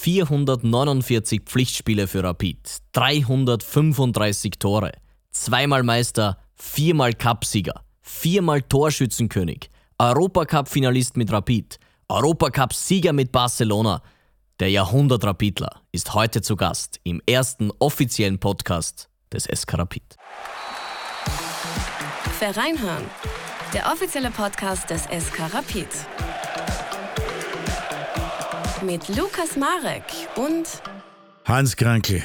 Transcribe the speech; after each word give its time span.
449 0.00 1.42
Pflichtspiele 1.44 2.06
für 2.06 2.24
Rapid, 2.24 2.78
335 2.92 4.52
Tore, 4.58 4.92
zweimal 5.30 5.82
Meister, 5.82 6.38
viermal 6.54 7.12
Cupsieger, 7.12 7.84
viermal 8.00 8.62
Torschützenkönig, 8.62 9.68
Europacup-Finalist 9.98 11.18
mit 11.18 11.30
Rapid, 11.30 11.78
Europacup-Sieger 12.08 13.12
mit 13.12 13.30
Barcelona. 13.30 14.02
Der 14.58 14.70
Jahrhundert-Rapidler 14.70 15.82
ist 15.92 16.14
heute 16.14 16.40
zu 16.40 16.56
Gast 16.56 16.98
im 17.02 17.20
ersten 17.26 17.70
offiziellen 17.78 18.38
Podcast 18.38 19.10
des 19.30 19.44
SK 19.44 19.74
Rapid. 19.74 20.16
Vereinhören, 22.38 23.04
der 23.74 23.92
offizielle 23.92 24.30
Podcast 24.30 24.88
des 24.88 25.02
SK 25.02 25.52
Rapid 25.52 25.88
mit 28.82 29.08
Lukas 29.08 29.56
Marek 29.56 30.04
und 30.36 30.66
Hans 31.44 31.76
Krankel. 31.76 32.22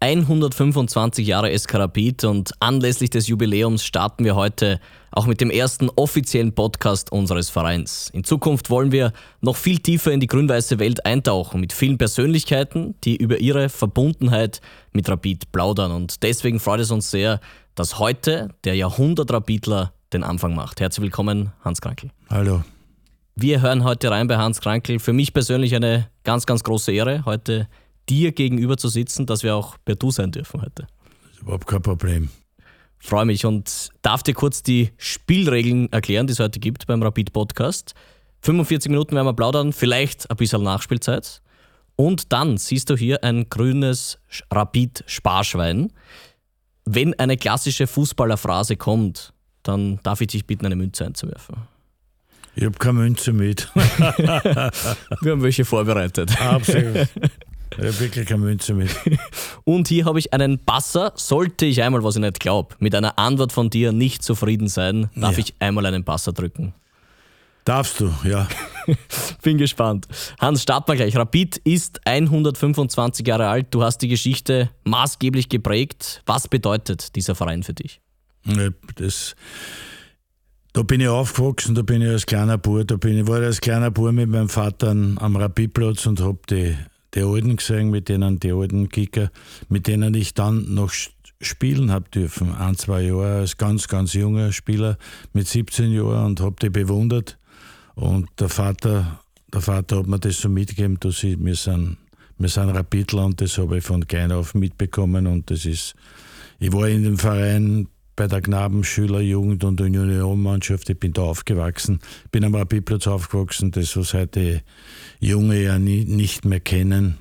125 0.00 1.26
Jahre 1.26 1.50
Eskarapit 1.50 2.24
und 2.24 2.52
anlässlich 2.60 3.08
des 3.08 3.26
Jubiläums 3.28 3.84
starten 3.84 4.24
wir 4.24 4.34
heute 4.34 4.80
auch 5.12 5.26
mit 5.26 5.40
dem 5.40 5.50
ersten 5.50 5.88
offiziellen 5.96 6.54
Podcast 6.54 7.10
unseres 7.10 7.48
Vereins. 7.48 8.10
In 8.12 8.24
Zukunft 8.24 8.68
wollen 8.68 8.92
wir 8.92 9.12
noch 9.40 9.56
viel 9.56 9.78
tiefer 9.78 10.12
in 10.12 10.20
die 10.20 10.26
grün-weiße 10.26 10.78
Welt 10.78 11.06
eintauchen 11.06 11.60
mit 11.60 11.72
vielen 11.72 11.96
Persönlichkeiten, 11.96 12.96
die 13.04 13.16
über 13.16 13.38
ihre 13.38 13.70
Verbundenheit 13.70 14.60
mit 14.92 15.08
Rapid 15.08 15.52
plaudern. 15.52 15.92
Und 15.92 16.22
deswegen 16.22 16.60
freut 16.60 16.80
es 16.80 16.90
uns 16.90 17.10
sehr, 17.10 17.40
dass 17.74 17.98
heute 17.98 18.48
der 18.64 18.74
Jahrhundert-Rapidler 18.74 19.92
den 20.12 20.22
Anfang 20.22 20.54
macht. 20.54 20.80
Herzlich 20.80 21.04
willkommen, 21.04 21.52
Hans 21.64 21.80
Krankel. 21.80 22.10
Hallo. 22.28 22.62
Wir 23.36 23.62
hören 23.62 23.82
heute 23.82 24.12
rein 24.12 24.28
bei 24.28 24.36
Hans 24.36 24.60
Krankel. 24.60 25.00
Für 25.00 25.12
mich 25.12 25.32
persönlich 25.32 25.74
eine 25.74 26.08
ganz, 26.22 26.46
ganz 26.46 26.62
große 26.62 26.92
Ehre, 26.92 27.24
heute 27.24 27.68
dir 28.08 28.30
gegenüber 28.30 28.76
zu 28.76 28.88
sitzen, 28.88 29.26
dass 29.26 29.42
wir 29.42 29.56
auch 29.56 29.76
per 29.84 29.96
Du 29.96 30.12
sein 30.12 30.30
dürfen 30.30 30.62
heute. 30.62 30.86
Das 31.24 31.32
ist 31.32 31.42
überhaupt 31.42 31.66
kein 31.66 31.82
Problem. 31.82 32.28
Freue 32.98 33.24
mich 33.24 33.44
und 33.44 33.88
darf 34.02 34.22
dir 34.22 34.34
kurz 34.34 34.62
die 34.62 34.92
Spielregeln 34.98 35.92
erklären, 35.92 36.28
die 36.28 36.32
es 36.32 36.38
heute 36.38 36.60
gibt 36.60 36.86
beim 36.86 37.02
Rapid 37.02 37.32
Podcast. 37.32 37.94
45 38.42 38.88
Minuten 38.88 39.16
werden 39.16 39.26
wir 39.26 39.34
plaudern, 39.34 39.72
vielleicht 39.72 40.30
ein 40.30 40.36
bisschen 40.36 40.62
Nachspielzeit. 40.62 41.42
Und 41.96 42.32
dann 42.32 42.56
siehst 42.56 42.88
du 42.88 42.96
hier 42.96 43.24
ein 43.24 43.48
grünes 43.48 44.20
Rapid-Sparschwein. 44.52 45.92
Wenn 46.84 47.18
eine 47.18 47.36
klassische 47.36 47.88
Fußballerphrase 47.88 48.76
kommt, 48.76 49.32
dann 49.64 49.98
darf 50.04 50.20
ich 50.20 50.28
dich 50.28 50.46
bitten, 50.46 50.66
eine 50.66 50.76
Münze 50.76 51.04
einzuwerfen. 51.04 51.73
Ich 52.56 52.64
habe 52.64 52.78
keine 52.78 53.00
Münze 53.00 53.32
mit. 53.32 53.68
Wir 53.74 55.32
haben 55.32 55.42
welche 55.42 55.64
vorbereitet. 55.64 56.40
Absolut. 56.40 57.08
Ich 57.76 57.78
habe 57.80 57.98
wirklich 57.98 58.28
keine 58.28 58.42
Münze 58.42 58.72
mit. 58.72 58.88
Und 59.64 59.88
hier 59.88 60.04
habe 60.04 60.20
ich 60.20 60.32
einen 60.32 60.64
Passer. 60.64 61.10
Sollte 61.16 61.66
ich 61.66 61.82
einmal, 61.82 62.04
was 62.04 62.14
ich 62.14 62.20
nicht 62.20 62.38
glaube, 62.38 62.76
mit 62.78 62.94
einer 62.94 63.18
Antwort 63.18 63.50
von 63.50 63.68
dir 63.68 63.90
nicht 63.90 64.22
zufrieden 64.22 64.68
sein, 64.68 65.10
darf 65.16 65.32
Ja. 65.32 65.38
ich 65.40 65.54
einmal 65.58 65.84
einen 65.86 66.04
Passer 66.04 66.32
drücken. 66.32 66.72
Darfst 67.64 67.98
du, 67.98 68.14
ja. 68.22 68.46
Bin 69.42 69.58
gespannt. 69.58 70.06
Hans, 70.38 70.62
starten 70.62 70.86
wir 70.92 70.94
gleich. 70.96 71.16
Rapid 71.16 71.56
ist 71.64 72.00
125 72.06 73.26
Jahre 73.26 73.48
alt. 73.48 73.66
Du 73.72 73.82
hast 73.82 73.98
die 73.98 74.08
Geschichte 74.08 74.70
maßgeblich 74.84 75.48
geprägt. 75.48 76.22
Was 76.26 76.46
bedeutet 76.46 77.16
dieser 77.16 77.34
Verein 77.34 77.64
für 77.64 77.74
dich? 77.74 78.00
Das, 78.94 79.34
da 80.74 80.82
bin 80.82 81.00
ich 81.00 81.08
aufgewachsen, 81.08 81.76
da 81.76 81.82
bin 81.82 82.02
ich 82.02 82.08
als 82.08 82.26
kleiner 82.26 82.58
Bub, 82.58 82.86
da 82.88 82.96
bin 82.96 83.16
ich, 83.16 83.28
war 83.28 83.38
ich 83.38 83.46
als 83.46 83.60
kleiner 83.60 83.92
Bub 83.92 84.12
mit 84.12 84.28
meinem 84.28 84.48
Vater 84.48 84.90
am 84.90 85.36
Rapidplatz 85.36 86.04
und 86.04 86.20
habe 86.20 86.40
die, 86.50 86.76
die 87.14 87.22
Alten 87.22 87.56
gesehen, 87.56 87.90
mit 87.90 88.08
denen, 88.08 88.40
die 88.40 88.52
alten 88.52 88.88
Kicker, 88.88 89.30
mit 89.68 89.86
denen 89.86 90.12
ich 90.14 90.34
dann 90.34 90.74
noch 90.74 90.92
spielen 91.40 91.92
habe 91.92 92.10
dürfen. 92.10 92.52
Ein, 92.52 92.76
zwei 92.76 93.02
Jahre 93.02 93.36
als 93.36 93.56
ganz, 93.56 93.86
ganz 93.86 94.14
junger 94.14 94.50
Spieler 94.50 94.98
mit 95.32 95.46
17 95.46 95.92
Jahren 95.92 96.26
und 96.26 96.40
habe 96.40 96.56
die 96.60 96.70
bewundert. 96.70 97.38
Und 97.94 98.28
der 98.40 98.48
Vater, 98.48 99.20
der 99.52 99.60
Vater 99.60 99.98
hat 99.98 100.08
mir 100.08 100.18
das 100.18 100.40
so 100.40 100.48
mitgegeben, 100.48 100.98
dass 100.98 101.22
ich, 101.22 101.38
wir 101.38 101.54
sind, 101.54 101.98
wir 102.36 102.48
sind 102.48 102.70
Rapidler 102.70 103.26
und 103.26 103.40
das 103.40 103.58
habe 103.58 103.78
ich 103.78 103.84
von 103.84 104.08
klein 104.08 104.32
auf 104.32 104.54
mitbekommen 104.54 105.28
und 105.28 105.52
das 105.52 105.66
ist, 105.66 105.94
ich 106.58 106.72
war 106.72 106.88
in 106.88 107.04
dem 107.04 107.18
Verein 107.18 107.86
bei 108.16 108.26
der 108.26 108.40
Knabenschüler, 108.40 109.20
Jugend 109.20 109.64
und 109.64 109.80
Juniorenmannschaft. 109.80 110.88
Ich 110.90 110.98
bin 110.98 111.12
da 111.12 111.22
aufgewachsen, 111.22 112.00
bin 112.30 112.44
am 112.44 112.54
Rapidplatz 112.54 113.06
aufgewachsen, 113.06 113.70
das 113.70 113.96
was 113.96 114.14
heute 114.14 114.62
Junge 115.20 115.62
ja 115.62 115.78
nie, 115.78 116.04
nicht 116.04 116.44
mehr 116.44 116.60
kennen. 116.60 117.18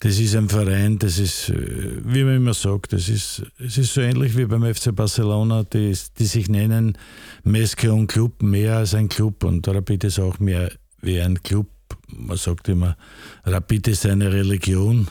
Das 0.00 0.18
ist 0.20 0.36
ein 0.36 0.48
Verein, 0.48 0.98
das 0.98 1.18
ist, 1.18 1.48
äh, 1.48 2.00
wie 2.04 2.22
man 2.22 2.36
immer 2.36 2.54
sagt, 2.54 2.92
das 2.92 3.08
ist, 3.08 3.42
es 3.58 3.78
ist 3.78 3.94
so 3.94 4.00
ähnlich 4.00 4.36
wie 4.36 4.44
beim 4.44 4.62
FC 4.62 4.94
Barcelona, 4.94 5.64
die, 5.64 5.96
die 6.18 6.26
sich 6.26 6.48
nennen 6.48 6.96
Meske 7.42 7.92
und 7.92 8.06
Club 8.06 8.42
mehr 8.42 8.76
als 8.76 8.94
ein 8.94 9.08
Club 9.08 9.42
und 9.44 9.66
Rapid 9.66 10.04
ist 10.04 10.20
auch 10.20 10.38
mehr 10.38 10.70
wie 11.00 11.20
ein 11.20 11.42
Club. 11.42 11.66
Man 12.08 12.36
sagt 12.36 12.68
immer, 12.68 12.96
Rapid 13.44 13.88
ist 13.88 14.06
eine 14.06 14.32
Religion. 14.32 15.08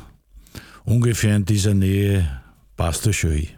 Ungefähr 0.86 1.36
in 1.36 1.44
dieser 1.44 1.74
Nähe 1.74 2.42
passt 2.78 3.06
das 3.06 3.16
schon 3.18 3.32
hin. 3.32 3.57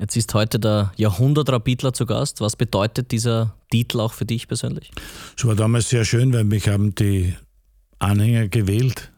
Jetzt 0.00 0.16
ist 0.16 0.32
heute 0.32 0.60
der 0.60 0.92
Jahrhundert-Rapidler 0.96 1.92
zu 1.92 2.06
Gast. 2.06 2.40
Was 2.40 2.54
bedeutet 2.54 3.10
dieser 3.10 3.56
Titel 3.70 3.98
auch 3.98 4.12
für 4.12 4.24
dich 4.24 4.46
persönlich? 4.46 4.92
Es 5.36 5.44
war 5.44 5.56
damals 5.56 5.88
sehr 5.88 6.04
schön, 6.04 6.32
weil 6.32 6.44
mich 6.44 6.68
haben 6.68 6.94
die 6.94 7.34
Anhänger 7.98 8.46
gewählt. 8.46 9.10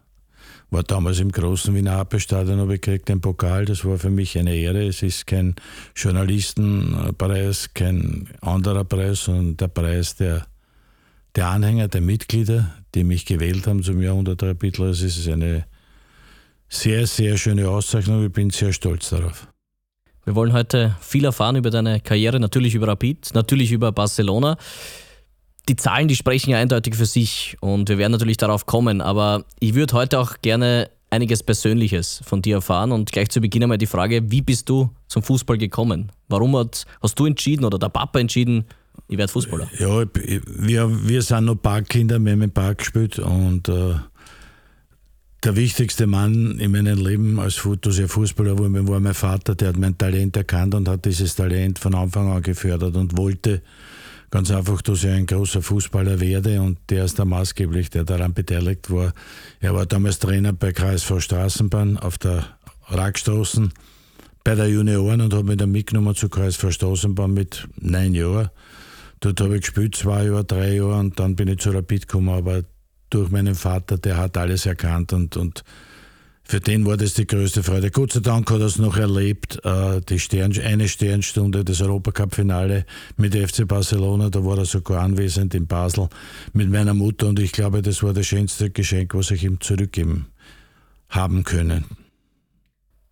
War 0.71 0.83
damals 0.83 1.21
im 1.21 1.33
großen 1.33 1.75
Wiener 1.75 1.97
Abelstadion, 1.97 2.61
habe 2.61 2.77
ich 2.77 2.81
gekriegt 2.81 3.11
den 3.11 3.21
Pokal. 3.21 3.67
Das 3.67 3.85
war 3.85 3.99
für 3.99 4.09
mich 4.09 4.39
eine 4.39 4.57
Ehre. 4.57 4.87
Es 4.87 5.03
ist 5.03 5.27
kein 5.27 5.55
Journalistenpreis, 5.95 7.75
kein 7.75 8.29
anderer 8.41 8.85
Preis, 8.85 9.25
sondern 9.25 9.59
der 9.59 9.69
Preis 9.69 10.17
der, 10.17 10.47
der 11.35 11.49
Anhänger, 11.49 11.89
der 11.89 12.01
Mitglieder, 12.01 12.75
die 12.95 13.05
mich 13.05 13.27
gewählt 13.27 13.67
haben 13.67 13.83
zum 13.83 14.01
Jahrhundert-Rapidler. 14.01 14.87
Es 14.87 15.03
ist 15.03 15.29
eine 15.29 15.67
sehr, 16.71 17.07
sehr 17.07 17.37
schöne 17.37 17.69
Auszeichnung. 17.69 18.25
Ich 18.25 18.33
bin 18.33 18.49
sehr 18.49 18.73
stolz 18.73 19.11
darauf. 19.11 19.50
Wir 20.25 20.35
wollen 20.35 20.53
heute 20.53 20.97
viel 21.01 21.25
erfahren 21.25 21.57
über 21.57 21.71
deine 21.71 22.01
Karriere, 22.01 22.39
natürlich 22.41 22.75
über 22.75 22.89
Rapid, 22.89 23.31
natürlich 23.35 23.73
über 23.73 23.91
Barcelona. 23.93 24.57
Die 25.69 25.77
Zahlen, 25.77 26.09
die 26.09 26.17
sprechen 26.17 26.51
ja 26.51 26.59
eindeutig 26.59 26.95
für 26.95 27.07
sich 27.07 27.57
und 27.61 27.89
wir 27.89 27.99
werden 27.99 28.13
natürlich 28.13 28.37
darauf 28.37 28.67
kommen, 28.67 29.01
aber 29.01 29.45
ich 29.61 29.75
würde 29.75 29.95
heute 29.95 30.19
auch 30.19 30.37
gerne 30.43 30.91
einiges 31.11 31.43
Persönliches 31.43 32.21
von 32.25 32.43
dir 32.43 32.57
erfahren 32.57 32.93
und 32.93 33.11
gleich 33.13 33.29
zu 33.31 33.41
Beginn 33.41 33.63
einmal 33.63 33.79
die 33.79 33.87
Frage, 33.87 34.31
wie 34.31 34.43
bist 34.43 34.69
du 34.69 34.91
zum 35.09 35.23
Fußball 35.23 35.59
gekommen? 35.59 36.13
Warum 36.29 36.57
hat, 36.57 36.87
hast 37.03 37.19
du 37.19 37.27
entschieden 37.27 37.65
oder 37.65 37.79
der 37.79 37.89
Papa 37.89 38.19
entschieden, 38.21 38.65
ich 39.09 39.19
werde 39.19 39.33
Fußballer? 39.33 39.69
Ja, 39.79 40.03
ich- 40.03 40.41
wir, 40.47 41.09
wir 41.09 41.23
sind 41.23 41.45
noch 41.47 41.57
Parkkinder, 41.57 42.19
wir 42.21 42.33
haben 42.33 42.43
im 42.43 42.51
Park 42.51 42.79
gespielt 42.79 43.19
und 43.19 43.69
äh, 43.69 43.95
der 45.43 45.57
wichtigste 45.57 46.07
Mann 46.07 46.59
in 46.59 46.73
meinem 46.73 47.05
Leben 47.05 47.41
als 47.41 47.65
ich 47.65 48.07
Fußballer 48.07 48.59
war, 48.59 48.89
war 48.89 49.01
mein 49.01 49.15
Vater, 49.15 49.55
der 49.55 49.69
hat 49.69 49.79
mein 49.79 49.97
Talent 49.97 50.37
erkannt 50.37 50.75
und 50.75 50.89
hat 50.89 51.05
dieses 51.05 51.35
Talent 51.35 51.79
von 51.79 51.95
Anfang 51.95 52.31
an 52.31 52.43
gefördert 52.43 52.95
und 52.97 53.17
wollte 53.17 53.63
ganz 54.31 54.51
einfach, 54.51 54.83
dass 54.83 55.03
ich 55.03 55.11
ein 55.11 55.27
großer 55.27 55.63
Fußballer 55.63 56.21
werde 56.21 56.61
und 56.61 56.79
der 56.91 57.05
ist 57.05 57.19
der 57.19 57.25
maßgeblich, 57.25 57.91
der 57.91 58.05
daran 58.05 58.35
beteiligt 58.35 58.91
war. 58.91 59.15
Er 59.61 59.75
war 59.75 59.87
damals 59.87 60.19
Trainer 60.19 60.53
bei 60.53 60.73
KSV 60.73 61.21
Straßenbahn 61.21 61.97
auf 61.97 62.19
der 62.19 62.45
Rackstraßen 62.89 63.73
bei 64.45 64.55
der 64.55 64.69
Junioren 64.69 65.23
und 65.23 65.35
hat 65.35 65.45
mich 65.45 65.57
dann 65.57 65.73
mitgenommen 65.73 66.15
zu 66.15 66.29
KSV 66.29 66.71
Straßenbahn 66.71 67.33
mit 67.33 67.67
neun 67.77 68.15
Jahren. 68.15 68.51
Dort 69.21 69.41
habe 69.41 69.57
ich 69.57 69.63
gespielt, 69.63 69.97
zwei 69.97 70.27
Jahre, 70.27 70.45
drei 70.45 70.75
Jahre 70.77 70.99
und 70.99 71.19
dann 71.19 71.35
bin 71.37 71.49
ich 71.49 71.59
zu 71.59 71.71
Rapid 71.71 72.09
gekommen, 72.09 72.31
aber 72.31 72.63
durch 73.11 73.31
meinen 73.31 73.55
Vater, 73.55 73.99
der 73.99 74.17
hat 74.17 74.37
alles 74.37 74.67
erkannt 74.67 75.13
und, 75.13 75.37
und 75.37 75.65
für 76.51 76.59
den 76.59 76.85
war 76.85 76.97
das 76.97 77.15
die 77.15 77.29
größte 77.29 77.63
Freude. 77.63 77.93
Gott 77.93 78.13
sei 78.13 78.21
Dank 78.21 78.51
hat 78.51 78.59
er 78.59 78.67
es 78.67 78.77
noch 78.79 78.97
erlebt, 78.97 79.65
äh, 79.65 80.01
die 80.01 80.19
Stern, 80.19 80.53
eine 80.59 80.89
Sternstunde, 80.89 81.65
das 81.65 81.81
Europacup-Finale 81.81 82.87
mit 83.17 83.37
FC 83.37 83.69
Barcelona, 83.69 84.31
da 84.31 84.45
war 84.45 84.59
er 84.59 84.65
sogar 84.65 85.03
anwesend 85.03 85.55
in 85.55 85.69
Basel 85.69 86.09
mit 86.53 86.69
meiner 86.69 86.93
Mutter 86.93 87.29
und 87.29 87.39
ich 87.39 87.53
glaube, 87.53 87.83
das 87.83 88.03
war 88.03 88.13
das 88.13 88.27
schönste 88.27 88.71
Geschenk, 88.71 89.15
was 89.15 89.31
ich 89.31 89.45
ihm 89.45 89.61
zurückgeben 89.61 90.27
haben 91.09 91.45
können. 91.45 91.85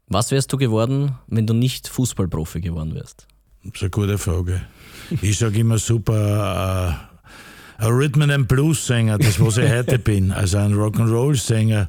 Was 0.08 0.31
wärst 0.32 0.52
du 0.52 0.56
geworden, 0.56 1.17
wenn 1.28 1.46
du 1.46 1.55
nicht 1.55 1.87
Fußballprofi 1.87 2.61
geworden 2.61 2.94
wärst? 2.94 3.28
Das 3.62 3.75
ist 3.75 3.82
eine 3.82 3.90
gute 3.90 4.19
Frage. 4.19 4.62
Ich 5.23 5.38
sage 5.38 5.61
immer 5.61 5.78
super, 5.78 7.05
äh, 7.05 7.07
ein 7.78 7.92
Rhythm 7.92 8.22
and 8.22 8.48
Blues 8.48 8.86
Sänger, 8.86 9.19
das 9.19 9.40
was 9.40 9.56
ich 9.56 9.70
heute 9.70 9.98
bin, 9.98 10.32
also 10.32 10.58
ein 10.58 10.75
Rock'n'Roll 10.75 11.36
Sänger. 11.36 11.88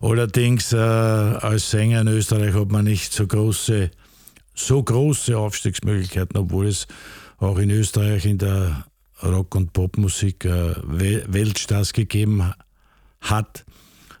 Allerdings 0.00 0.72
äh, 0.72 0.76
als 0.76 1.70
Sänger 1.70 2.00
in 2.02 2.08
Österreich 2.08 2.54
hat 2.54 2.70
man 2.70 2.84
nicht 2.84 3.12
so 3.12 3.26
große, 3.26 3.90
so 4.54 4.82
große 4.82 5.38
Aufstiegsmöglichkeiten, 5.38 6.36
obwohl 6.36 6.66
es 6.66 6.88
auch 7.38 7.58
in 7.58 7.70
Österreich 7.70 8.26
in 8.26 8.38
der 8.38 8.84
Rock- 9.22 9.54
und 9.54 9.72
Popmusik 9.72 10.44
äh, 10.44 10.74
We- 10.82 11.24
Weltstars 11.28 11.92
gegeben 11.92 12.52
hat. 13.20 13.64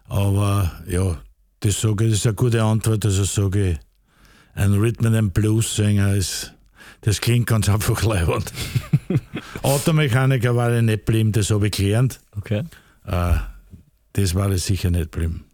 Aber 0.08 0.70
ja, 0.86 1.20
das 1.60 1.80
sage 1.80 2.08
das 2.08 2.18
ist 2.18 2.26
eine 2.26 2.36
gute 2.36 2.62
Antwort. 2.62 3.04
Also 3.04 3.24
sage 3.24 3.72
ich, 3.72 3.78
ein 4.54 4.74
Rhythm 4.74 5.06
and 5.06 5.34
Blues 5.34 5.74
Sänger 5.74 6.14
ist, 6.14 6.54
das 7.02 7.20
klingt 7.20 7.46
ganz 7.46 7.68
einfach 7.68 8.02
leibend. 8.04 8.52
Automechaniker 9.62 10.56
war 10.56 10.74
ich 10.74 10.82
nicht 10.82 11.04
blieben, 11.04 11.32
das 11.32 11.50
habe 11.50 11.66
ich 11.66 11.72
gelernt. 11.72 12.20
Okay. 12.36 12.64
Äh, 13.04 13.34
das 14.14 14.34
war 14.34 14.50
ich 14.50 14.62
sicher 14.62 14.90
nicht 14.90 15.10
blieben. 15.10 15.44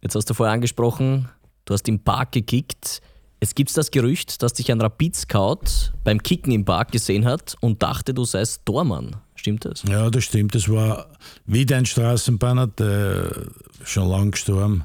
Jetzt 0.00 0.14
hast 0.14 0.30
du 0.30 0.34
vorher 0.34 0.54
angesprochen, 0.54 1.28
du 1.64 1.74
hast 1.74 1.88
im 1.88 1.98
Park 1.98 2.32
gekickt. 2.32 3.02
Es 3.38 3.54
gibt 3.54 3.76
das 3.76 3.90
Gerücht, 3.90 4.42
dass 4.42 4.54
dich 4.54 4.72
ein 4.72 4.80
Rapid-Scout 4.80 5.92
beim 6.04 6.22
Kicken 6.22 6.52
im 6.52 6.64
Park 6.64 6.92
gesehen 6.92 7.24
hat 7.26 7.56
und 7.60 7.82
dachte, 7.82 8.14
du 8.14 8.24
seist 8.24 8.64
Tormann. 8.64 9.16
Stimmt 9.34 9.64
das? 9.64 9.82
Ja, 9.82 10.08
das 10.10 10.24
stimmt. 10.24 10.54
Das 10.54 10.68
war 10.68 11.10
wieder 11.44 11.76
ein 11.76 11.86
Straßenbahner, 11.86 12.68
der 12.68 13.30
schon 13.84 14.08
lang 14.08 14.30
gestorben. 14.30 14.84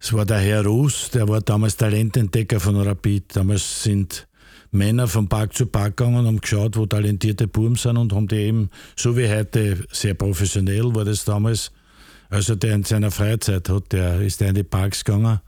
Es 0.00 0.12
war 0.12 0.24
der 0.24 0.38
Herr 0.38 0.64
Ruß, 0.64 1.10
der 1.10 1.28
war 1.28 1.40
damals 1.40 1.76
Talententdecker 1.76 2.60
von 2.60 2.76
Rapid. 2.76 3.34
Damals 3.34 3.82
sind 3.82 4.27
Männer 4.70 5.08
von 5.08 5.28
Park 5.28 5.54
zu 5.54 5.66
Park 5.66 5.96
gegangen 5.96 6.16
und 6.16 6.26
haben 6.26 6.40
geschaut, 6.40 6.76
wo 6.76 6.86
talentierte 6.86 7.48
Buben 7.48 7.76
sind 7.76 7.96
und 7.96 8.12
haben 8.12 8.28
die 8.28 8.36
eben, 8.36 8.70
so 8.96 9.16
wie 9.16 9.28
heute, 9.28 9.84
sehr 9.90 10.14
professionell 10.14 10.94
war 10.94 11.04
das 11.04 11.24
damals. 11.24 11.72
Also 12.30 12.54
der 12.54 12.74
in 12.74 12.84
seiner 12.84 13.10
Freizeit 13.10 13.68
hat, 13.68 13.92
der 13.92 14.20
ist 14.20 14.40
der 14.40 14.50
in 14.50 14.54
die 14.56 14.62
Parks 14.62 15.04
gegangen 15.04 15.40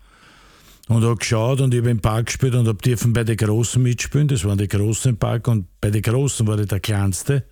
und 0.88 1.04
habe 1.04 1.16
geschaut 1.16 1.60
und 1.60 1.72
ich 1.72 1.80
habe 1.80 1.90
im 1.90 2.00
Park 2.00 2.26
gespielt 2.26 2.54
und 2.54 2.66
habe 2.66 2.78
dürfen 2.78 3.12
bei 3.12 3.22
den 3.22 3.36
Großen 3.36 3.82
mitspielen. 3.82 4.28
Das 4.28 4.44
waren 4.44 4.58
die 4.58 4.66
Großen 4.66 5.10
im 5.10 5.18
Park 5.18 5.46
und 5.46 5.66
bei 5.80 5.90
den 5.90 6.02
Großen 6.02 6.46
war 6.46 6.58
ich 6.58 6.68
der 6.68 6.80
Kleinste 6.80 7.44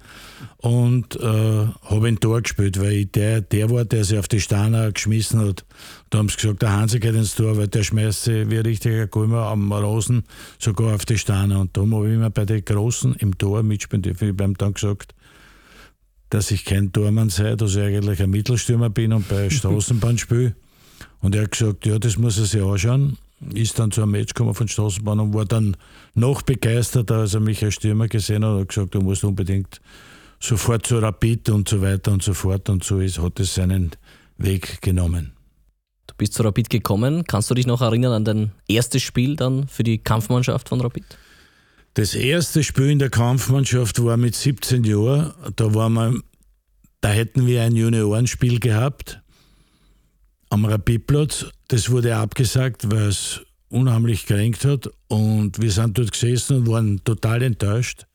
und 0.58 1.17
äh, 1.17 1.67
habe 1.82 2.08
ein 2.08 2.20
Tor 2.20 2.43
gespielt, 2.43 2.81
weil 2.81 3.06
der, 3.06 3.40
der 3.40 3.70
war, 3.70 3.85
der 3.85 4.05
sich 4.05 4.19
auf 4.19 4.29
die 4.29 4.40
Steine 4.40 4.93
geschmissen 4.93 5.40
hat. 5.40 5.64
Da 6.11 6.19
haben 6.19 6.29
sie 6.29 6.37
gesagt, 6.37 6.62
der 6.62 6.73
Hansi 6.73 7.00
geht 7.00 7.14
ins 7.14 7.35
Tor, 7.35 7.56
weil 7.56 7.69
der 7.69 7.82
schmeißt 7.82 8.25
sich 8.25 8.50
wie 8.50 8.58
ein 8.58 8.67
richtiger 8.67 9.06
Gulmer 9.06 9.46
am 9.46 9.73
Rosen 9.73 10.25
sogar 10.58 10.94
auf 10.94 11.05
die 11.05 11.19
Steine. 11.19 11.58
Und 11.58 11.76
darum 11.76 11.94
habe 11.94 12.08
ich 12.08 12.14
immer 12.14 12.31
bei 12.31 12.44
den 12.44 12.64
Großen 12.64 13.14
im 13.17 13.37
Tor 13.38 13.62
mitspielen 13.62 14.02
dürfen. 14.02 14.25
Ich 14.25 14.31
habe 14.32 14.44
ihm 14.44 14.56
dann 14.56 14.75
gesagt, 14.75 15.14
dass 16.31 16.50
ich 16.50 16.64
kein 16.64 16.93
Tormann 16.93 17.31
sei, 17.31 17.56
dass 17.56 17.75
ich 17.75 17.82
eigentlich 17.82 18.23
ein 18.23 18.31
Mittelstürmer 18.31 18.91
bin 18.91 19.12
und 19.12 19.29
bei 19.29 19.50
Straßenbahn 19.50 20.19
spiele. 20.19 20.55
Und 21.20 21.34
er 21.34 21.43
hat 21.43 21.52
gesagt, 21.52 21.84
ja, 21.84 21.99
das 21.99 22.17
muss 22.17 22.38
er 22.38 22.44
sich 22.44 22.62
anschauen 22.62 23.19
ist 23.55 23.79
dann 23.79 23.91
zu 23.91 24.02
einem 24.02 24.12
Match 24.12 24.34
gekommen 24.34 24.55
von 24.55 24.69
Straßenbahn 24.69 25.20
und 25.20 25.34
war 25.34 25.44
dann 25.44 25.76
noch 26.14 26.43
begeisterter, 26.43 27.17
als 27.17 27.34
er 27.34 27.41
mich 27.41 27.64
als 27.64 27.75
Stürmer 27.75 28.08
gesehen 28.08 28.44
hat 28.44 28.52
und 28.52 28.61
hat 28.61 28.69
gesagt, 28.69 28.94
du 28.94 29.00
musst 29.00 29.25
unbedingt 29.25 29.81
sofort 30.40 30.87
zu 30.87 30.99
Rapid 30.99 31.50
und 31.50 31.69
so 31.69 31.82
weiter 31.82 32.12
und 32.12 32.23
so 32.23 32.35
fort 32.35 32.69
und 32.69 32.85
so 32.85 33.00
ist, 33.00 33.19
hat 33.19 33.40
es 33.40 33.55
seinen 33.55 33.90
Weg 34.37 34.81
genommen. 34.82 35.32
Du 36.06 36.14
bist 36.17 36.35
zu 36.35 36.43
Rapid 36.43 36.70
gekommen. 36.70 37.25
Kannst 37.25 37.50
du 37.50 37.55
dich 37.55 37.67
noch 37.67 37.82
erinnern 37.82 38.12
an 38.12 38.25
dein 38.25 38.52
erstes 38.67 39.02
Spiel 39.02 39.37
dann 39.37 39.69
für 39.69 39.82
die 39.82 39.99
Kampfmannschaft 39.99 40.69
von 40.69 40.81
Rapid? 40.81 41.05
Das 41.94 42.14
erste 42.14 42.62
Spiel 42.62 42.90
in 42.90 42.99
der 42.99 43.11
Kampfmannschaft 43.11 44.02
war 44.05 44.17
mit 44.17 44.35
17 44.35 44.85
Jahren. 44.85 45.32
Da, 45.56 45.75
war 45.75 45.88
man, 45.88 46.23
da 47.00 47.08
hätten 47.08 47.46
wir 47.46 47.62
ein 47.62 47.75
Juniorenspiel 47.75 48.61
gehabt 48.61 49.20
am 50.50 50.64
Rapidplatz. 50.64 51.46
Das 51.69 51.91
wurde 51.91 52.17
abgesagt, 52.17 52.91
weil 52.91 53.08
es 53.08 53.41
unheimlich 53.69 54.26
gekränkt 54.26 54.64
hat. 54.64 54.88
Und 55.08 55.61
wir 55.61 55.70
sind 55.70 55.99
dort 55.99 56.12
gesessen 56.12 56.58
und 56.58 56.69
waren 56.69 57.05
total 57.05 57.43
enttäuscht, 57.43 58.06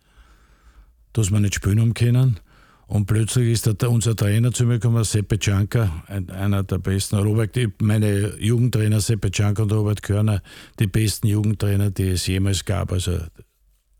dass 1.13 1.31
wir 1.31 1.39
nicht 1.39 1.55
spielen 1.55 1.79
haben 1.79 1.93
können. 1.93 2.39
Und 2.87 3.05
plötzlich 3.05 3.51
ist 3.53 3.67
da 3.77 3.87
unser 3.87 4.15
Trainer 4.15 4.51
zu 4.51 4.65
mir 4.65 4.79
gekommen, 4.79 5.03
Seppe 5.03 5.39
Cianca, 5.39 6.03
einer 6.07 6.63
der 6.63 6.77
besten. 6.79 7.15
Robert, 7.17 7.57
meine 7.81 8.35
Jugendtrainer 8.39 8.99
Seppe 8.99 9.31
Cianca 9.31 9.63
und 9.63 9.71
Robert 9.71 10.03
Körner, 10.03 10.41
die 10.79 10.87
besten 10.87 11.27
Jugendtrainer, 11.27 11.91
die 11.91 12.09
es 12.09 12.27
jemals 12.27 12.65
gab. 12.65 12.91
Also 12.91 13.19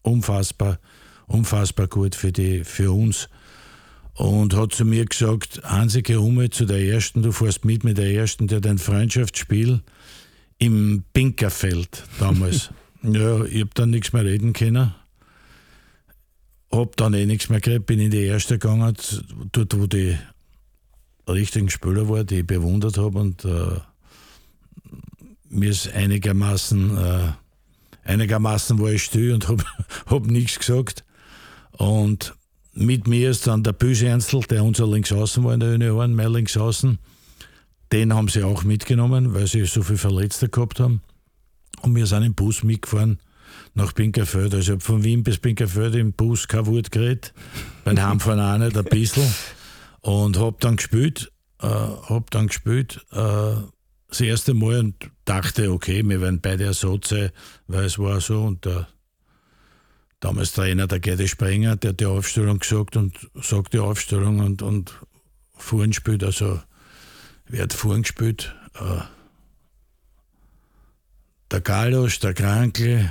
unfassbar, 0.01 0.79
unfassbar 1.27 1.87
gut 1.87 2.13
für, 2.13 2.31
die, 2.31 2.63
für 2.63 2.91
uns 2.91 3.29
und 4.15 4.55
hat 4.55 4.73
zu 4.73 4.85
mir 4.85 5.05
gesagt, 5.05 5.61
Hansi, 5.63 6.01
geh 6.01 6.15
um 6.15 6.51
zu 6.51 6.65
der 6.65 6.79
Ersten, 6.79 7.23
du 7.23 7.31
fährst 7.31 7.65
mit 7.65 7.83
mit 7.83 7.97
der 7.97 8.11
Ersten, 8.11 8.47
der 8.47 8.57
hat 8.57 8.67
ein 8.67 8.77
Freundschaftsspiel 8.77 9.81
im 10.59 11.03
Pinkerfeld 11.13 12.03
damals. 12.19 12.69
ja, 13.03 13.43
ich 13.45 13.61
habe 13.61 13.71
dann 13.73 13.89
nichts 13.89 14.13
mehr 14.13 14.23
reden 14.23 14.53
können. 14.53 14.93
Hab 16.73 16.97
dann 16.97 17.13
eh 17.13 17.27
nichts 17.27 17.49
mehr 17.49 17.61
gekriegt, 17.61 17.85
bin 17.85 17.99
in 17.99 18.09
die 18.09 18.23
Erste 18.23 18.57
gegangen, 18.57 18.95
dort 19.51 19.77
wo 19.77 19.85
die 19.85 20.17
richtigen 21.27 21.69
Spieler 21.69 22.09
waren, 22.09 22.25
die 22.25 22.39
ich 22.39 22.47
bewundert 22.47 22.97
habe 22.97 23.19
und 23.19 23.45
äh, 23.45 23.79
mir 25.49 25.69
ist 25.69 25.93
einigermaßen, 25.93 26.97
äh, 26.97 27.31
einigermaßen 28.05 28.79
war 28.79 28.91
ich 28.91 29.03
still 29.03 29.33
und 29.33 29.47
habe 29.47 29.63
hab 30.07 30.25
nichts 30.25 30.57
gesagt. 30.57 31.03
Und 31.73 32.33
mit 32.73 33.07
mir 33.07 33.29
ist 33.29 33.45
dann 33.45 33.61
der 33.61 33.73
Büsernzel, 33.73 34.41
der 34.41 34.63
unser 34.63 34.87
Linksaußen 34.87 35.43
war 35.43 35.53
in 35.53 35.59
der 35.59 35.73
Junioren, 35.73 36.15
mein 36.15 36.33
Linksaußen. 36.33 36.97
Den 37.91 38.13
haben 38.15 38.29
sie 38.29 38.41
auch 38.41 38.63
mitgenommen, 38.63 39.35
weil 39.35 39.45
sie 39.45 39.65
so 39.65 39.83
viele 39.83 39.99
Verletzte 39.99 40.49
gehabt 40.49 40.79
haben. 40.79 41.01
Und 41.83 41.95
wir 41.95 42.07
sind 42.07 42.23
im 42.23 42.33
Bus 42.33 42.63
mitgefahren 42.63 43.19
nach 43.73 43.93
Pinkerfeld. 43.93 44.53
Also 44.53 44.79
von 44.79 45.03
Wien 45.03 45.23
bis 45.23 45.37
Pinkerfeld 45.37 45.95
im 45.95 46.13
Bus 46.13 46.47
kein 46.47 46.65
Wort 46.65 46.91
geredet. 46.91 47.33
Beim 47.83 48.01
Heimfahren 48.01 48.39
auch 48.39 48.57
nicht 48.57 48.77
ein 48.77 48.85
bisschen. 48.85 49.33
Und 50.01 50.39
hab 50.39 50.59
dann 50.59 50.75
gespielt, 50.75 51.31
äh, 51.61 51.67
hab 51.67 52.29
dann 52.31 52.47
gespielt, 52.47 53.05
äh, 53.11 53.55
das 54.09 54.21
erste 54.21 54.53
Mal 54.53 54.79
und 54.79 55.09
dachte, 55.25 55.71
okay, 55.71 56.03
wir 56.03 56.21
werden 56.21 56.39
beide 56.39 56.65
Ersatz 56.65 57.09
sein, 57.09 57.31
weil 57.67 57.85
es 57.85 57.97
war 57.97 58.21
so 58.21 58.43
und 58.43 58.65
der 58.65 58.87
damals 60.19 60.51
Trainer 60.53 60.87
der 60.87 60.99
Gerde 60.99 61.27
Sprenger, 61.27 61.75
der 61.75 61.89
hat 61.89 61.99
die 61.99 62.05
Aufstellung 62.05 62.59
gesagt 62.59 62.95
und 62.95 63.17
sagt 63.41 63.73
die 63.73 63.79
Aufstellung 63.79 64.39
und, 64.39 64.61
und 64.61 64.93
vorhin 65.55 65.91
gespielt, 65.91 66.23
also 66.23 66.61
wer 67.47 67.63
hat 67.63 67.73
vorhin 67.73 68.03
gespielt? 68.03 68.55
Äh, 68.75 69.01
der 71.51 71.61
Galosch, 71.61 72.19
der 72.19 72.33
Krankel, 72.33 73.09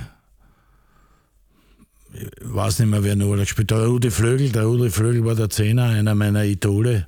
ich 2.13 2.29
weiß 2.41 2.79
nicht 2.79 2.89
mehr, 2.89 3.03
wer 3.03 3.15
noch 3.15 3.35
gespielt 3.35 3.71
hat. 3.71 3.79
Der 3.79 3.87
Rudi 3.87 4.11
Flögel, 4.11 4.51
der 4.51 4.63
Rudi 4.63 4.89
Flögel 4.89 5.25
war 5.25 5.35
der 5.35 5.49
Zehner, 5.49 5.85
einer 5.85 6.15
meiner 6.15 6.43
Idole. 6.43 7.05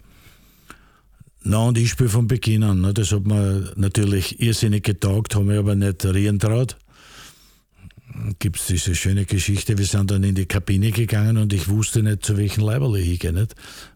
Na, 1.44 1.60
und 1.60 1.78
ich 1.78 1.92
spiele 1.92 2.10
von 2.10 2.28
Beginn 2.28 2.64
an. 2.64 2.82
Ne? 2.82 2.94
Das 2.94 3.12
hat 3.12 3.26
mir 3.26 3.72
natürlich 3.76 4.42
irrsinnig 4.42 4.84
getaugt, 4.84 5.36
habe 5.36 5.46
mich 5.46 5.60
aber 5.60 5.76
nicht 5.76 6.04
reden 6.06 6.40
traut 6.40 6.78
gibt 8.40 8.60
es 8.60 8.68
diese 8.68 8.96
schöne 8.96 9.26
Geschichte, 9.26 9.78
wir 9.78 9.86
sind 9.86 10.12
dann 10.12 10.24
in 10.24 10.36
die 10.36 10.46
Kabine 10.46 10.92
gegangen 10.92 11.38
und 11.38 11.54
ich 11.54 11.68
wusste 11.68 12.02
nicht, 12.04 12.26
zu 12.26 12.38
welchem 12.38 12.64
Leiberl 12.64 12.96
ich 12.98 13.20
gehe? 13.20 13.48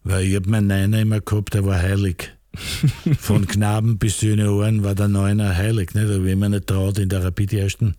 Weil 0.03 0.25
ich 0.25 0.35
habe 0.35 0.49
meinen 0.49 0.67
Neiner 0.67 1.01
immer 1.01 1.21
gehabt, 1.21 1.53
der 1.53 1.65
war 1.65 1.81
heilig. 1.81 2.31
Von 3.19 3.47
Knaben 3.47 3.99
bis 3.99 4.21
Junioren 4.21 4.83
war 4.83 4.95
der 4.95 5.07
Neuner 5.07 5.55
heilig, 5.55 5.93
nicht? 5.93 6.05
Aber 6.05 6.23
wenn 6.25 6.39
man 6.39 6.51
nicht 6.51 6.67
traut, 6.67 6.97
in 6.97 7.09
der 7.09 7.23
Rapid 7.23 7.53
ersten 7.53 7.95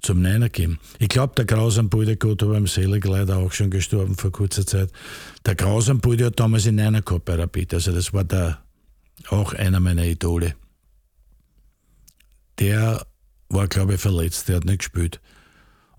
zum 0.00 0.20
Neiner 0.20 0.48
gehen. 0.48 0.78
Ich 0.98 1.08
glaube, 1.08 1.34
der 1.36 1.44
Grausam 1.44 1.88
Bulde-Gott 1.88 2.42
war 2.42 2.56
im 2.56 2.66
Selig 2.66 3.04
leider 3.04 3.38
auch 3.38 3.52
schon 3.52 3.70
gestorben 3.70 4.16
vor 4.16 4.32
kurzer 4.32 4.66
Zeit. 4.66 4.90
Der 5.46 5.54
Grausam 5.54 6.00
Bulde 6.00 6.26
hat 6.26 6.40
damals 6.40 6.66
in 6.66 6.74
Neiner 6.74 7.02
gehabt 7.02 7.24
bei 7.24 7.34
Rapid, 7.36 7.74
also 7.74 7.92
das 7.92 8.12
war 8.12 8.24
der, 8.24 8.58
auch 9.28 9.54
einer 9.54 9.80
meiner 9.80 10.04
Idole. 10.04 10.54
Der 12.58 13.06
war, 13.48 13.68
glaube 13.68 13.94
ich, 13.94 14.00
verletzt, 14.00 14.48
der 14.48 14.56
hat 14.56 14.64
nicht 14.64 14.78
gespielt. 14.78 15.20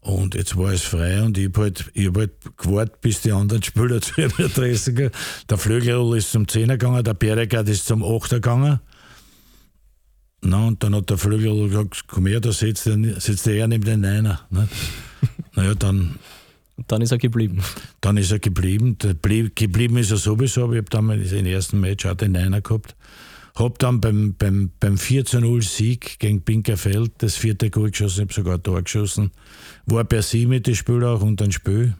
Und 0.03 0.35
jetzt 0.35 0.57
war 0.57 0.73
es 0.73 0.81
frei 0.81 1.23
und 1.23 1.37
ich 1.37 1.45
habe 1.45 1.61
halt, 1.61 1.91
hab 1.95 2.17
halt 2.17 2.31
gewartet, 2.57 2.99
bis 2.99 3.21
die 3.21 3.31
anderen 3.31 3.63
Spieler 3.63 4.01
zu 4.01 4.19
ihrer 4.19 4.45
Adresse 4.45 4.93
gehen. 4.93 5.11
Der 5.49 5.57
Flügel 5.57 6.17
ist 6.17 6.31
zum 6.31 6.43
10er 6.43 6.73
gegangen, 6.73 7.03
der 7.03 7.13
Beregard 7.13 7.69
ist 7.69 7.85
zum 7.85 8.03
8er 8.03 8.35
gegangen. 8.35 8.79
Na, 10.41 10.67
und 10.67 10.83
dann 10.83 10.93
hat 10.93 11.09
der 11.09 11.17
Flügel 11.17 11.69
gesagt, 11.69 12.03
komm 12.07 12.27
her, 12.27 12.41
da 12.41 12.51
sitzt, 12.51 12.83
sitzt 12.83 13.47
er 13.47 13.67
neben 13.67 13.85
den 13.85 14.01
Neiner. 14.01 14.41
Ne? 14.49 14.67
naja, 15.55 15.73
dann... 15.73 16.19
Und 16.75 16.85
dann 16.91 17.01
ist 17.01 17.11
er 17.13 17.17
geblieben. 17.17 17.63
Dann 18.01 18.17
ist 18.17 18.31
er 18.31 18.39
geblieben. 18.39 18.97
geblieben 19.55 19.97
ist 19.97 20.11
er 20.11 20.17
sowieso, 20.17 20.65
aber 20.65 20.73
ich 20.73 20.79
habe 20.79 20.89
damals 20.89 21.31
im 21.31 21.45
ersten 21.45 21.79
Match 21.79 22.05
auch 22.05 22.15
den 22.15 22.33
Neiner 22.33 22.59
gehabt. 22.59 22.93
Hab 23.55 23.77
dann 23.77 24.01
beim, 24.01 24.35
beim, 24.35 24.71
beim 24.79 24.95
4-0-Sieg 24.95 26.17
gegen 26.17 26.43
Pinkerfeld 26.43 27.11
das 27.19 27.35
vierte 27.35 27.69
Goal 27.69 27.91
geschossen, 27.91 28.21
habe 28.21 28.33
sogar 28.33 28.55
ein 28.55 28.63
Tor 28.63 28.81
geschossen. 28.81 29.31
War 29.85 30.03
per 30.05 30.23
sie 30.23 30.47
mit 30.47 30.65
dem 30.65 30.73
Spiel 30.73 31.03
auch 31.03 31.21
und 31.21 31.39
ein 31.41 31.51
Spiel. 31.51 31.95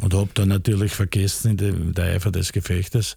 Und 0.00 0.14
hab 0.14 0.32
dann 0.34 0.48
natürlich 0.48 0.92
vergessen 0.92 1.52
in 1.52 1.56
der, 1.56 1.68
in 1.70 1.94
der 1.94 2.14
Eifer 2.14 2.30
des 2.30 2.52
Gefechtes. 2.52 3.16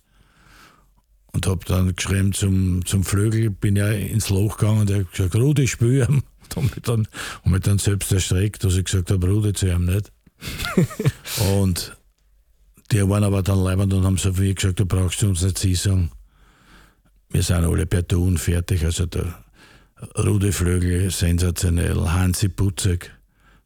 Und 1.33 1.45
hab 1.45 1.65
dann 1.65 1.95
geschrieben 1.95 2.33
zum, 2.33 2.83
zum 2.83 3.03
Flügel, 3.03 3.51
bin 3.51 3.75
ja 3.75 3.91
ins 3.91 4.29
Loch 4.29 4.57
gegangen 4.57 4.81
und 4.81 4.89
er 4.89 5.01
hat 5.01 5.11
gesagt, 5.11 5.35
Rudi, 5.35 5.67
spiel 5.67 6.05
ihm. 6.07 6.23
Und 6.55 6.75
mich 6.75 6.83
dann, 6.83 7.07
und 7.43 7.51
mich 7.53 7.61
dann 7.61 7.77
selbst 7.77 8.11
erstreckt, 8.11 8.65
dass 8.65 8.75
ich 8.75 8.83
gesagt 8.83 9.09
habe, 9.09 9.25
Rudi 9.25 9.53
zu 9.53 9.67
ihm 9.67 9.85
nicht. 9.85 10.11
und 11.53 11.95
die 12.91 13.07
waren 13.07 13.23
aber 13.23 13.41
dann 13.41 13.63
leibend 13.63 13.93
und 13.93 14.03
haben 14.03 14.17
so 14.17 14.33
viel 14.33 14.53
gesagt, 14.53 14.81
du 14.81 14.85
brauchst 14.85 15.23
uns 15.23 15.43
nicht 15.43 15.57
sie 15.57 15.75
sagen 15.75 16.11
wir 17.31 17.43
sind 17.43 17.63
alle 17.65 17.85
per 17.85 18.07
Tun 18.07 18.37
fertig. 18.37 18.83
Also 18.83 19.05
der 19.05 19.33
Rudi 20.17 20.51
Flögel, 20.51 21.11
sensationell. 21.11 21.99
Hansi 22.09 22.49
Putzek, 22.49 23.11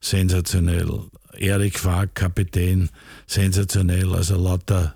sensationell. 0.01 1.01
Erik 1.37 1.79
Fag, 1.79 2.15
Kapitän, 2.15 2.89
sensationell. 3.27 4.13
Also 4.13 4.37
lauter, 4.37 4.95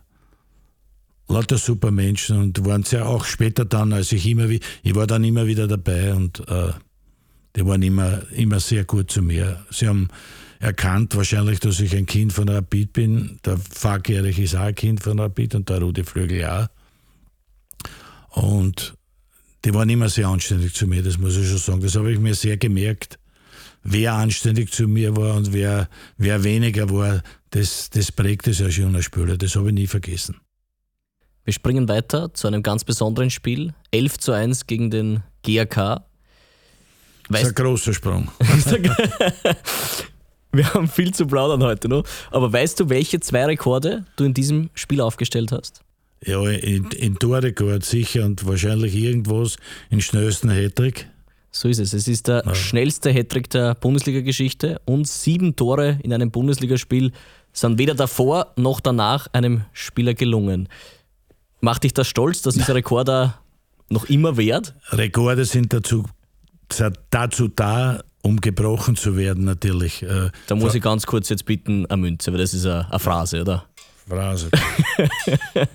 lauter 1.27 1.57
super 1.57 1.91
Menschen 1.91 2.37
und 2.37 2.65
waren 2.65 2.83
sie 2.83 2.97
ja 2.97 3.05
auch 3.05 3.25
später 3.25 3.65
dann, 3.65 3.93
als 3.93 4.11
ich 4.11 4.25
immer 4.27 4.49
wie, 4.49 4.59
ich 4.83 4.95
war 4.95 5.07
dann 5.07 5.23
immer 5.23 5.47
wieder 5.47 5.67
dabei 5.67 6.13
und 6.13 6.47
äh, 6.47 6.71
die 7.55 7.65
waren 7.65 7.81
immer, 7.81 8.21
immer 8.31 8.59
sehr 8.59 8.85
gut 8.85 9.11
zu 9.11 9.21
mir. 9.21 9.59
Sie 9.71 9.87
haben 9.87 10.09
erkannt 10.59 11.15
wahrscheinlich, 11.15 11.59
dass 11.59 11.79
ich 11.79 11.95
ein 11.95 12.05
Kind 12.05 12.31
von 12.31 12.47
Rapid 12.47 12.93
bin. 12.93 13.39
Der 13.45 13.57
Fag 13.57 14.09
Erich 14.09 14.39
ist 14.39 14.55
auch 14.55 14.61
ein 14.61 14.75
Kind 14.75 15.01
von 15.01 15.19
Rapid 15.19 15.55
und 15.55 15.69
der 15.69 15.81
Rudi 15.81 16.03
Flögel 16.03 16.45
auch. 16.45 16.67
Und 18.31 18.93
die 19.65 19.73
waren 19.73 19.89
immer 19.89 20.09
sehr 20.09 20.27
anständig 20.27 20.73
zu 20.73 20.87
mir, 20.87 21.03
das 21.03 21.17
muss 21.17 21.35
ich 21.37 21.47
schon 21.47 21.57
sagen. 21.57 21.81
Das 21.81 21.95
habe 21.95 22.11
ich 22.11 22.19
mir 22.19 22.35
sehr 22.35 22.57
gemerkt. 22.57 23.19
Wer 23.83 24.13
anständig 24.13 24.71
zu 24.71 24.87
mir 24.87 25.15
war 25.15 25.35
und 25.35 25.53
wer, 25.53 25.89
wer 26.17 26.43
weniger 26.43 26.89
war, 26.89 27.21
das, 27.51 27.89
das 27.89 28.11
prägt 28.11 28.47
es 28.47 28.61
als 28.61 28.77
junger 28.77 29.01
Spieler. 29.01 29.37
Das 29.37 29.55
habe 29.55 29.69
ich 29.69 29.73
nie 29.73 29.87
vergessen. 29.87 30.35
Wir 31.45 31.53
springen 31.53 31.87
weiter 31.87 32.33
zu 32.33 32.47
einem 32.47 32.61
ganz 32.61 32.83
besonderen 32.83 33.29
Spiel. 33.29 33.73
11 33.91 34.17
zu 34.19 34.33
1 34.33 34.67
gegen 34.67 34.91
den 34.91 35.23
GAK. 35.43 35.77
Weißt, 35.77 36.03
das 37.29 37.41
ist 37.41 37.47
ein 37.47 37.63
großer 37.63 37.93
Sprung. 37.93 38.29
Wir 40.51 40.73
haben 40.73 40.87
viel 40.87 41.13
zu 41.13 41.27
plaudern 41.27 41.63
heute 41.63 41.87
noch. 41.87 42.03
Aber 42.31 42.51
weißt 42.51 42.79
du, 42.79 42.89
welche 42.89 43.19
zwei 43.19 43.45
Rekorde 43.45 44.05
du 44.15 44.23
in 44.23 44.33
diesem 44.33 44.69
Spiel 44.73 44.99
aufgestellt 44.99 45.51
hast? 45.51 45.81
Ja, 46.25 46.47
in, 46.49 46.85
in 46.91 47.15
Torrekord 47.17 47.83
sicher 47.85 48.25
und 48.25 48.45
wahrscheinlich 48.45 48.95
irgendwas 48.95 49.55
in 49.89 50.01
schnellsten 50.01 50.49
Hattrick. 50.49 51.07
So 51.51 51.67
ist 51.67 51.79
es. 51.79 51.93
Es 51.93 52.07
ist 52.07 52.27
der 52.27 52.43
ja. 52.45 52.53
schnellste 52.53 53.11
Hattrick 53.11 53.49
der 53.49 53.75
Bundesliga-Geschichte 53.75 54.81
und 54.85 55.07
sieben 55.07 55.55
Tore 55.55 55.97
in 56.03 56.13
einem 56.13 56.29
Bundesligaspiel 56.29 57.11
sind 57.53 57.79
weder 57.79 57.95
davor 57.95 58.53
noch 58.55 58.79
danach 58.79 59.27
einem 59.33 59.63
Spieler 59.73 60.13
gelungen. 60.13 60.69
Macht 61.61 61.83
dich 61.83 61.93
das 61.93 62.07
stolz, 62.07 62.41
dass 62.41 62.53
dieser 62.53 62.75
Rekord 62.75 63.09
noch 63.89 64.05
immer 64.05 64.37
wert? 64.37 64.75
Rekorde 64.91 65.45
sind 65.45 65.73
dazu, 65.73 66.05
dazu 67.09 67.47
da, 67.47 68.01
um 68.21 68.39
gebrochen 68.39 68.95
zu 68.95 69.17
werden, 69.17 69.45
natürlich. 69.45 70.03
Äh, 70.03 70.29
da 70.47 70.55
muss 70.55 70.75
ich 70.75 70.81
ganz 70.81 71.05
kurz 71.05 71.29
jetzt 71.29 71.45
bitten, 71.45 71.85
eine 71.87 72.01
Münze, 72.01 72.31
weil 72.31 72.39
das 72.39 72.53
ist 72.53 72.65
eine, 72.65 72.89
eine 72.89 72.99
Phrase, 72.99 73.41
oder? 73.41 73.65
Phrase. 74.09 74.49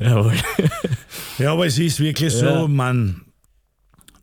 Jawohl. 0.00 0.34
Ja, 1.38 1.52
aber 1.52 1.66
es 1.66 1.78
ist 1.78 2.00
wirklich 2.00 2.32
so, 2.32 2.44
ja. 2.44 2.68
man, 2.68 3.22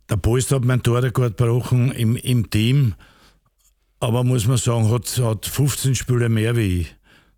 der 0.08 0.16
Post 0.16 0.52
hat 0.52 0.64
mein 0.64 0.82
Torrekord 0.82 1.36
gebrochen 1.36 1.92
im, 1.92 2.16
im 2.16 2.48
Team, 2.50 2.94
aber 4.00 4.22
muss 4.24 4.46
man 4.46 4.58
sagen, 4.58 4.90
hat, 4.90 5.18
hat 5.18 5.46
15 5.46 5.94
Spiele 5.94 6.28
mehr 6.28 6.56
wie 6.56 6.80
ich. 6.80 6.96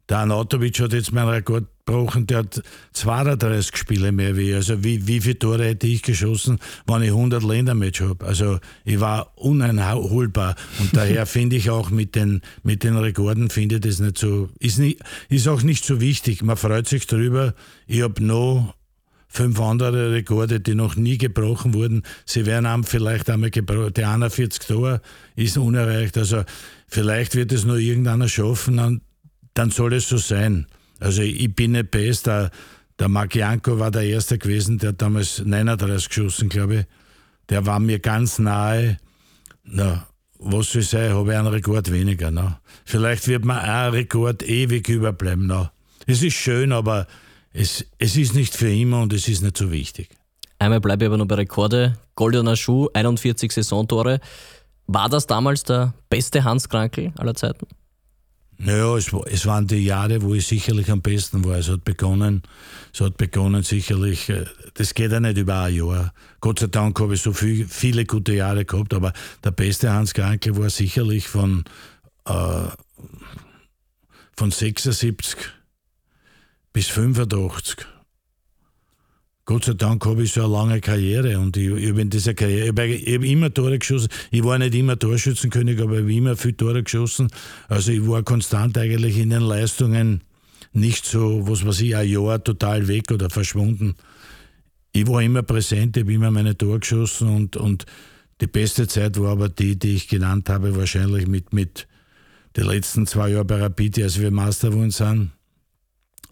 Der 0.08 0.18
Anatovic 0.18 0.80
hat 0.80 0.92
jetzt 0.94 1.12
meinen 1.12 1.28
Rekord 1.28 1.66
gebrochen, 1.84 2.26
der 2.26 2.38
hat 2.38 2.62
32 2.92 3.76
Spiele 3.76 4.12
mehr 4.12 4.36
wie 4.36 4.50
ich. 4.50 4.54
Also 4.54 4.82
wie, 4.82 5.06
wie 5.06 5.20
viele 5.20 5.38
Tore 5.38 5.64
hätte 5.64 5.86
ich 5.86 6.02
geschossen, 6.02 6.58
wenn 6.86 7.02
ich 7.02 7.10
100 7.10 7.42
Ländermatch 7.42 8.00
habe? 8.00 8.24
Also 8.24 8.58
ich 8.84 9.00
war 9.00 9.32
uneinholbar 9.36 10.56
und 10.78 10.96
daher 10.96 11.26
finde 11.26 11.56
ich 11.56 11.70
auch 11.70 11.90
mit 11.90 12.14
den, 12.14 12.40
mit 12.62 12.84
den 12.84 12.96
Rekorden, 12.96 13.50
finde 13.50 13.76
ich 13.76 13.80
das 13.82 13.98
nicht 13.98 14.18
so, 14.18 14.48
ist, 14.58 14.78
nicht, 14.78 15.00
ist 15.28 15.48
auch 15.48 15.62
nicht 15.62 15.84
so 15.84 16.00
wichtig. 16.00 16.42
Man 16.42 16.56
freut 16.56 16.88
sich 16.88 17.06
darüber. 17.06 17.54
Ich 17.86 18.02
habe 18.02 18.22
noch 18.22 18.74
fünf 19.28 19.60
andere 19.60 20.12
Rekorde, 20.12 20.60
die 20.60 20.74
noch 20.74 20.96
nie 20.96 21.18
gebrochen 21.18 21.74
wurden. 21.74 22.02
Sie 22.24 22.46
werden 22.46 22.84
vielleicht 22.84 23.28
einmal 23.28 23.50
gebrochen. 23.50 23.92
Der 23.92 24.10
41 24.10 24.66
Tor 24.66 25.00
ist 25.36 25.58
unerreicht. 25.58 26.16
Also 26.16 26.44
vielleicht 26.86 27.34
wird 27.34 27.52
es 27.52 27.64
nur 27.64 27.76
irgendeiner 27.76 28.28
schaffen 28.28 29.02
dann 29.55 29.71
soll 29.71 29.95
es 29.95 30.09
so 30.09 30.17
sein. 30.17 30.67
Also 31.00 31.23
ich 31.23 31.55
bin 31.55 31.73
nicht 31.73 31.90
best. 31.90 32.26
Der, 32.26 32.50
der 32.99 33.09
Markianko 33.09 33.78
war 33.78 33.90
der 33.90 34.02
Erste 34.02 34.38
gewesen, 34.38 34.78
der 34.78 34.90
hat 34.90 35.02
damals 35.02 35.43
39 35.45 36.09
geschossen, 36.09 36.49
glaube 36.49 36.76
ich. 36.76 36.87
Der 37.49 37.64
war 37.67 37.81
mir 37.81 37.99
ganz 37.99 38.38
nahe. 38.38 38.99
Na, 39.64 40.07
was 40.38 40.73
soll 40.73 40.83
sein, 40.83 41.12
habe 41.12 41.33
ich 41.33 41.38
einen 41.38 41.49
Rekord 41.49 41.90
weniger. 41.93 42.31
Na. 42.31 42.61
Vielleicht 42.85 43.26
wird 43.28 43.45
mir 43.45 43.61
ein 43.61 43.90
Rekord 43.90 44.43
ewig 44.43 44.88
überbleiben. 44.88 45.47
Na. 45.47 45.73
Es 46.07 46.23
ist 46.23 46.35
schön, 46.35 46.73
aber 46.73 47.07
es, 47.52 47.85
es 47.99 48.17
ist 48.17 48.35
nicht 48.35 48.55
für 48.55 48.71
immer 48.71 49.02
und 49.02 49.12
es 49.12 49.28
ist 49.28 49.43
nicht 49.43 49.57
so 49.57 49.71
wichtig. 49.71 50.11
Einmal 50.59 50.81
bleibe 50.81 51.05
ich 51.05 51.09
aber 51.09 51.17
noch 51.19 51.26
bei 51.26 51.37
Rekorde. 51.37 51.99
Goldener 52.14 52.57
Schuh, 52.57 52.88
41 52.95 53.52
Saisontore. 53.52 54.21
War 54.87 55.09
das 55.09 55.26
damals 55.26 55.62
der 55.64 55.95
beste 56.09 56.45
Hans 56.45 56.69
Krankel 56.69 57.12
aller 57.17 57.35
Zeiten? 57.35 57.67
Naja, 58.60 58.96
es, 58.96 59.12
es 59.26 59.46
waren 59.46 59.68
die 59.68 59.84
Jahre, 59.84 60.20
wo 60.20 60.34
ich 60.34 60.46
sicherlich 60.46 60.90
am 60.90 61.00
besten 61.00 61.44
war. 61.44 61.58
Es 61.58 61.68
hat 61.68 61.84
begonnen, 61.84 62.42
es 62.92 63.00
hat 63.00 63.16
begonnen 63.16 63.62
sicherlich, 63.62 64.28
äh, 64.30 64.46
das 64.74 64.94
geht 64.94 65.12
ja 65.12 65.20
nicht 65.20 65.38
über 65.38 65.62
ein 65.62 65.74
Jahr. 65.74 66.12
Gott 66.40 66.58
sei 66.58 66.66
Dank 66.66 66.98
habe 66.98 67.14
ich 67.14 67.22
so 67.22 67.32
viel, 67.32 67.66
viele 67.68 68.04
gute 68.04 68.32
Jahre 68.32 68.64
gehabt, 68.64 68.94
aber 68.94 69.12
der 69.44 69.52
beste 69.52 69.92
Hans 69.92 70.12
Kranke 70.12 70.56
war 70.56 70.70
sicherlich 70.70 71.28
von, 71.28 71.64
äh, 72.24 72.66
von 74.36 74.50
76 74.50 75.36
bis 76.72 76.88
85. 76.88 77.86
Gott 79.49 79.64
sei 79.64 79.73
Dank 79.73 80.05
habe 80.05 80.25
ich 80.25 80.33
so 80.33 80.45
eine 80.45 80.52
lange 80.52 80.78
Karriere 80.78 81.38
und 81.38 81.57
ich, 81.57 81.71
ich 81.71 81.88
habe 81.88 82.02
in 82.02 82.11
dieser 82.11 82.35
Karriere, 82.35 82.85
ich 82.85 83.14
habe, 83.14 83.26
immer 83.26 83.55
Tore 83.55 83.78
geschossen. 83.78 84.11
Ich 84.31 84.45
war 84.45 84.59
nicht 84.59 84.75
immer 84.75 84.99
Torschützenkönig, 84.99 85.81
aber 85.81 85.95
ich 85.95 86.00
habe 86.00 86.12
immer 86.12 86.37
viele 86.37 86.59
Tore 86.59 86.83
geschossen. 86.83 87.28
Also 87.67 87.93
ich 87.93 88.07
war 88.07 88.23
konstant 88.23 88.76
eigentlich 88.76 89.17
in 89.17 89.31
den 89.31 89.40
Leistungen 89.40 90.23
nicht 90.75 91.07
so, 91.07 91.49
was 91.49 91.64
weiß 91.64 91.81
ich, 91.81 91.97
ein 91.97 92.11
Jahr 92.11 92.45
total 92.45 92.88
weg 92.88 93.11
oder 93.11 93.31
verschwunden. 93.31 93.95
Ich 94.93 95.07
war 95.07 95.23
immer 95.23 95.43
präsent, 95.43 95.97
ich 95.97 96.02
habe 96.02 96.12
immer 96.12 96.31
meine 96.31 96.55
Tore 96.55 96.81
geschossen 96.81 97.28
und, 97.28 97.57
und 97.57 97.87
die 98.43 98.49
beste 98.49 98.87
Zeit 98.87 99.19
war 99.19 99.31
aber 99.31 99.49
die, 99.49 99.78
die 99.78 99.95
ich 99.95 100.09
genannt 100.09 100.50
habe, 100.50 100.76
wahrscheinlich 100.76 101.26
mit, 101.26 101.55
mit 101.55 101.88
den 102.55 102.67
letzten 102.67 103.07
zwei 103.07 103.31
Jahren 103.31 103.47
bei 103.47 103.62
Rapid, 103.62 104.02
als 104.02 104.21
wir 104.21 104.31
Master 104.31 104.69
geworden 104.69 104.90
sind, 104.90 105.31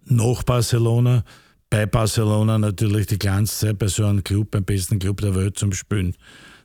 nach 0.04 0.42
Barcelona 0.42 1.24
bei 1.70 1.86
Barcelona 1.86 2.58
natürlich 2.58 3.06
die 3.06 3.18
kleinste 3.18 3.66
Zeit 3.66 3.78
bei 3.78 3.88
so 3.88 4.06
einem 4.06 4.22
Club, 4.22 4.50
beim 4.50 4.64
besten 4.64 4.98
Club 4.98 5.20
der 5.20 5.34
Welt 5.34 5.58
zum 5.58 5.72
Spielen. 5.72 6.16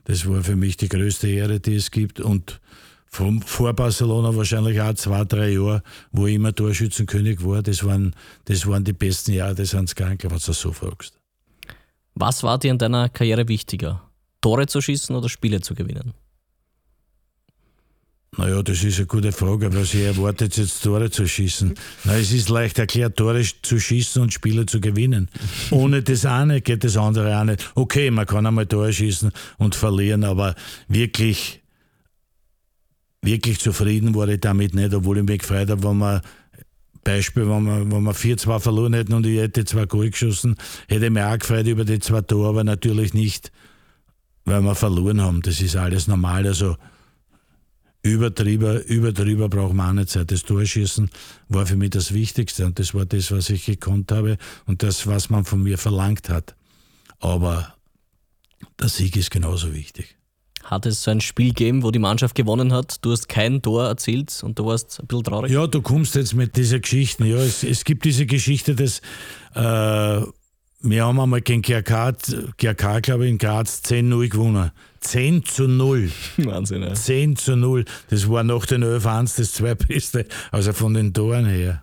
Das 0.04 0.28
war 0.28 0.42
für 0.42 0.56
mich 0.56 0.76
die 0.76 0.88
größte 0.88 1.28
Ehre, 1.28 1.60
die 1.60 1.74
es 1.74 1.90
gibt. 1.90 2.20
Und 2.20 2.60
vom, 3.06 3.42
vor 3.42 3.72
Barcelona 3.74 4.34
wahrscheinlich 4.34 4.80
auch 4.80 4.94
zwei, 4.94 5.24
drei 5.24 5.50
Jahre, 5.50 5.82
wo 6.12 6.26
ich 6.26 6.36
immer 6.36 6.54
Torschützenkönig 6.54 7.44
war. 7.44 7.62
Das 7.62 7.84
waren, 7.84 8.14
das 8.46 8.66
waren 8.66 8.84
die 8.84 8.92
besten 8.92 9.32
Jahre 9.32 9.54
des 9.54 9.74
Hans 9.74 9.94
Kranke, 9.94 10.30
wenn 10.30 10.38
du 10.38 10.44
das 10.46 10.60
so 10.60 10.72
fragst. 10.72 11.18
Was 12.14 12.42
war 12.42 12.58
dir 12.58 12.70
in 12.70 12.78
deiner 12.78 13.08
Karriere 13.08 13.48
wichtiger? 13.48 14.02
Tore 14.40 14.66
zu 14.66 14.80
schießen 14.80 15.14
oder 15.14 15.28
Spiele 15.28 15.60
zu 15.60 15.74
gewinnen? 15.74 16.14
Naja, 18.38 18.62
das 18.62 18.82
ist 18.82 18.96
eine 18.96 19.06
gute 19.06 19.30
Frage, 19.30 19.74
was 19.74 19.92
ihr 19.92 20.06
erwartet, 20.06 20.56
jetzt 20.56 20.82
Tore 20.82 21.10
zu 21.10 21.28
schießen. 21.28 21.74
Na, 22.04 22.16
es 22.16 22.32
ist 22.32 22.48
leicht 22.48 22.78
erklärt, 22.78 23.18
Tore 23.18 23.44
zu 23.60 23.78
schießen 23.78 24.22
und 24.22 24.32
Spiele 24.32 24.64
zu 24.64 24.80
gewinnen. 24.80 25.28
Ohne 25.70 26.02
das 26.02 26.24
eine 26.24 26.62
geht 26.62 26.82
das 26.82 26.96
andere 26.96 27.38
auch 27.38 27.44
nicht. 27.44 27.70
Okay, 27.74 28.10
man 28.10 28.24
kann 28.24 28.46
einmal 28.46 28.64
Tore 28.64 28.90
schießen 28.90 29.32
und 29.58 29.74
verlieren, 29.74 30.24
aber 30.24 30.54
wirklich, 30.88 31.60
wirklich 33.20 33.60
zufrieden 33.60 34.14
war 34.14 34.28
ich 34.28 34.40
damit 34.40 34.74
nicht, 34.74 34.94
obwohl 34.94 35.18
ich 35.18 35.24
mich 35.24 35.40
gefreut 35.40 35.68
habe, 35.68 35.82
wenn 35.82 35.98
man 35.98 36.22
Beispiel, 37.04 37.46
wenn 37.46 37.64
wir, 37.64 38.00
wir 38.00 38.14
4-2 38.14 38.60
verloren 38.60 38.94
hätten 38.94 39.12
und 39.12 39.26
ich 39.26 39.40
hätte 39.40 39.66
zwei 39.66 39.84
Goal 39.84 40.08
geschossen, 40.08 40.56
hätte 40.88 41.04
ich 41.04 41.10
mich 41.10 41.22
auch 41.22 41.38
gefreut 41.38 41.66
über 41.66 41.84
die 41.84 41.98
zwei 41.98 42.22
Tore, 42.22 42.48
aber 42.48 42.64
natürlich 42.64 43.12
nicht, 43.12 43.52
weil 44.46 44.62
wir 44.62 44.74
verloren 44.74 45.20
haben. 45.20 45.42
Das 45.42 45.60
ist 45.60 45.76
alles 45.76 46.06
normal. 46.08 46.46
Also 46.46 46.76
über 48.02 48.30
drüber, 48.30 48.84
über 48.86 49.12
drüber 49.12 49.48
braucht 49.48 49.74
man 49.74 49.90
auch 49.90 49.92
nicht 49.92 50.10
Zeit. 50.10 50.30
Das 50.30 50.42
Torschießen 50.42 51.10
war 51.48 51.66
für 51.66 51.76
mich 51.76 51.90
das 51.90 52.12
Wichtigste 52.12 52.66
und 52.66 52.78
das 52.78 52.94
war 52.94 53.06
das, 53.06 53.30
was 53.30 53.48
ich 53.50 53.64
gekonnt 53.64 54.10
habe 54.10 54.38
und 54.66 54.82
das, 54.82 55.06
was 55.06 55.30
man 55.30 55.44
von 55.44 55.62
mir 55.62 55.78
verlangt 55.78 56.28
hat. 56.28 56.56
Aber 57.20 57.74
der 58.80 58.88
Sieg 58.88 59.16
ist 59.16 59.30
genauso 59.30 59.72
wichtig. 59.72 60.16
Hat 60.64 60.86
es 60.86 61.02
so 61.02 61.10
ein 61.10 61.20
Spiel 61.20 61.48
gegeben, 61.48 61.82
wo 61.82 61.90
die 61.90 61.98
Mannschaft 61.98 62.34
gewonnen 62.34 62.72
hat? 62.72 63.04
Du 63.04 63.10
hast 63.10 63.28
kein 63.28 63.62
Tor 63.62 63.86
erzielt 63.86 64.42
und 64.42 64.58
du 64.58 64.66
warst 64.66 65.00
ein 65.00 65.06
bisschen 65.06 65.24
traurig? 65.24 65.52
Ja, 65.52 65.66
du 65.66 65.82
kommst 65.82 66.14
jetzt 66.14 66.34
mit 66.34 66.56
dieser 66.56 66.78
Geschichte. 66.78 67.24
Ja, 67.24 67.38
es, 67.38 67.64
es 67.64 67.84
gibt 67.84 68.04
diese 68.04 68.26
Geschichte, 68.26 68.74
dass 68.74 69.00
äh, 69.54 70.24
wir 70.82 71.04
haben 71.04 71.20
einmal 71.20 71.40
gegen 71.40 71.62
GRK, 71.62 72.12
GRK 72.56 73.00
glaube 73.00 73.24
ich, 73.24 73.30
in 73.30 73.38
Graz 73.38 73.82
10-0 73.84 74.28
gewonnen. 74.28 74.72
10 75.00 75.44
zu 75.44 75.68
0. 75.68 76.10
Wahnsinn, 76.38 76.82
ja. 76.82 76.94
10 76.94 77.36
zu 77.36 77.56
0. 77.56 77.84
Das 78.10 78.28
war 78.28 78.42
nach 78.42 78.66
den 78.66 78.82
11 78.82 79.06
1 79.06 79.36
das 79.36 79.52
zweitbeste, 79.52 80.26
also 80.50 80.72
von 80.72 80.94
den 80.94 81.14
Toren 81.14 81.46
her. 81.46 81.82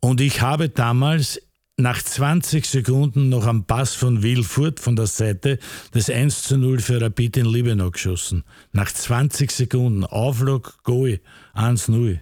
Und 0.00 0.20
ich 0.20 0.40
habe 0.42 0.68
damals 0.68 1.40
nach 1.78 2.02
20 2.02 2.64
Sekunden 2.64 3.28
noch 3.28 3.46
am 3.46 3.64
Pass 3.64 3.94
von 3.94 4.22
Wilfurt 4.22 4.80
von 4.80 4.96
der 4.96 5.06
Seite 5.06 5.58
das 5.92 6.08
1 6.08 6.42
zu 6.42 6.56
0 6.56 6.80
für 6.80 7.00
Rapid 7.00 7.38
in 7.38 7.46
Liebenau 7.46 7.90
geschossen. 7.90 8.44
Nach 8.72 8.90
20 8.90 9.50
Sekunden. 9.50 10.04
Auflog, 10.04 10.78
Goal, 10.84 11.20
1-0. 11.54 11.92
Und 11.92 12.18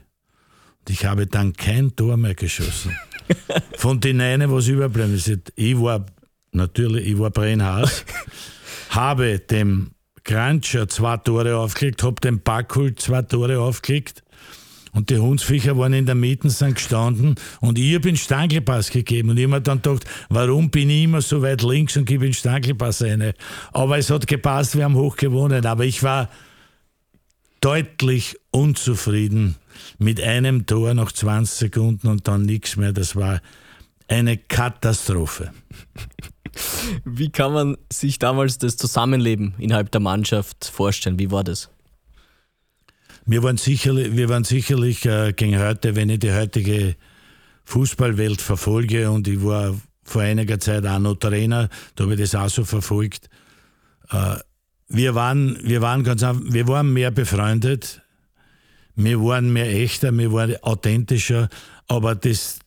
ich 0.89 1.05
habe 1.05 1.27
dann 1.27 1.53
kein 1.53 1.95
Tor 1.95 2.17
mehr 2.17 2.35
geschossen. 2.35 2.97
Von 3.77 4.01
den 4.01 4.21
einen, 4.21 4.51
was 4.51 4.69
überbleiben 4.69 5.15
ist. 5.15 5.31
Ich 5.55 5.81
war, 5.81 6.07
natürlich, 6.53 7.07
ich 7.07 7.19
war 7.19 7.31
brennhaß, 7.31 8.05
habe 8.91 9.39
dem 9.39 9.91
Krancher 10.25 10.89
zwei 10.89 11.17
Tore 11.19 11.57
aufgelegt, 11.57 12.03
habe 12.03 12.21
dem 12.21 12.41
Backhult 12.41 13.01
zwei 13.01 13.23
Tore 13.23 13.61
aufgelegt 13.61 14.25
und 14.95 15.11
die 15.11 15.19
Hundsviecher 15.19 15.77
waren 15.77 15.93
in 15.93 16.07
der 16.07 16.15
Mitte, 16.15 16.49
sind 16.51 16.77
gestanden 16.77 17.35
und 17.61 17.79
ich 17.79 17.95
habe 17.95 18.09
den 18.09 18.17
Stankelpass 18.17 18.91
gegeben. 18.91 19.31
Und 19.31 19.39
ich 19.39 19.45
habe 19.45 19.57
mir 19.57 19.61
dann 19.61 19.83
gedacht, 19.83 20.05
warum 20.29 20.71
bin 20.71 20.89
ich 20.89 21.03
immer 21.03 21.21
so 21.21 21.43
weit 21.43 21.63
links 21.63 21.97
und 21.97 22.05
gebe 22.05 22.25
den 22.25 22.33
Stankelpass 22.33 23.03
rein? 23.03 23.33
Aber 23.73 23.99
es 23.99 24.09
hat 24.09 24.29
gepasst, 24.29 24.77
wir 24.77 24.85
haben 24.85 24.95
hoch 24.95 25.17
gewonnen. 25.17 25.67
Aber 25.67 25.85
ich 25.85 26.05
war 26.05 26.31
deutlich 27.61 28.37
unzufrieden 28.53 29.57
mit 29.99 30.21
einem 30.21 30.67
Tor 30.67 30.95
nach 30.95 31.13
20 31.13 31.59
Sekunden 31.59 32.09
und 32.09 32.29
dann 32.29 32.43
nichts 32.43 32.77
mehr. 32.77 32.93
Das 32.93 33.17
war 33.17 33.41
eine 34.09 34.37
Katastrophe. 34.37 35.53
Wie 37.05 37.31
kann 37.31 37.53
man 37.53 37.77
sich 37.93 38.19
damals 38.19 38.59
das 38.59 38.77
Zusammenleben 38.77 39.55
innerhalb 39.59 39.91
der 39.91 40.01
Mannschaft 40.01 40.67
vorstellen? 40.67 41.19
Wie 41.19 41.31
war 41.31 41.45
das? 41.45 41.71
Wir 43.27 43.43
waren 43.43 43.57
sicherlich, 43.57 44.17
wir 44.17 44.29
waren 44.29 44.45
sicherlich 44.45 45.07
äh, 45.07 45.33
gegen 45.33 45.59
heute, 45.59 45.97
wenn 45.97 46.11
ich 46.11 46.21
die 46.21 46.33
heutige 46.33 46.95
Fußballwelt 47.65 48.43
verfolge 48.43 49.11
und 49.11 49.27
ich 49.27 49.43
war 49.43 49.75
vor 50.05 50.23
einiger 50.23 50.61
Zeit 50.61 50.87
auch 50.87 50.99
noch 50.99 51.15
Trainer, 51.15 51.71
da 51.97 52.05
habe 52.05 52.15
ich 52.15 52.21
das 52.21 52.35
auch 52.35 52.51
so 52.51 52.65
verfolgt. 52.65 53.31
Äh, 54.11 54.37
wir 54.89 55.15
waren, 55.15 55.59
wir 55.63 55.81
waren 55.81 56.05
ganz 56.05 56.23
wir 56.23 56.69
waren 56.69 56.93
mehr 56.93 57.11
befreundet, 57.11 58.03
wir 58.97 59.21
waren 59.21 59.53
mehr 59.53 59.71
echter, 59.71 60.17
wir 60.17 60.33
waren 60.33 60.57
authentischer, 60.63 61.49
aber 61.89 62.15
das, 62.15 62.59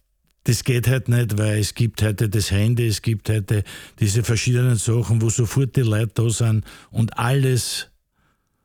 das 0.44 0.64
geht 0.64 0.88
halt 0.88 1.10
nicht, 1.10 1.38
weil 1.38 1.60
es 1.60 1.74
gibt 1.74 2.02
heute 2.02 2.30
das 2.30 2.52
Handy, 2.52 2.88
es 2.88 3.02
gibt 3.02 3.30
heute 3.30 3.64
diese 4.00 4.24
verschiedenen 4.24 4.76
Sachen, 4.76 5.22
wo 5.22 5.30
sofort 5.30 5.76
die 5.76 5.82
Leute 5.82 6.12
da 6.16 6.30
sind 6.30 6.66
und 6.92 7.18
alles 7.18 7.88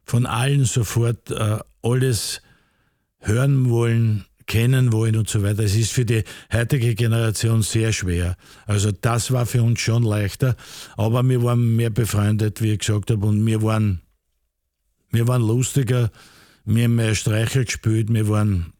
von 0.04 0.26
allen 0.26 0.64
sofort 0.64 1.30
äh, 1.30 1.58
alles 1.82 2.42
hören 3.20 3.70
wollen, 3.70 4.24
kennen 4.46 4.92
wollen 4.92 5.16
und 5.16 5.28
so 5.28 5.42
weiter. 5.42 5.62
Es 5.62 5.76
ist 5.76 5.92
für 5.92 6.04
die 6.04 6.24
heutige 6.52 6.94
Generation 6.94 7.62
sehr 7.62 7.92
schwer. 7.92 8.36
Also 8.66 8.90
das 8.90 9.30
war 9.30 9.46
für 9.46 9.62
uns 9.62 9.80
schon 9.80 10.02
leichter, 10.02 10.56
aber 10.96 11.22
wir 11.22 11.42
waren 11.42 11.76
mehr 11.76 11.90
befreundet, 11.90 12.60
wie 12.60 12.72
ich 12.72 12.80
gesagt 12.80 13.10
habe, 13.10 13.24
und 13.26 13.46
wir 13.46 13.62
waren, 13.62 14.02
wir 15.10 15.28
waren 15.28 15.42
lustiger, 15.42 16.10
wir 16.64 16.84
haben 16.84 16.94
mehr 16.94 17.14
Streicher 17.14 17.64
gespielt, 17.64 18.12
wir 18.12 18.28
waren 18.28 18.72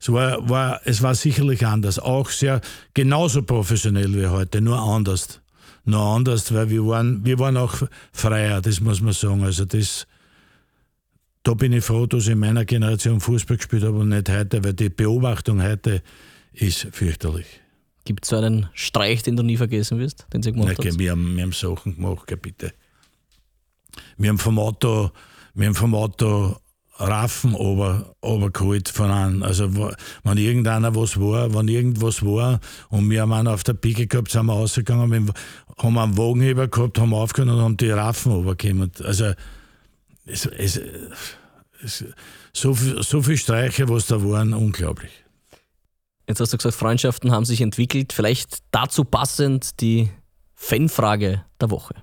es 0.00 0.10
war, 0.10 0.48
war, 0.48 0.80
es 0.84 1.02
war 1.02 1.14
sicherlich 1.14 1.66
anders, 1.66 1.98
auch 1.98 2.30
sehr 2.30 2.62
genauso 2.94 3.42
professionell 3.42 4.14
wie 4.14 4.26
heute, 4.26 4.62
nur 4.62 4.78
anders. 4.78 5.40
Nur 5.84 6.00
anders, 6.00 6.52
weil 6.54 6.70
wir 6.70 6.86
waren, 6.86 7.24
wir 7.24 7.38
waren 7.38 7.56
auch 7.56 7.82
freier, 8.12 8.62
das 8.62 8.80
muss 8.80 9.00
man 9.00 9.12
sagen. 9.12 9.44
Also 9.44 9.66
das, 9.66 10.06
da 11.42 11.54
bin 11.54 11.72
ich 11.72 11.84
froh, 11.84 12.06
dass 12.06 12.24
ich 12.24 12.30
in 12.30 12.38
meiner 12.38 12.64
Generation 12.64 13.20
Fußball 13.20 13.58
gespielt 13.58 13.84
habe 13.84 13.98
und 13.98 14.08
nicht 14.08 14.28
heute, 14.30 14.64
weil 14.64 14.72
die 14.72 14.88
Beobachtung 14.88 15.62
heute 15.62 16.02
ist 16.52 16.88
fürchterlich. 16.92 17.60
Gibt 18.04 18.24
es 18.24 18.30
so 18.30 18.36
einen 18.36 18.68
Streich, 18.72 19.22
den 19.22 19.36
du 19.36 19.42
nie 19.42 19.56
vergessen 19.58 19.98
wirst, 19.98 20.26
den 20.32 20.42
sie 20.42 20.52
gemacht 20.52 20.78
Nein, 20.82 20.98
wir, 20.98 21.10
haben, 21.10 21.36
wir 21.36 21.42
haben 21.42 21.52
Sachen 21.52 21.96
gemacht, 21.96 22.32
bitte. 22.40 22.72
Wir 24.16 24.30
haben 24.30 24.38
vom 24.38 24.58
Auto, 24.58 25.10
wir 25.54 25.66
haben 25.66 25.74
vom 25.74 25.94
Auto 25.94 26.56
Raffen 27.00 27.54
ober, 27.54 28.14
obergeholt 28.20 28.88
von 28.88 29.10
einem. 29.10 29.42
Also 29.42 29.74
wenn 30.22 30.38
irgendeiner 30.38 30.94
was 30.94 31.18
war, 31.18 31.54
wenn 31.54 31.68
irgendwas 31.68 32.22
war 32.22 32.60
und 32.90 33.08
wir 33.10 33.22
haben 33.22 33.32
einen 33.32 33.48
auf 33.48 33.64
der 33.64 33.74
Pike 33.74 34.06
gehabt, 34.06 34.30
sind 34.30 34.46
wir 34.46 34.52
rausgegangen, 34.52 35.32
haben 35.78 35.98
einen 35.98 36.18
Wagenheber 36.18 36.68
gehabt, 36.68 36.98
haben 36.98 37.14
aufgenommen 37.14 37.58
und 37.58 37.64
haben 37.64 37.76
die 37.78 37.90
Raffen 37.90 38.32
obergekommen. 38.32 38.92
Also 39.02 39.32
es, 40.26 40.46
es, 40.46 40.80
es, 41.82 42.04
so, 42.52 42.74
so 42.74 43.22
viele 43.22 43.38
Streiche, 43.38 43.88
was 43.88 44.06
da 44.06 44.22
waren, 44.22 44.52
unglaublich. 44.52 45.10
Jetzt 46.28 46.40
hast 46.40 46.52
du 46.52 46.58
gesagt, 46.58 46.76
Freundschaften 46.76 47.32
haben 47.32 47.44
sich 47.44 47.60
entwickelt. 47.60 48.12
Vielleicht 48.12 48.58
dazu 48.70 49.04
passend 49.04 49.80
die 49.80 50.10
Fanfrage 50.54 51.44
der 51.60 51.70
Woche. 51.70 51.94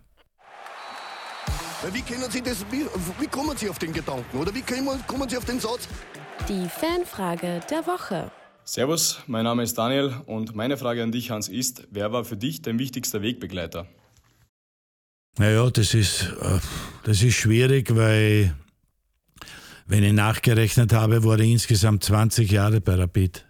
Wie, 1.93 2.01
können 2.01 2.29
Sie 2.31 2.41
das, 2.41 2.65
wie, 2.71 2.85
wie 3.19 3.27
kommen 3.27 3.55
Sie 3.55 3.69
auf 3.69 3.77
den 3.77 3.93
Gedanken 3.93 4.37
oder 4.37 4.53
wie 4.53 4.61
kommen, 4.61 4.99
kommen 5.05 5.29
Sie 5.29 5.37
auf 5.37 5.45
den 5.45 5.59
Satz? 5.59 5.87
Die 6.49 6.67
Fanfrage 6.67 7.61
der 7.69 7.85
Woche. 7.85 8.31
Servus, 8.63 9.19
mein 9.27 9.43
Name 9.43 9.61
ist 9.61 9.77
Daniel 9.77 10.11
und 10.25 10.55
meine 10.55 10.77
Frage 10.77 11.03
an 11.03 11.11
dich, 11.11 11.29
Hans, 11.29 11.47
ist, 11.47 11.87
wer 11.91 12.11
war 12.11 12.25
für 12.25 12.35
dich 12.35 12.63
dein 12.63 12.79
wichtigster 12.79 13.21
Wegbegleiter? 13.21 13.87
Naja, 15.37 15.69
das 15.69 15.93
ist, 15.93 16.23
äh, 16.41 16.59
das 17.03 17.21
ist 17.21 17.35
schwierig, 17.35 17.95
weil, 17.95 18.55
wenn 19.85 20.03
ich 20.03 20.13
nachgerechnet 20.13 20.93
habe, 20.93 21.23
war 21.23 21.37
ich 21.39 21.51
insgesamt 21.51 22.03
20 22.03 22.49
Jahre 22.51 22.81
bei 22.81 22.95
Rapid. 22.95 23.45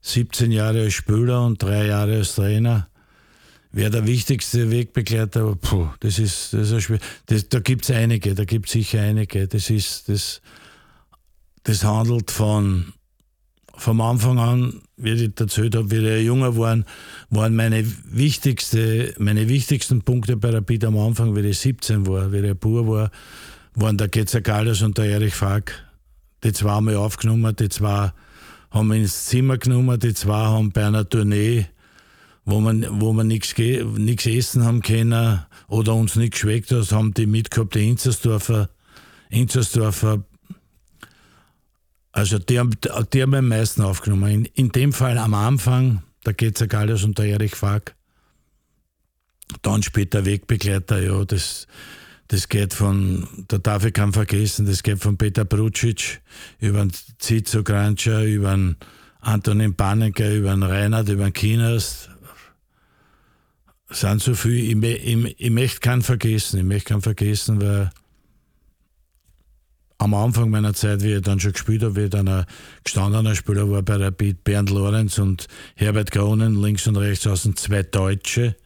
17 0.00 0.52
Jahre 0.52 0.82
als 0.82 0.94
Spieler 0.94 1.44
und 1.44 1.60
drei 1.60 1.86
Jahre 1.86 2.18
als 2.18 2.36
Trainer. 2.36 2.88
Wer 3.76 3.90
der 3.90 4.06
wichtigste 4.06 4.70
Wegbegleiter, 4.70 5.54
puh, 5.54 5.88
das 6.00 6.18
ist, 6.18 6.54
das 6.54 6.70
ist 6.70 6.84
schwer. 6.84 6.98
Das, 7.26 7.46
da 7.50 7.60
gibt 7.60 7.84
es 7.84 7.90
einige, 7.90 8.34
da 8.34 8.46
gibt 8.46 8.68
es 8.68 8.72
sicher 8.72 9.02
einige. 9.02 9.46
Das 9.48 9.68
ist, 9.68 10.08
das, 10.08 10.40
das 11.62 11.84
handelt 11.84 12.30
von 12.30 12.94
vom 13.76 14.00
Anfang 14.00 14.38
an, 14.38 14.80
wie 14.96 15.10
ich 15.10 15.30
erzählt 15.38 15.76
habe, 15.76 15.90
wie 15.90 15.96
ich 15.96 16.24
junger 16.24 16.56
war, 16.56 16.84
waren 17.28 17.54
meine, 17.54 17.84
wichtigste, 18.10 19.12
meine 19.18 19.46
wichtigsten 19.46 20.00
Punkte 20.00 20.38
bei 20.38 20.48
Rapid 20.48 20.86
am 20.86 20.96
Anfang, 20.96 21.36
wie 21.36 21.46
ich 21.46 21.58
17 21.58 22.06
war, 22.06 22.32
wie 22.32 22.38
ich 22.38 22.58
pur 22.58 22.88
war, 22.88 23.10
waren 23.74 23.98
der 23.98 24.08
Getzer 24.08 24.40
Gallas 24.40 24.80
und 24.80 24.96
der 24.96 25.04
Erich 25.04 25.34
Fack. 25.34 25.84
Die 26.44 26.54
zwei 26.54 26.70
haben 26.70 26.88
wir 26.88 26.98
aufgenommen, 26.98 27.54
die 27.54 27.68
zwei 27.68 28.10
haben 28.70 28.88
wir 28.88 28.96
ins 28.96 29.26
Zimmer 29.26 29.58
genommen, 29.58 30.00
die 30.00 30.14
zwei 30.14 30.46
haben 30.46 30.72
bei 30.72 30.86
einer 30.86 31.06
Tournee, 31.06 31.66
wo 32.46 32.60
man, 32.60 32.86
wo 33.00 33.12
man 33.12 33.26
nichts 33.26 33.52
essen 33.58 34.64
haben 34.64 34.80
können 34.80 35.44
oder 35.68 35.94
uns 35.94 36.16
nichts 36.16 36.40
geschmeckt 36.40 36.70
hat, 36.70 36.90
haben 36.92 37.12
die 37.12 37.26
mitgehabt, 37.26 37.74
die 37.74 37.88
Inzersdorfer, 37.88 38.70
Inzersdorfer 39.28 40.24
also 42.16 42.38
die 42.38 42.58
haben, 42.58 42.70
die 43.12 43.22
haben 43.22 43.34
am 43.34 43.48
meisten 43.48 43.82
aufgenommen. 43.82 44.30
In, 44.30 44.44
in 44.54 44.68
dem 44.70 44.94
Fall 44.94 45.18
am 45.18 45.34
Anfang, 45.34 46.02
der 46.24 46.32
Getzer 46.32 46.66
Gallius 46.66 47.04
und 47.04 47.18
der 47.18 47.26
Erich 47.26 47.54
Fack. 47.54 47.94
Dann 49.60 49.82
später 49.82 50.24
Wegbegleiter, 50.24 51.02
ja, 51.02 51.26
das, 51.26 51.66
das 52.28 52.48
geht 52.48 52.72
von, 52.72 53.28
da 53.48 53.58
darf 53.58 53.84
ich 53.84 53.92
keinen 53.92 54.14
vergessen, 54.14 54.64
das 54.64 54.82
geht 54.82 54.98
von 54.98 55.18
Peter 55.18 55.44
Brucic 55.44 56.22
über 56.58 56.78
den 56.78 56.92
Zizo 57.18 57.62
Grancher, 57.62 58.24
über 58.24 58.52
den 58.52 58.76
Antonin 59.20 59.76
Panecker, 59.76 60.34
über 60.34 60.52
den 60.52 60.62
Reinhard, 60.62 61.10
über 61.10 61.24
den 61.24 61.34
Kinas. 61.34 62.08
Sind 63.90 64.20
so 64.20 64.34
viele, 64.34 64.56
ich, 64.56 64.76
ich, 64.84 65.40
ich 65.40 65.50
möchte 65.50 65.80
keinen 65.80 66.02
vergessen, 66.02 66.58
ich 66.58 66.64
möchte 66.64 66.90
keinen 66.90 67.02
vergessen, 67.02 67.60
weil 67.60 67.90
am 69.98 70.14
Anfang 70.14 70.50
meiner 70.50 70.74
Zeit, 70.74 71.02
wie 71.02 71.14
ich 71.14 71.22
dann 71.22 71.40
schon 71.40 71.52
gespielt 71.52 71.82
habe, 71.82 71.96
wie 71.96 72.04
ich 72.04 72.10
dann 72.10 72.28
ein 72.28 72.44
gestandener 72.84 73.34
Spieler 73.34 73.70
war 73.70 73.82
bei 73.82 73.96
Rapid, 73.96 74.44
Bernd 74.44 74.70
Lorenz 74.70 75.18
und 75.18 75.46
Herbert 75.74 76.10
Kronen, 76.10 76.60
links 76.60 76.86
und 76.86 76.96
rechts 76.96 77.26
außen 77.26 77.56
zwei 77.56 77.82
Deutsche, 77.82 78.56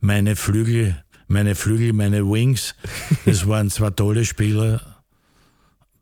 meine 0.00 0.36
Flügel, 0.36 1.02
meine 1.26 1.54
Flügel, 1.54 1.92
meine 1.92 2.24
Wings, 2.24 2.74
das 3.24 3.46
waren 3.48 3.70
zwei 3.70 3.90
tolle 3.90 4.24
Spieler, 4.24 4.80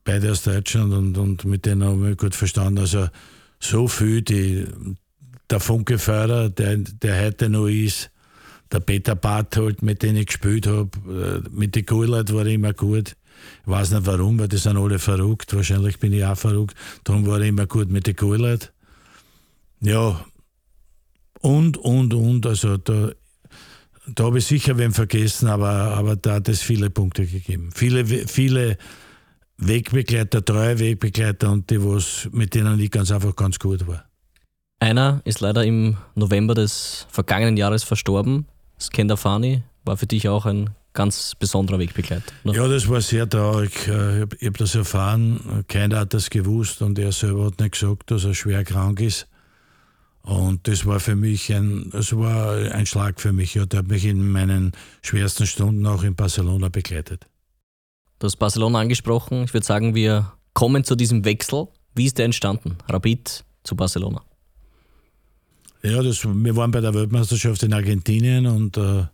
beide 0.04 0.32
aus 0.32 0.42
Deutschland 0.42 0.92
und, 0.92 1.16
und 1.16 1.44
mit 1.44 1.64
denen 1.64 1.84
habe 1.84 2.10
ich 2.10 2.18
gut 2.18 2.34
verstanden. 2.34 2.80
Also 2.80 3.08
so 3.58 3.88
viel, 3.88 4.20
die, 4.20 4.66
der 5.48 5.60
Funke 5.60 5.98
Förder, 5.98 6.50
der, 6.50 6.76
der 6.76 7.24
heute 7.24 7.48
noch 7.48 7.68
ist, 7.68 8.10
der 8.74 8.80
Peter 8.80 9.14
Barthold, 9.14 9.82
mit 9.82 10.02
dem 10.02 10.16
ich 10.16 10.26
gespielt 10.26 10.66
habe, 10.66 10.90
äh, 11.08 11.48
mit 11.50 11.74
den 11.76 11.87
Gullert 11.87 12.34
war 12.34 12.44
ich 12.44 12.54
immer 12.54 12.72
gut. 12.72 13.16
Ich 13.62 13.70
weiß 13.70 13.92
nicht 13.92 14.06
warum, 14.06 14.38
weil 14.38 14.48
die 14.48 14.56
sind 14.56 14.76
alle 14.76 14.98
verrückt. 14.98 15.54
Wahrscheinlich 15.54 15.98
bin 15.98 16.12
ich 16.12 16.24
auch 16.24 16.37
verrückt. 16.37 16.74
Darum 17.04 17.26
war 17.26 17.40
ich 17.40 17.48
immer 17.48 17.66
gut 17.66 17.90
mit 17.90 18.06
den 18.06 18.16
Kohleit. 18.16 18.72
Ja, 19.80 20.24
und, 21.40 21.76
und, 21.76 22.14
und. 22.14 22.46
Also 22.46 22.76
da, 22.78 23.10
da 24.06 24.24
habe 24.24 24.38
ich 24.38 24.46
sicher 24.46 24.78
wen 24.78 24.92
vergessen, 24.92 25.48
aber, 25.48 25.68
aber 25.68 26.16
da 26.16 26.34
hat 26.34 26.48
es 26.48 26.62
viele 26.62 26.90
Punkte 26.90 27.26
gegeben. 27.26 27.70
Viele, 27.74 28.04
viele 28.06 28.78
Wegbegleiter, 29.58 30.44
treue 30.44 30.78
Wegbegleiter 30.78 31.50
und 31.50 31.70
die, 31.70 31.82
was, 31.84 32.28
mit 32.32 32.54
denen 32.54 32.80
ich 32.80 32.90
ganz 32.90 33.10
einfach 33.10 33.37
ganz 33.37 33.58
gut 33.58 33.87
war. 33.87 34.04
Einer 34.80 35.22
ist 35.24 35.40
leider 35.40 35.64
im 35.64 35.96
November 36.14 36.54
des 36.54 37.06
vergangenen 37.10 37.56
Jahres 37.56 37.84
verstorben. 37.84 38.46
Skender 38.80 39.16
Fani 39.16 39.62
war 39.84 39.96
für 39.96 40.06
dich 40.06 40.28
auch 40.28 40.46
ein 40.46 40.70
ganz 40.92 41.34
besonderer 41.34 41.78
Wegbegleiter. 41.78 42.32
Ne? 42.44 42.54
Ja, 42.54 42.68
das 42.68 42.88
war 42.88 43.00
sehr 43.00 43.28
traurig. 43.28 43.88
Äh, 43.88 44.24
ich 44.38 44.46
habe 44.46 44.58
das 44.58 44.74
erfahren, 44.74 45.64
keiner 45.68 46.00
hat 46.00 46.14
das 46.14 46.30
gewusst 46.30 46.82
und 46.82 46.98
er 46.98 47.12
selber 47.12 47.46
hat 47.46 47.58
nicht 47.60 47.72
gesagt, 47.72 48.10
dass 48.10 48.24
er 48.24 48.34
schwer 48.34 48.64
krank 48.64 49.00
ist. 49.00 49.26
Und 50.22 50.66
das 50.68 50.87
war 50.87 51.00
für 51.00 51.16
mich 51.16 51.52
ein, 51.52 51.90
das 51.90 52.16
war 52.16 52.56
ein 52.56 52.87
Schlag 52.87 53.20
für 53.20 53.32
mich. 53.32 53.54
Ja, 53.54 53.66
der 53.66 53.80
hat 53.80 53.88
mich 53.88 54.06
in 54.06 54.32
meinen 54.32 54.72
schwersten 55.02 55.46
Stunden 55.46 55.87
auch 55.87 56.02
in 56.02 56.14
Barcelona 56.14 56.70
begleitet. 56.70 57.26
Du 58.20 58.26
hast 58.26 58.37
Barcelona 58.37 58.80
angesprochen. 58.80 59.44
Ich 59.44 59.52
würde 59.52 59.66
sagen, 59.66 59.94
wir 59.94 60.32
kommen 60.54 60.84
zu 60.84 60.94
diesem 60.96 61.26
Wechsel. 61.26 61.68
Wie 61.94 62.06
ist 62.06 62.16
der 62.16 62.24
entstanden? 62.24 62.78
Rapid 62.88 63.44
zu 63.64 63.76
Barcelona. 63.76 64.22
Ja, 65.85 66.03
das, 66.03 66.25
wir 66.25 66.57
waren 66.57 66.70
bei 66.70 66.81
der 66.81 66.94
Weltmeisterschaft 66.94 67.62
in 67.62 67.75
Argentinien 67.75 68.47
und 68.47 68.79
äh, 68.79 69.05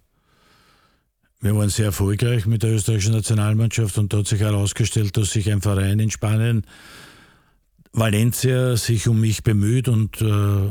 wir 1.41 1.57
waren 1.57 1.69
sehr 1.69 1.87
erfolgreich 1.87 2.47
mit 2.47 2.63
der 2.63 2.71
österreichischen 2.71 3.15
Nationalmannschaft 3.15 3.99
und 3.99 4.13
da 4.13 4.19
hat 4.19 4.29
sich 4.29 4.41
herausgestellt, 4.41 5.17
dass 5.17 5.33
sich 5.33 5.51
ein 5.51 5.63
Verein 5.63 5.99
in 5.99 6.13
Spanien, 6.13 6.65
Valencia, 7.93 8.77
sich 8.77 9.09
um 9.09 9.21
mich 9.21 9.43
bemüht 9.43 9.89
und 9.89 10.23
äh, 10.23 10.71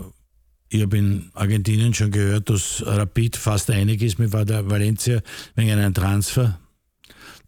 ich 0.70 0.82
habe 0.84 0.98
in 0.98 1.32
Argentinien 1.34 1.94
schon 1.94 2.12
gehört, 2.12 2.50
dass 2.50 2.82
Rapid 2.86 3.36
fast 3.36 3.70
einig 3.70 4.02
ist 4.02 4.20
mit 4.20 4.32
Valencia 4.32 5.20
wegen 5.56 5.72
einem 5.72 5.94
Transfer. 5.94 6.60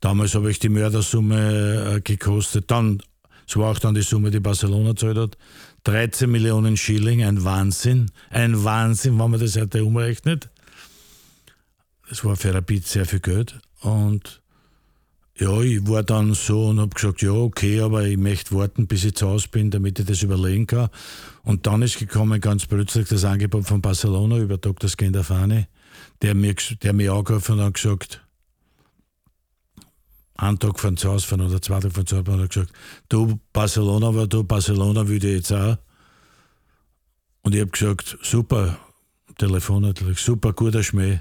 Damals 0.02 0.36
habe 0.36 0.52
ich 0.52 0.60
die 0.60 0.68
Mördersumme 0.68 1.96
äh, 1.96 2.02
gekostet. 2.02 2.70
Dann, 2.70 3.02
es 3.48 3.56
war 3.56 3.72
auch 3.72 3.80
dann 3.80 3.94
die 3.94 4.02
Summe, 4.02 4.30
die 4.30 4.42
Barcelona 4.42 4.94
zahlt 4.94 5.18
hat. 5.18 5.38
13 5.84 6.30
Millionen 6.30 6.78
Schilling, 6.78 7.24
ein 7.24 7.44
Wahnsinn. 7.44 8.12
Ein 8.30 8.64
Wahnsinn, 8.64 9.20
wenn 9.20 9.32
man 9.32 9.40
das 9.40 9.58
heute 9.58 9.84
umrechnet. 9.84 10.50
Das 12.10 12.24
war 12.24 12.36
für 12.36 12.54
Rapid 12.54 12.86
sehr 12.86 13.06
viel 13.06 13.20
Geld. 13.20 13.60
Und 13.82 14.42
ja, 15.38 15.60
ich 15.62 15.88
war 15.88 16.04
dann 16.04 16.36
so 16.36 16.68
und 16.68 16.80
habe 16.80 16.94
gesagt, 16.94 17.22
ja, 17.24 17.32
okay, 17.32 17.80
aber 17.80 18.06
ich 18.06 18.18
möchte 18.18 18.54
warten, 18.54 18.86
bis 18.86 19.06
ich 19.06 19.16
zu 19.16 19.28
Hause 19.28 19.48
bin, 19.50 19.72
damit 19.72 19.98
ich 19.98 20.06
das 20.06 20.22
überlegen 20.22 20.68
kann. 20.68 20.90
Und 21.44 21.66
dann 21.66 21.82
ist 21.82 21.98
gekommen 21.98 22.40
ganz 22.40 22.68
plötzlich 22.68 23.08
das 23.08 23.26
Angebot 23.26 23.66
von 23.66 23.82
Barcelona 23.82 24.38
über 24.38 24.58
Dr. 24.58 24.88
Scandafani, 24.88 25.66
der 26.22 26.36
mir, 26.36 26.54
der 26.84 26.94
mir 26.94 27.14
angerufen 27.14 27.54
und 27.54 27.66
hat 27.66 27.74
gesagt, 27.74 28.22
einen 30.36 30.60
Tag 30.60 30.80
von 30.80 30.98
zu 30.98 31.10
Hause 31.10 31.28
fahren 31.28 31.42
oder 31.42 31.62
zwei 31.62 31.80
Tage 31.80 31.94
von 31.94 32.06
zu 32.06 32.18
Hause 32.18 32.26
fahren, 32.26 32.42
hat 32.42 32.50
gesagt, 32.50 32.74
du 33.10 33.40
Barcelona, 33.54 34.08
aber 34.08 34.28
du 34.28 34.44
Barcelona 34.44 35.08
würde 35.08 35.28
ich 35.28 35.36
jetzt 35.36 35.54
auch. 35.54 35.78
Und 37.44 37.56
ich 37.56 37.62
habe 37.62 37.72
gesagt, 37.72 38.18
super, 38.22 38.78
Telefon 39.38 39.84
natürlich, 39.84 40.20
super, 40.20 40.54
guter 40.54 40.84
Schmäh. 40.84 41.20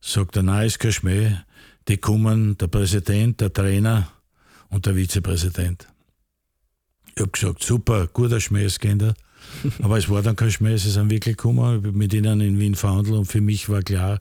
Sagt 0.00 0.36
er, 0.36 0.42
nein, 0.42 0.66
ist 0.66 0.78
kein 0.78 0.92
Schmäh 0.92 1.36
die 1.88 1.96
kommen, 1.96 2.56
der 2.58 2.68
Präsident, 2.68 3.40
der 3.40 3.52
Trainer 3.52 4.08
und 4.68 4.86
der 4.86 4.94
Vizepräsident. 4.94 5.88
Ich 7.14 7.20
habe 7.20 7.30
gesagt, 7.30 7.62
super, 7.62 8.06
guter 8.12 8.40
Schmäß, 8.40 8.78
Kinder. 8.78 9.14
Aber 9.82 9.96
es 9.96 10.08
war 10.08 10.22
dann 10.22 10.36
kein 10.36 10.50
Schmäß, 10.50 10.82
sie 10.82 10.90
sind 10.90 11.10
wirklich 11.10 11.36
gekommen. 11.36 11.76
Ich 11.76 11.82
bin 11.82 11.96
mit 11.96 12.12
ihnen 12.12 12.40
in 12.40 12.60
Wien 12.60 12.74
verhandelt 12.74 13.16
und 13.16 13.24
für 13.24 13.40
mich 13.40 13.68
war 13.68 13.82
klar, 13.82 14.20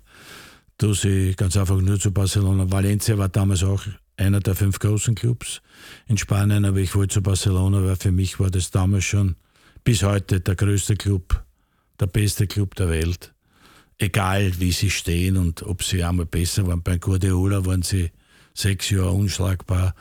dass 0.78 1.04
ich 1.04 1.36
ganz 1.36 1.58
einfach 1.58 1.80
nur 1.80 2.00
zu 2.00 2.12
Barcelona. 2.12 2.72
Valencia 2.72 3.18
war 3.18 3.30
damals 3.30 3.64
auch 3.64 3.84
einer 4.16 4.40
der 4.40 4.56
fünf 4.56 4.80
großen 4.80 5.16
Clubs 5.16 5.62
in 6.08 6.18
Spanien, 6.18 6.66
aber 6.66 6.78
ich 6.78 6.96
wollte 6.96 7.16
zu 7.16 7.22
Barcelona, 7.22 7.84
weil 7.84 7.96
für 7.96 8.12
mich 8.12 8.40
war 8.40 8.50
das 8.50 8.72
damals 8.72 9.06
schon 9.06 9.36
bis 9.84 10.04
heute 10.04 10.40
der 10.40 10.56
größte 10.56 10.96
Club, 10.96 11.44
der 12.00 12.08
beste 12.08 12.48
Club 12.48 12.76
der 12.76 12.90
Welt 12.90 13.34
egal 13.98 14.60
wie 14.60 14.72
sie 14.72 14.90
stehen 14.90 15.38
und 15.38 15.64
ob 15.64 15.84
sie 15.84 16.04
einmal 16.04 16.26
besser 16.26 16.68
waren. 16.68 16.82
Bei 16.82 16.98
Guardiola 16.98 17.66
waren 17.66 17.82
sie 17.82 18.12
sechs 18.54 18.90
Jahre 18.90 19.12
unschlagbar. 19.12 19.96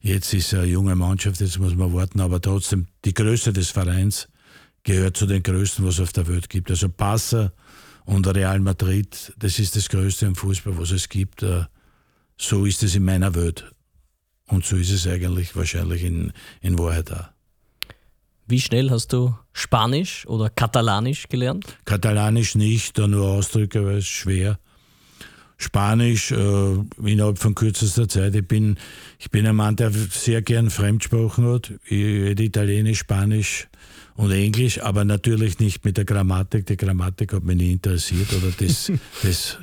Jetzt 0.00 0.34
ist 0.34 0.52
er 0.52 0.60
eine 0.60 0.70
junge 0.70 0.94
Mannschaft, 0.94 1.40
jetzt 1.40 1.58
muss 1.58 1.74
man 1.74 1.94
warten, 1.94 2.20
aber 2.20 2.40
trotzdem, 2.40 2.86
die 3.04 3.14
Größe 3.14 3.52
des 3.52 3.70
Vereins 3.70 4.28
gehört 4.82 5.16
zu 5.16 5.26
den 5.26 5.42
größten, 5.42 5.84
was 5.84 5.94
es 5.94 6.00
auf 6.00 6.12
der 6.12 6.26
Welt 6.28 6.50
gibt. 6.50 6.70
Also 6.70 6.88
Barca 6.88 7.52
und 8.04 8.26
Real 8.26 8.60
Madrid, 8.60 9.32
das 9.38 9.58
ist 9.58 9.76
das 9.76 9.88
Größte 9.88 10.26
im 10.26 10.34
Fußball, 10.34 10.76
was 10.78 10.90
es 10.90 11.08
gibt. 11.08 11.42
Äh, 11.42 11.64
so 12.36 12.66
ist 12.66 12.82
es 12.82 12.94
in 12.94 13.04
meiner 13.04 13.34
Welt. 13.34 13.72
Und 14.46 14.64
so 14.64 14.76
ist 14.76 14.90
es 14.90 15.06
eigentlich 15.06 15.56
wahrscheinlich 15.56 16.04
in, 16.04 16.32
in 16.60 16.78
Wahrheit 16.78 17.10
auch. 17.12 17.28
Wie 18.46 18.60
schnell 18.60 18.90
hast 18.90 19.12
du 19.14 19.34
Spanisch 19.54 20.26
oder 20.26 20.50
Katalanisch 20.50 21.28
gelernt? 21.28 21.78
Katalanisch 21.86 22.54
nicht, 22.54 22.98
da 22.98 23.06
nur 23.06 23.26
Ausdrücke, 23.26 23.86
weil 23.86 23.98
es 23.98 24.06
schwer. 24.06 24.58
Spanisch 25.56 26.30
äh, 26.30 26.74
innerhalb 27.02 27.38
von 27.38 27.54
kürzester 27.54 28.06
Zeit. 28.06 28.34
Ich 28.34 28.46
bin, 28.46 28.76
ich 29.18 29.30
bin 29.30 29.46
ein 29.46 29.56
Mann, 29.56 29.76
der 29.76 29.90
sehr 29.92 30.42
gern 30.42 30.68
Fremdsprachen 30.68 31.46
hat. 31.46 31.72
Ich 31.84 31.92
rede 31.92 32.42
Italienisch, 32.42 32.98
Spanisch 32.98 33.68
und 34.16 34.30
Englisch, 34.30 34.80
aber 34.80 35.04
natürlich 35.04 35.58
nicht 35.58 35.84
mit 35.84 35.96
der 35.96 36.04
Grammatik. 36.04 36.66
Die 36.66 36.76
Grammatik 36.76 37.32
hat 37.32 37.44
mich 37.44 37.56
nie 37.56 37.72
interessiert 37.72 38.32
oder 38.32 38.52
das, 38.56 38.92
das 39.22 39.58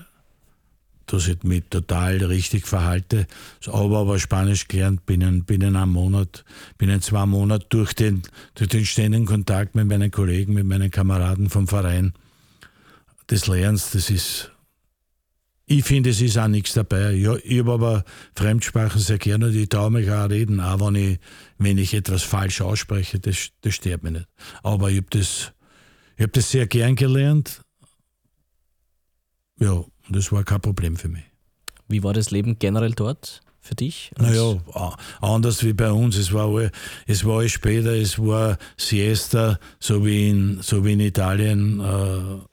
dass 1.12 1.28
ich 1.28 1.44
mich 1.44 1.64
total 1.70 2.24
richtig 2.24 2.68
verhalte. 2.68 3.28
Aber 3.68 4.00
aber 4.00 4.20
Spanisch 4.20 4.68
gelernt 4.68 5.06
binnen, 5.06 5.44
binnen 5.44 5.76
einem 5.76 5.92
Monat, 5.92 6.46
binnen 6.78 7.02
zwei 7.02 7.26
Monaten 7.26 7.66
durch 7.70 7.94
den, 7.94 8.22
durch 8.56 8.70
den 8.70 8.86
ständigen 8.86 9.26
Kontakt 9.26 9.76
mit 9.76 9.88
meinen 9.88 10.12
Kollegen, 10.12 10.54
mit 10.54 10.66
meinen 10.66 10.90
Kameraden 10.90 11.50
vom 11.50 11.68
Verein. 11.68 12.14
Des 13.30 13.48
Lernens, 13.48 13.92
das 13.92 14.10
ist, 14.10 14.51
ich 15.72 15.86
finde, 15.86 16.10
es 16.10 16.20
ist 16.20 16.38
auch 16.38 16.48
nichts 16.48 16.74
dabei. 16.74 17.12
Ja, 17.14 17.36
ich 17.44 17.60
habe 17.60 17.72
aber 17.72 18.04
Fremdsprachen 18.36 19.00
sehr 19.00 19.18
gerne 19.18 19.48
und 19.48 19.56
ich 19.56 19.70
traue 19.70 19.90
mich 19.90 20.12
auch 20.12 20.30
reden, 20.30 20.60
auch 20.60 20.86
wenn 20.86 20.96
ich, 20.96 21.20
wenn 21.58 21.78
ich 21.78 21.94
etwas 21.94 22.24
falsch 22.24 22.62
ausspreche, 22.62 23.20
das, 23.20 23.50
das 23.62 23.76
stört 23.76 24.04
mich 24.04 24.14
nicht. 24.14 24.28
Aber 24.64 24.90
ich 24.90 24.98
habe 24.98 25.08
das, 25.12 25.54
ich 26.18 26.24
hab 26.24 26.34
das 26.34 26.52
sehr 26.52 26.68
gern 26.68 26.96
gelernt. 26.96 27.62
Ja, 29.60 29.84
das 30.10 30.32
war 30.32 30.44
kein 30.44 30.60
Problem 30.60 30.98
für 30.98 31.08
mich. 31.08 31.24
Wie 31.88 32.04
war 32.04 32.14
das 32.14 32.32
Leben 32.32 32.60
generell 32.60 32.92
dort 32.92 33.42
für 33.62 33.76
dich? 33.76 34.12
Naja, 34.18 34.60
anders 35.22 35.64
wie 35.64 35.74
bei 35.74 35.92
uns. 35.92 36.18
Es 36.18 36.34
war, 36.34 36.70
es 37.08 37.24
war 37.24 37.40
alles 37.40 37.52
später, 37.52 37.94
es 37.94 38.20
war 38.20 38.58
Siesta, 38.76 39.58
so 39.80 40.06
wie 40.06 40.30
in, 40.30 40.62
so 40.62 40.84
wie 40.84 40.94
in 40.94 41.00
Italien, 41.00 41.80
äh, 41.80 42.51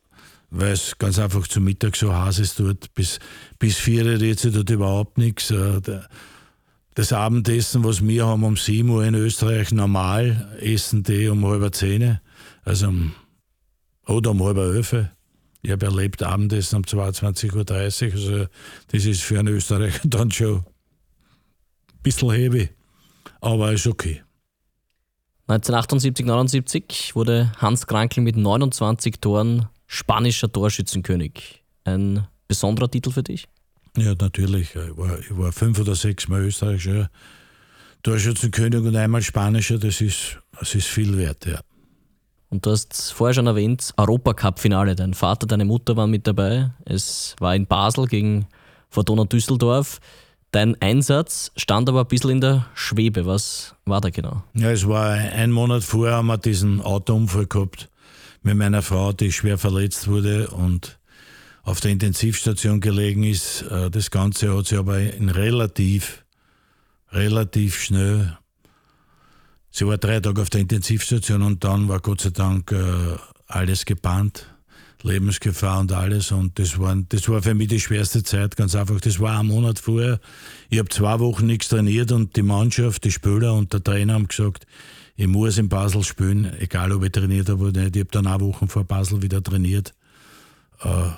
weil 0.51 0.73
es 0.73 0.97
ganz 0.99 1.19
einfach 1.19 1.47
zum 1.47 1.65
Mittag 1.65 1.97
so 1.97 2.15
heiß 2.15 2.39
ist 2.39 2.59
dort. 2.61 2.95
Bis, 2.95 3.19
bis 3.59 3.77
vier 3.77 4.05
redet 4.05 4.41
sich 4.41 4.53
dort 4.53 4.71
überhaupt 4.71 5.19
nichts. 5.19 5.51
Äh, 5.51 5.81
das 6.95 7.13
Abendessen, 7.13 7.85
was 7.85 8.05
wir 8.05 8.27
haben 8.27 8.43
um 8.43 8.57
7 8.57 8.89
Uhr 8.89 9.05
in 9.05 9.15
Österreich 9.15 9.73
normal, 9.73 10.59
essen 10.61 11.03
die 11.03 11.29
um 11.29 11.47
halb 11.47 11.75
zehn. 11.75 12.19
Also 12.65 12.89
um, 12.89 13.15
oder 14.07 14.31
um 14.31 14.43
halb 14.43 14.57
elf. 14.57 14.97
Ich 15.63 15.71
habe 15.71 15.87
erlebt 15.87 16.23
Abendessen 16.23 16.77
um 16.77 16.83
22.30 16.83 17.55
Uhr. 17.55 18.13
Also 18.13 18.47
das 18.89 19.05
ist 19.05 19.23
für 19.23 19.39
einen 19.39 19.55
Österreicher 19.55 20.01
dann 20.09 20.31
schon 20.31 20.57
ein 20.57 20.65
bisschen 22.03 22.31
heavy. 22.31 22.71
Aber 23.41 23.73
ist 23.73 23.87
okay. 23.87 24.23
1978, 25.47 26.27
79 26.27 27.15
wurde 27.15 27.53
Hans 27.59 27.87
Krankel 27.87 28.23
mit 28.23 28.37
29 28.37 29.21
Toren 29.21 29.69
spanischer 29.89 30.53
Torschützenkönig. 30.53 31.65
Ein 31.85 32.29
besonderer 32.47 32.89
Titel 32.89 33.11
für 33.11 33.25
dich? 33.25 33.49
Ja, 33.97 34.15
natürlich. 34.15 34.77
Ich 34.77 34.97
war, 34.97 35.19
ich 35.19 35.37
war 35.37 35.51
fünf 35.51 35.81
oder 35.81 35.97
sechs 35.97 36.29
Mal 36.29 36.43
österreichischer 36.43 37.11
Torschützenkönig 38.05 38.81
und 38.81 38.95
einmal 38.95 39.23
spanischer. 39.23 39.79
Das 39.79 40.01
ist, 40.01 40.39
das 40.61 40.75
ist 40.77 40.87
viel 40.87 41.17
wert, 41.17 41.47
ja. 41.47 41.61
Und 42.51 42.65
du 42.65 42.71
hast 42.71 43.13
vorher 43.13 43.35
schon 43.35 43.47
erwähnt, 43.47 43.93
Europacup-Finale. 43.97 44.95
Dein 44.95 45.15
Vater, 45.15 45.47
deine 45.47 45.65
Mutter 45.65 45.97
waren 45.97 46.11
mit 46.11 46.27
dabei. 46.27 46.71
Es 46.85 47.35
war 47.41 47.55
in 47.55 47.67
Basel 47.67 48.07
gegen 48.07 48.47
Fortuna 48.89 49.25
Düsseldorf. 49.25 50.01
Dein 50.51 50.81
Einsatz 50.81 51.53
stand 51.57 51.89
aber 51.91 52.01
ein 52.03 52.07
bisschen 52.07 52.31
in 52.31 52.41
der 52.41 52.67
Schwebe. 52.75 53.27
Was 53.27 53.75
war 53.85 54.01
da 54.01 54.09
genau? 54.09 54.45
Ja, 54.55 54.71
es 54.71 54.87
war 54.87 55.11
ein 55.11 55.51
Monat 55.51 55.83
vorher 55.83 56.17
haben 56.17 56.29
wir 56.29 56.39
diesen 56.39 56.81
Autounfall 56.81 57.47
gehabt 57.47 57.91
mit 58.49 58.57
meiner 58.57 58.83
Frau, 58.83 59.13
die 59.13 59.31
schwer 59.31 59.59
verletzt 59.59 60.09
wurde 60.09 60.49
und 60.49 60.99
auf 61.63 61.81
der 61.81 61.91
Intensivstation 61.91 62.81
gelegen 62.81 63.25
ist. 63.25 63.63
Äh, 63.63 63.91
das 63.91 64.11
Ganze 64.11 64.57
hat 64.57 64.67
sich 64.67 64.79
aber 64.79 64.99
in 64.99 65.29
relativ, 65.29 66.25
relativ 67.13 67.81
schnell 67.81 68.39
Sie 69.71 69.87
war 69.87 69.99
drei 69.99 70.19
Tage 70.19 70.41
auf 70.43 70.51
der 70.51 70.63
Intensivstation 70.63 71.43
und 71.43 71.63
dann 71.63 71.89
war 71.89 72.01
Gott 72.01 72.23
sei 72.23 72.31
Dank 72.31 72.73
äh, 72.73 73.17
alles 73.47 73.85
gebannt. 73.85 74.47
Lebensgefahr 75.03 75.79
und 75.79 75.93
alles. 75.93 76.33
Und 76.33 76.59
das 76.59 76.81
war, 76.81 76.97
das 77.09 77.29
war 77.29 77.41
für 77.41 77.55
mich 77.55 77.69
die 77.69 77.79
schwerste 77.79 78.25
Zeit, 78.25 78.57
ganz 78.57 78.75
einfach. 78.75 79.01
Das 79.01 79.21
war 79.21 79.39
ein 79.39 79.47
Monat 79.47 79.79
vorher. 79.79 80.19
Ich 80.71 80.81
habe 80.81 80.89
zwei 80.89 81.21
Wochen 81.21 81.47
nichts 81.47 81.69
trainiert 81.69 82.11
und 82.11 82.35
die 82.35 82.43
Mannschaft, 82.43 83.05
die 83.05 83.13
Spieler 83.13 83.55
und 83.55 83.73
der 83.73 83.85
Trainer 83.85 84.15
haben 84.15 84.27
gesagt, 84.27 84.67
ich 85.19 85.27
muss 85.27 85.59
in 85.59 85.69
Basel 85.69 86.05
spielen, 86.05 86.45
egal 86.61 86.93
ob 86.93 87.03
ich 87.03 87.11
trainiert 87.11 87.49
habe 87.49 87.65
oder 87.65 87.83
nicht. 87.83 87.97
Ich 87.97 88.01
habe 88.03 88.11
dann 88.13 88.29
auch 88.29 88.41
Wochen 88.41 88.69
vor 88.69 88.85
Basel 88.85 89.21
wieder 89.21 89.43
trainiert. 89.43 89.93
Äh, 90.81 91.11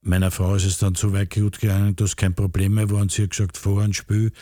meiner 0.00 0.32
Frau 0.32 0.56
ist 0.56 0.64
es 0.64 0.78
dann 0.78 0.96
so 0.96 1.12
weit 1.12 1.32
gut 1.32 1.60
gegangen, 1.60 1.94
dass 1.94 2.16
kein 2.16 2.34
Problem 2.34 2.74
mehr 2.74 2.90
war 2.90 3.02
und 3.02 3.12
sie 3.12 3.22
hat 3.22 3.30
gesagt, 3.30 3.56
vor 3.56 3.80
ein 3.82 3.92
Spiel. 3.92 4.32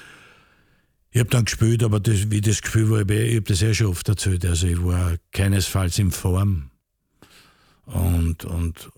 Ich 1.11 1.21
habe 1.21 1.29
dann 1.29 1.45
gespielt, 1.45 1.85
aber 1.85 2.01
das, 2.01 2.31
wie 2.31 2.41
das 2.41 2.63
Gefühl 2.63 2.89
war, 2.91 3.01
ich 3.01 3.37
habe 3.37 3.43
das 3.43 3.61
ja 3.61 3.75
schon 3.75 3.89
oft 3.89 4.09
erzählt. 4.09 4.47
Also 4.47 4.67
ich 4.67 4.83
war 4.83 5.17
keinesfalls 5.31 5.99
in 5.99 6.13
Form 6.13 6.71
und, 7.85 8.43
und 8.47 8.91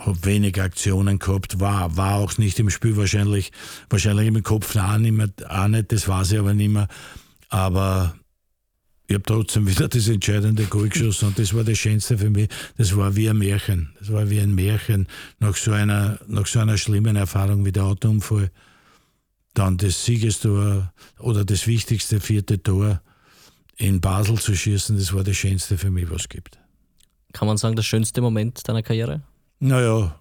habe 0.00 0.24
wenig 0.24 0.60
Aktionen 0.60 1.20
gehabt, 1.20 1.60
war, 1.60 1.96
war 1.96 2.16
auch 2.16 2.36
nicht 2.36 2.58
im 2.58 2.68
Spiel 2.68 2.96
wahrscheinlich, 2.96 3.52
wahrscheinlich 3.88 4.26
im 4.26 4.42
Kopf 4.42 4.74
auch 4.74 4.98
nicht, 4.98 5.12
mehr, 5.12 5.28
auch 5.48 5.68
nicht, 5.68 5.92
das 5.92 6.08
weiß 6.08 6.32
ich 6.32 6.40
aber 6.40 6.52
nicht 6.52 6.72
mehr. 6.72 6.88
Aber 7.52 8.14
ich 9.08 9.14
habe 9.14 9.24
trotzdem 9.24 9.68
wieder 9.68 9.86
das 9.86 10.08
entscheidende 10.08 10.64
Goal 10.64 10.88
geschossen 10.88 11.28
und 11.28 11.38
das 11.38 11.52
war 11.52 11.64
das 11.64 11.76
Schönste 11.76 12.16
für 12.16 12.30
mich. 12.30 12.48
Das 12.78 12.96
war 12.96 13.14
wie 13.14 13.28
ein 13.28 13.36
Märchen. 13.36 13.94
Das 13.98 14.10
war 14.10 14.30
wie 14.30 14.40
ein 14.40 14.54
Märchen 14.54 15.06
nach 15.38 15.54
so 15.54 15.72
einer, 15.72 16.18
nach 16.26 16.46
so 16.46 16.60
einer 16.60 16.78
schlimmen 16.78 17.14
Erfahrung 17.14 17.66
wie 17.66 17.72
der 17.72 17.84
Autounfall. 17.84 18.50
Dann 19.52 19.76
das 19.76 20.02
Siegestor 20.02 20.94
oder 21.18 21.44
das 21.44 21.66
wichtigste 21.66 22.20
vierte 22.20 22.62
Tor 22.62 23.02
in 23.76 24.00
Basel 24.00 24.38
zu 24.38 24.54
schießen, 24.54 24.96
das 24.96 25.12
war 25.12 25.22
das 25.22 25.36
Schönste 25.36 25.76
für 25.76 25.90
mich, 25.90 26.10
was 26.10 26.22
es 26.22 26.28
gibt. 26.30 26.58
Kann 27.34 27.48
man 27.48 27.58
sagen, 27.58 27.76
der 27.76 27.82
schönste 27.82 28.22
Moment 28.22 28.66
deiner 28.66 28.82
Karriere? 28.82 29.20
Naja, 29.60 30.18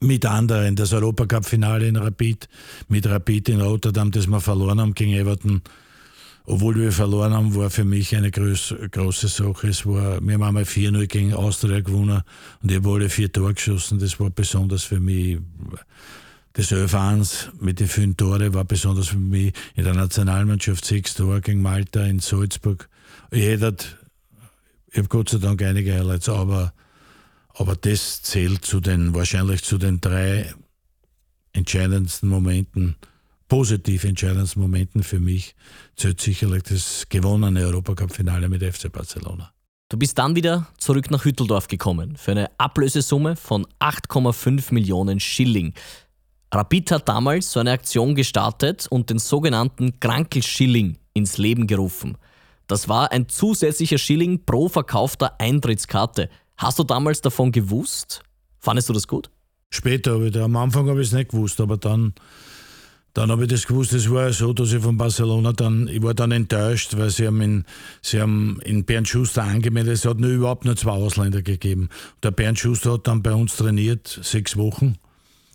mit 0.00 0.26
anderen. 0.26 0.76
Das 0.76 0.92
Europacup-Finale 0.92 1.88
in 1.88 1.96
Rapid, 1.96 2.46
mit 2.88 3.06
Rapid 3.06 3.48
in 3.48 3.62
Rotterdam, 3.62 4.10
das 4.10 4.26
wir 4.26 4.40
verloren 4.42 4.80
haben 4.82 4.92
gegen 4.92 5.14
Everton. 5.14 5.62
Obwohl 6.46 6.76
wir 6.76 6.92
verloren 6.92 7.32
haben, 7.32 7.54
war 7.54 7.70
für 7.70 7.84
mich 7.84 8.14
eine 8.14 8.30
groß, 8.30 8.74
große 8.90 9.28
Sache. 9.28 9.68
Es 9.68 9.86
war, 9.86 10.20
wir 10.20 10.34
haben 10.34 10.42
einmal 10.42 10.64
4-0 10.64 11.06
gegen 11.06 11.32
Austria 11.32 11.80
gewonnen 11.80 12.22
und 12.62 12.70
ich 12.70 12.76
habe 12.76 12.90
alle 12.90 13.08
vier 13.08 13.32
Tore 13.32 13.54
geschossen. 13.54 13.98
Das 13.98 14.20
war 14.20 14.30
besonders 14.30 14.84
für 14.84 15.00
mich. 15.00 15.38
Das 16.52 16.70
11-1 16.70 17.48
mit 17.60 17.80
den 17.80 17.88
fünf 17.88 18.16
Tore 18.16 18.52
war 18.52 18.64
besonders 18.64 19.08
für 19.08 19.16
mich. 19.16 19.54
In 19.74 19.84
der 19.84 19.94
Nationalmannschaft 19.94 20.84
sechs 20.84 21.14
Tore 21.14 21.40
gegen 21.40 21.62
Malta 21.62 22.04
in 22.04 22.20
Salzburg. 22.20 22.90
Ich 23.30 23.44
hätte, 23.44 23.76
ich 24.90 24.98
habe 24.98 25.08
Gott 25.08 25.30
sei 25.30 25.38
Dank 25.38 25.62
einige 25.62 25.94
Highlights, 25.94 26.28
aber 26.28 26.74
aber 27.54 27.76
das 27.76 28.22
zählt 28.22 28.64
zu 28.64 28.80
den, 28.80 29.14
wahrscheinlich 29.14 29.62
zu 29.62 29.78
den 29.78 30.00
drei 30.00 30.52
entscheidendsten 31.52 32.28
Momenten, 32.28 32.96
positiv 33.48 34.04
entscheidendsten 34.04 34.62
Momenten 34.62 35.02
für 35.02 35.20
mich, 35.20 35.54
zählt 35.96 36.20
sicherlich 36.20 36.64
das 36.64 37.06
gewonnene 37.08 37.64
Europacup-Finale 37.66 38.48
mit 38.48 38.62
FC 38.62 38.90
Barcelona. 38.90 39.52
Du 39.88 39.98
bist 39.98 40.18
dann 40.18 40.34
wieder 40.34 40.68
zurück 40.78 41.10
nach 41.10 41.24
Hütteldorf 41.24 41.68
gekommen 41.68 42.16
für 42.16 42.32
eine 42.32 42.50
Ablösesumme 42.58 43.36
von 43.36 43.66
8,5 43.80 44.72
Millionen 44.72 45.20
Schilling. 45.20 45.74
Rapid 46.52 46.90
hat 46.92 47.08
damals 47.08 47.52
so 47.52 47.60
eine 47.60 47.72
Aktion 47.72 48.14
gestartet 48.14 48.86
und 48.88 49.10
den 49.10 49.18
sogenannten 49.18 50.00
Krankel-Schilling 50.00 50.98
ins 51.12 51.38
Leben 51.38 51.66
gerufen. 51.66 52.16
Das 52.66 52.88
war 52.88 53.12
ein 53.12 53.28
zusätzlicher 53.28 53.98
Schilling 53.98 54.44
pro 54.44 54.68
verkaufter 54.68 55.38
Eintrittskarte– 55.40 56.28
Hast 56.56 56.78
du 56.78 56.84
damals 56.84 57.20
davon 57.20 57.50
gewusst? 57.52 58.22
Fandest 58.60 58.88
du 58.88 58.92
das 58.92 59.08
gut? 59.08 59.30
Später 59.70 60.12
habe 60.12 60.26
ich 60.26 60.32
da, 60.32 60.44
am 60.44 60.56
Anfang 60.56 60.88
habe 60.88 61.00
ich 61.00 61.08
es 61.08 61.12
nicht 61.12 61.30
gewusst, 61.30 61.60
aber 61.60 61.76
dann, 61.76 62.14
dann 63.14 63.30
habe 63.30 63.44
ich 63.44 63.48
das 63.48 63.66
gewusst. 63.66 63.92
Es 63.92 64.10
war 64.10 64.32
so, 64.32 64.52
dass 64.52 64.72
ich 64.72 64.82
von 64.82 64.96
Barcelona 64.96 65.52
dann, 65.52 65.88
ich 65.88 66.02
war 66.02 66.14
dann 66.14 66.32
enttäuscht, 66.32 66.96
weil 66.96 67.10
sie 67.10 67.26
haben 67.26 67.40
in, 67.40 67.64
sie 68.02 68.20
haben 68.20 68.60
in 68.64 68.84
Bernd 68.84 69.08
Schuster 69.08 69.44
angemeldet, 69.44 69.94
es 69.94 70.04
hat 70.04 70.18
nur 70.18 70.30
überhaupt 70.30 70.64
nur 70.64 70.76
zwei 70.76 70.92
Ausländer 70.92 71.42
gegeben. 71.42 71.88
Der 72.22 72.32
Bernd 72.32 72.58
Schuster 72.58 72.94
hat 72.94 73.06
dann 73.06 73.22
bei 73.22 73.32
uns 73.32 73.56
trainiert, 73.56 74.20
sechs 74.22 74.56
Wochen 74.56 74.98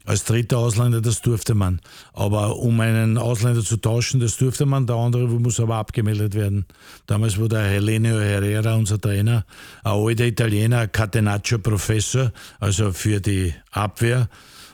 als 0.10 0.24
dritter 0.24 0.58
Ausländer, 0.58 1.02
das 1.02 1.22
durfte 1.22 1.54
man. 1.54 1.82
Aber 2.14 2.58
um 2.58 2.80
einen 2.80 3.20
Ausländer 3.20 3.64
zu 3.64 3.78
tauschen, 3.78 4.20
das 4.20 4.38
durfte 4.38 4.66
man. 4.66 4.88
Der 4.88 4.96
andere 4.96 5.28
muss 5.28 5.60
aber 5.60 5.76
abgemeldet 5.76 6.34
werden. 6.34 6.66
Damals 7.06 7.40
war 7.40 7.48
der 7.48 7.62
Helenio 7.62 8.20
Herrera 8.20 8.74
unser 8.74 9.00
Trainer, 9.00 9.46
ein 9.84 9.92
alter 9.92 10.26
Italiener, 10.26 10.88
Catenaccio-Professor, 10.88 12.32
also 12.60 12.92
für 12.92 13.22
die 13.22 13.54
Abwehr. 13.70 14.30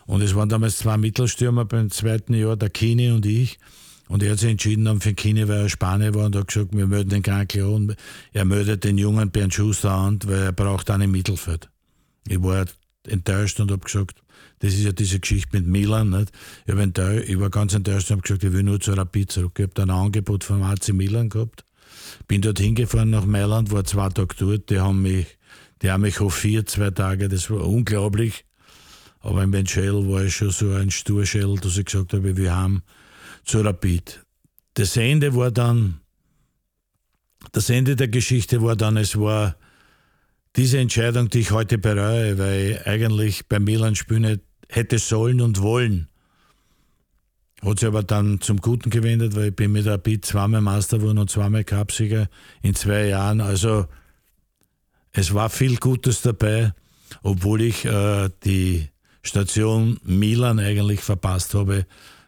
Und 0.05 0.21
es 0.21 0.35
waren 0.35 0.49
damals 0.49 0.77
zwei 0.77 0.97
Mittelstürmer 0.97 1.65
beim 1.65 1.89
zweiten 1.89 2.33
Jahr, 2.33 2.55
der 2.55 2.69
Kini 2.69 3.11
und 3.11 3.25
ich. 3.25 3.59
Und 4.07 4.21
er 4.21 4.33
hat 4.33 4.39
sich 4.39 4.51
entschieden 4.51 4.85
dann 4.85 5.01
für 5.01 5.13
Kini, 5.13 5.47
weil 5.47 5.63
er 5.63 5.69
Spanier 5.69 6.13
war 6.13 6.27
und 6.27 6.35
hat 6.35 6.47
gesagt, 6.47 6.75
wir 6.75 6.85
melden 6.85 7.09
den 7.09 7.23
Krankel 7.23 7.63
an. 7.63 7.95
Er 8.33 8.45
meldet 8.45 8.83
den 8.83 8.97
jungen 8.97 9.31
Bernd 9.31 9.53
Schuster 9.53 9.91
an, 9.91 10.19
weil 10.25 10.43
er 10.43 10.51
braucht 10.51 10.91
einen 10.91 11.03
im 11.03 11.11
Mittelfeld. 11.11 11.69
Ich 12.27 12.41
war 12.41 12.65
enttäuscht 13.07 13.59
und 13.59 13.71
habe 13.71 13.83
gesagt, 13.83 14.21
das 14.59 14.73
ist 14.73 14.83
ja 14.83 14.91
diese 14.91 15.19
Geschichte 15.19 15.49
mit 15.57 15.67
Milan. 15.67 16.11
Nicht? 16.11 16.31
Ich, 16.65 17.29
ich 17.29 17.39
war 17.39 17.49
ganz 17.49 17.73
enttäuscht 17.73 18.11
und 18.11 18.17
habe 18.17 18.21
gesagt, 18.21 18.43
ich 18.43 18.53
will 18.53 18.63
nur 18.63 18.79
zur 18.79 18.97
Rapid 18.97 19.31
zurück. 19.31 19.53
Ich 19.57 19.63
habe 19.63 19.73
dann 19.73 19.89
ein 19.89 19.97
Angebot 19.97 20.43
vom 20.43 20.61
AC 20.61 20.89
Milan 20.89 21.29
gehabt. 21.29 21.65
Bin 22.27 22.41
dort 22.41 22.59
hingefahren 22.59 23.09
nach 23.09 23.25
Mailand, 23.25 23.71
war 23.71 23.83
zwei 23.83 24.09
Tage 24.09 24.35
dort. 24.37 24.69
Die 24.69 24.79
haben 24.79 25.01
mich, 25.01 25.25
die 25.81 25.89
haben 25.89 26.01
mich 26.01 26.19
hofiert, 26.19 26.69
zwei 26.69 26.91
Tage. 26.91 27.27
Das 27.27 27.49
war 27.49 27.67
unglaublich. 27.67 28.45
Aber 29.25 29.41
im 29.41 29.49
Benchell 29.49 30.07
war 30.07 30.23
ich 30.23 30.35
schon 30.35 30.51
so 30.51 30.71
ein 30.73 30.91
Sturschell, 30.91 31.55
dass 31.55 31.77
ich 31.77 31.85
gesagt 31.85 32.13
habe, 32.13 32.37
wir 32.37 32.55
haben 32.55 32.83
zur 33.43 33.65
Rapid. 33.65 34.23
Das 34.75 34.95
Ende 34.97 35.35
war 35.35 35.49
dann, 35.49 35.99
das 37.51 37.71
Ende 37.71 37.95
der 37.95 38.07
Geschichte 38.07 38.61
war 38.61 38.75
dann, 38.75 38.97
es 38.97 39.19
war 39.19 39.55
diese 40.55 40.77
Entscheidung, 40.77 41.31
die 41.31 41.39
ich 41.39 41.49
heute 41.49 41.79
bereue, 41.79 42.37
weil 42.37 42.59
ich 42.59 42.85
eigentlich 42.85 43.47
bei 43.47 43.59
Milan 43.59 43.95
spielen 43.95 44.41
hätte 44.69 44.99
sollen 44.99 45.41
und 45.41 45.59
wollen. 45.59 46.07
Hat 47.63 47.79
sich 47.79 47.87
aber 47.87 48.03
dann 48.03 48.41
zum 48.41 48.61
Guten 48.61 48.91
gewendet, 48.91 49.35
weil 49.35 49.47
ich 49.47 49.55
bin 49.55 49.71
mit 49.71 49.87
Rapid 49.87 50.23
zweimal 50.23 50.61
Meister 50.61 50.99
geworden 50.99 51.17
und 51.17 51.31
zweimal 51.31 51.63
Cupsieger 51.63 52.29
in 52.61 52.75
zwei 52.75 53.07
Jahren. 53.07 53.41
Also 53.41 53.87
es 55.13 55.33
war 55.33 55.49
viel 55.49 55.77
Gutes 55.77 56.21
dabei, 56.21 56.73
obwohl 57.23 57.63
ich 57.63 57.85
äh, 57.85 58.29
die 58.43 58.89
Station 59.25 59.99
Milan 60.03 60.59
eigentlich 60.59 61.01
verpasst 61.01 61.53
habe, 61.53 61.85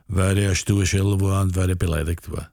weil 0.08 0.38
er 0.38 0.56
Sturschell 0.56 1.20
war 1.22 1.42
und 1.42 1.56
weil 1.56 1.70
er 1.70 1.76
beleidigt 1.76 2.32
war. 2.32 2.50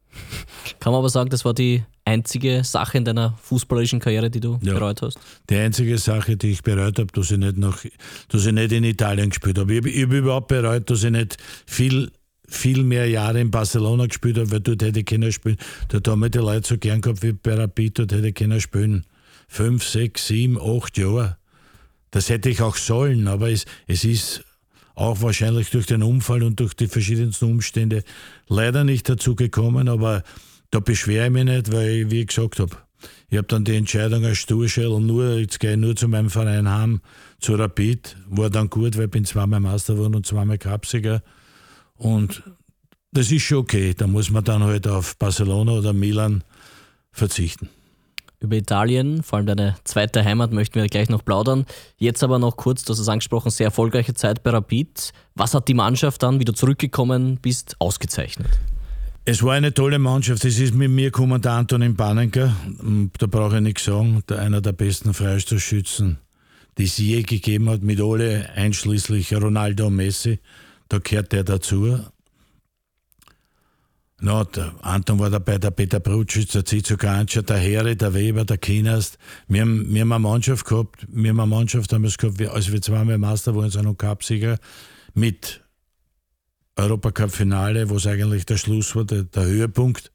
Kann 0.80 0.92
man 0.92 1.00
aber 1.00 1.08
sagen, 1.08 1.30
das 1.30 1.44
war 1.44 1.54
die 1.54 1.82
einzige 2.04 2.62
Sache 2.62 2.98
in 2.98 3.04
deiner 3.04 3.36
fußballerischen 3.42 4.00
Karriere, 4.00 4.30
die 4.30 4.40
du 4.40 4.58
ja. 4.62 4.74
bereut 4.74 5.02
hast? 5.02 5.18
Die 5.48 5.56
einzige 5.56 5.98
Sache, 5.98 6.36
die 6.36 6.50
ich 6.50 6.62
bereut 6.62 6.98
habe, 6.98 7.12
dass 7.12 7.30
ich 7.30 7.38
nicht, 7.38 7.56
nach, 7.56 7.84
dass 8.28 8.46
ich 8.46 8.52
nicht 8.52 8.72
in 8.72 8.84
Italien 8.84 9.30
gespielt 9.30 9.58
habe. 9.58 9.74
Ich, 9.74 9.86
ich 9.86 10.02
habe 10.02 10.18
überhaupt 10.18 10.48
bereut, 10.48 10.90
dass 10.90 11.04
ich 11.04 11.10
nicht 11.10 11.36
viel 11.66 12.10
viel 12.46 12.84
mehr 12.84 13.08
Jahre 13.08 13.40
in 13.40 13.50
Barcelona 13.50 14.06
gespielt 14.06 14.36
habe, 14.36 14.50
weil 14.50 14.60
dort 14.60 14.82
hätte 14.82 15.00
ich 15.00 15.06
können 15.06 15.32
spielen. 15.32 15.56
Dort 15.88 16.06
haben 16.06 16.20
wir 16.20 16.28
die 16.28 16.38
Leute 16.38 16.68
so 16.68 16.76
gern 16.76 17.00
gehabt 17.00 17.22
wie 17.22 17.32
bei 17.32 17.54
Rapid, 17.54 17.98
dort 17.98 18.12
hätte 18.12 18.28
ich 18.28 18.34
können 18.34 18.60
spielen. 18.60 19.06
Fünf, 19.48 19.82
sechs, 19.82 20.26
sieben, 20.26 20.58
acht 20.60 20.96
Jahre. 20.98 21.38
Das 22.14 22.28
hätte 22.28 22.48
ich 22.48 22.62
auch 22.62 22.76
sollen, 22.76 23.26
aber 23.26 23.50
es, 23.50 23.64
es 23.88 24.04
ist 24.04 24.44
auch 24.94 25.20
wahrscheinlich 25.20 25.70
durch 25.70 25.86
den 25.86 26.04
Unfall 26.04 26.44
und 26.44 26.60
durch 26.60 26.74
die 26.74 26.86
verschiedensten 26.86 27.46
Umstände 27.46 28.04
leider 28.46 28.84
nicht 28.84 29.08
dazu 29.08 29.34
gekommen, 29.34 29.88
aber 29.88 30.22
da 30.70 30.78
beschwere 30.78 31.26
ich 31.26 31.32
mich 31.32 31.44
nicht, 31.44 31.72
weil 31.72 31.88
ich, 31.88 32.10
wie 32.12 32.20
ich 32.20 32.28
gesagt 32.28 32.60
habe, 32.60 32.76
ich 33.30 33.36
habe 33.36 33.48
dann 33.48 33.64
die 33.64 33.74
Entscheidung 33.74 34.24
als 34.24 34.38
Sturschell 34.38 35.00
nur, 35.00 35.38
jetzt 35.38 35.58
gehe 35.58 35.72
ich 35.72 35.76
nur 35.76 35.96
zu 35.96 36.06
meinem 36.06 36.30
Verein 36.30 36.70
heim, 36.70 37.00
zu 37.40 37.56
Rapid, 37.56 38.16
war 38.28 38.48
dann 38.48 38.70
gut, 38.70 38.96
weil 38.96 39.06
ich 39.06 39.10
bin 39.10 39.24
zweimal 39.24 39.58
Meister 39.58 39.94
geworden 39.94 40.14
und 40.14 40.24
zweimal 40.24 40.58
Cupsieger 40.58 41.20
und 41.96 42.44
das 43.10 43.32
ist 43.32 43.42
schon 43.42 43.58
okay, 43.58 43.92
da 43.92 44.06
muss 44.06 44.30
man 44.30 44.44
dann 44.44 44.62
halt 44.62 44.86
auf 44.86 45.16
Barcelona 45.16 45.72
oder 45.72 45.92
Milan 45.92 46.44
verzichten. 47.10 47.70
Über 48.44 48.56
Italien, 48.56 49.22
vor 49.22 49.38
allem 49.38 49.46
deine 49.46 49.74
zweite 49.84 50.22
Heimat, 50.22 50.52
möchten 50.52 50.74
wir 50.74 50.86
gleich 50.86 51.08
noch 51.08 51.24
plaudern. 51.24 51.64
Jetzt 51.96 52.22
aber 52.22 52.38
noch 52.38 52.58
kurz, 52.58 52.84
du 52.84 52.92
hast 52.92 52.98
es 52.98 53.08
angesprochen, 53.08 53.50
sehr 53.50 53.66
erfolgreiche 53.66 54.12
Zeit 54.12 54.42
bei 54.42 54.50
Rapid. 54.50 55.12
Was 55.34 55.54
hat 55.54 55.66
die 55.66 55.72
Mannschaft 55.72 56.22
dann, 56.22 56.40
wie 56.40 56.44
du 56.44 56.52
zurückgekommen 56.52 57.38
bist, 57.40 57.76
ausgezeichnet? 57.78 58.50
Es 59.24 59.42
war 59.42 59.54
eine 59.54 59.72
tolle 59.72 59.98
Mannschaft. 59.98 60.44
Es 60.44 60.58
ist 60.58 60.74
mit 60.74 60.90
mir 60.90 61.10
gekommen 61.10 61.40
der 61.40 61.52
Antonin 61.52 61.96
Panenka. 61.96 62.54
Da 63.18 63.26
brauche 63.26 63.56
ich 63.56 63.62
nichts 63.62 63.84
sagen. 63.84 64.22
Einer 64.28 64.60
der 64.60 64.72
besten 64.72 65.14
Freistoßschützen, 65.14 66.18
die 66.76 66.84
es 66.84 66.98
je 66.98 67.22
gegeben 67.22 67.70
hat, 67.70 67.80
mit 67.80 67.98
alle, 68.02 68.50
einschließlich 68.54 69.32
Ronaldo 69.32 69.86
und 69.86 69.96
Messi. 69.96 70.40
Da 70.90 70.98
gehört 70.98 71.32
der 71.32 71.44
dazu. 71.44 72.00
No, 74.24 74.42
der 74.42 74.72
Anton 74.80 75.18
war 75.18 75.28
dabei, 75.28 75.58
der 75.58 75.70
Peter 75.70 76.00
Brutschitz, 76.00 76.52
der 76.52 76.64
Zizo 76.64 76.96
Ganscher, 76.96 77.42
der 77.42 77.58
Heri, 77.58 77.94
der 77.94 78.14
Weber, 78.14 78.46
der 78.46 78.56
Kinast. 78.56 79.18
Wir 79.48 79.60
haben, 79.60 79.92
wir 79.92 80.00
haben 80.00 80.12
eine 80.12 80.18
Mannschaft 80.18 80.64
gehabt, 80.64 81.06
wir 81.10 81.28
haben 81.28 81.40
eine 81.40 81.46
Mannschaft 81.46 81.92
wir 81.92 82.08
gehabt, 82.08 82.40
als 82.40 82.72
wir 82.72 82.80
zweimal 82.80 83.18
Meister 83.18 83.54
wurden, 83.54 83.68
sind 83.68 83.86
und 83.86 83.98
Cupsieger, 83.98 84.56
mit 85.12 85.60
Europacup-Finale, 86.76 87.90
wo 87.90 87.96
es 87.96 88.06
eigentlich 88.06 88.46
der 88.46 88.56
Schluss 88.56 88.96
war, 88.96 89.04
der, 89.04 89.24
der, 89.24 89.44
Höhepunkt. 89.44 90.10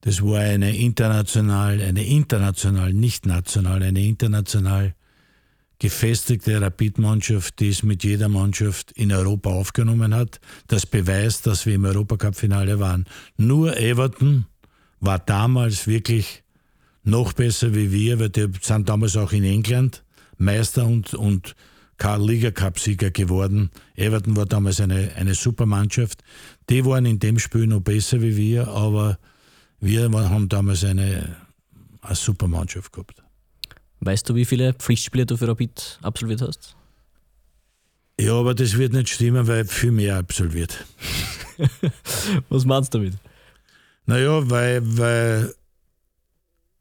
Das 0.00 0.22
war 0.22 0.38
eine 0.38 0.74
international, 0.74 1.82
eine 1.82 2.06
international, 2.06 2.94
nicht 2.94 3.26
national, 3.26 3.82
eine 3.82 4.02
international 4.02 4.94
gefestigte 5.80 6.60
Rapid-Mannschaft, 6.60 7.58
die 7.58 7.70
es 7.70 7.82
mit 7.82 8.04
jeder 8.04 8.28
Mannschaft 8.28 8.92
in 8.92 9.10
Europa 9.10 9.50
aufgenommen 9.50 10.14
hat. 10.14 10.38
Das 10.68 10.86
beweist, 10.86 11.46
dass 11.46 11.66
wir 11.66 11.74
im 11.74 11.86
Europacup-Finale 11.86 12.78
waren. 12.78 13.06
Nur 13.36 13.76
Everton 13.76 14.44
war 15.00 15.18
damals 15.18 15.86
wirklich 15.86 16.44
noch 17.02 17.32
besser 17.32 17.74
wie 17.74 17.90
wir, 17.90 18.20
weil 18.20 18.28
die 18.28 18.46
sind 18.60 18.88
damals 18.88 19.16
auch 19.16 19.32
in 19.32 19.42
England 19.42 20.04
Meister 20.36 20.86
und, 20.86 21.14
und 21.14 21.56
Liga 22.18 22.50
Cup-Sieger 22.50 23.10
geworden. 23.10 23.70
Everton 23.94 24.36
war 24.36 24.46
damals 24.46 24.80
eine, 24.80 25.12
eine 25.16 25.34
super 25.34 25.66
Mannschaft. 25.66 26.22
Die 26.68 26.84
waren 26.84 27.06
in 27.06 27.18
dem 27.18 27.38
Spiel 27.38 27.66
noch 27.66 27.80
besser 27.80 28.20
wie 28.20 28.36
wir, 28.36 28.68
aber 28.68 29.18
wir 29.80 30.10
haben 30.10 30.48
damals 30.48 30.84
eine, 30.84 31.36
eine 32.02 32.14
super 32.14 32.48
Mannschaft 32.48 32.92
gehabt. 32.92 33.22
Weißt 34.00 34.28
du, 34.28 34.34
wie 34.34 34.44
viele 34.44 34.72
Pflichtspiele 34.74 35.26
du 35.26 35.36
für 35.36 35.48
Rapid 35.48 35.98
absolviert 36.02 36.42
hast? 36.42 36.74
Ja, 38.18 38.34
aber 38.34 38.54
das 38.54 38.76
wird 38.76 38.92
nicht 38.92 39.08
stimmen, 39.08 39.46
weil 39.46 39.64
viel 39.64 39.92
mehr 39.92 40.16
absolviert. 40.16 40.84
Was 42.48 42.64
meinst 42.64 42.92
du 42.94 42.98
damit? 42.98 43.14
Naja, 44.06 44.48
weil, 44.50 44.80
weil 44.82 45.54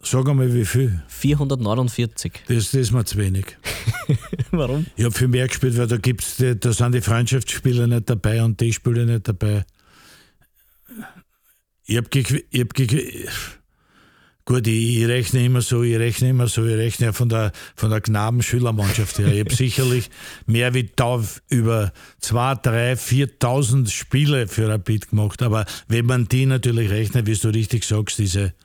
Sag 0.01 0.29
einmal, 0.29 0.53
wie 0.53 0.63
viel? 0.63 1.01
449. 1.09 2.31
Das, 2.47 2.71
das 2.71 2.73
ist 2.73 2.91
mir 2.91 3.03
zu 3.03 3.17
wenig. 3.17 3.57
Warum? 4.51 4.85
Ich 4.95 5.03
habe 5.03 5.13
viel 5.13 5.27
mehr 5.27 5.47
gespielt, 5.47 5.77
weil 5.77 5.87
da, 5.87 5.97
gibt's 5.97 6.37
die, 6.37 6.57
da 6.57 6.71
sind 6.71 6.93
die 6.95 7.01
Freundschaftsspieler 7.01 7.85
nicht 7.85 8.09
dabei 8.09 8.41
und 8.41 8.61
die 8.61 8.71
Spieler 8.71 9.03
nicht 9.05 9.27
dabei. 9.27 9.65
Ich 11.83 11.97
habe 11.97 12.07
hab 12.07 13.58
Gut, 14.49 14.65
ich, 14.65 14.97
ich, 14.97 15.07
rechne 15.07 15.45
immer 15.45 15.61
so, 15.61 15.83
ich 15.83 15.95
rechne 15.99 16.29
immer 16.29 16.47
so, 16.47 16.65
ich 16.65 16.75
rechne 16.75 17.05
ja 17.05 17.13
von 17.13 17.29
der, 17.29 17.51
von 17.75 17.91
der 17.91 18.01
Knabenschülermannschaft 18.01 19.19
her. 19.19 19.27
Ich 19.27 19.41
habe 19.41 19.53
sicherlich 19.55 20.09
mehr 20.47 20.73
wie 20.73 20.89
über 21.49 21.93
2.000, 22.23 22.63
3.000, 22.63 23.37
4.000 23.39 23.91
Spiele 23.91 24.47
für 24.47 24.67
Rapid 24.67 25.11
gemacht. 25.11 25.43
Aber 25.43 25.67
wenn 25.87 26.07
man 26.07 26.27
die 26.27 26.47
natürlich 26.47 26.89
rechnet, 26.89 27.27
wie 27.27 27.35
du 27.35 27.49
richtig 27.49 27.83
sagst, 27.83 28.17
diese 28.17 28.55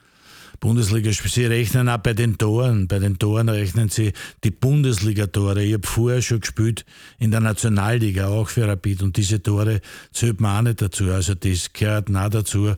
Bundesliga, 0.59 1.13
sie 1.13 1.45
rechnen 1.45 1.91
auch 1.91 1.99
bei 1.99 2.15
den 2.15 2.39
Toren. 2.39 2.89
Bei 2.89 2.99
den 2.99 3.19
Toren 3.19 3.51
rechnen 3.51 3.91
sie 3.91 4.15
die 4.43 4.53
Bundesliga-Tore. 4.53 5.63
Ich 5.65 5.75
habe 5.75 5.87
vorher 5.87 6.23
schon 6.23 6.41
gespielt 6.41 6.87
in 7.19 7.31
der 7.31 7.41
Nationalliga, 7.41 8.29
auch 8.29 8.49
für 8.49 8.67
Rapid. 8.67 9.03
Und 9.03 9.19
diese 9.19 9.43
Tore 9.43 9.83
zählt 10.15 10.41
man 10.41 10.57
auch 10.57 10.63
nicht 10.63 10.81
dazu. 10.81 11.11
Also 11.11 11.35
das 11.35 11.75
gehört 11.75 12.09
auch 12.17 12.31
dazu. 12.31 12.75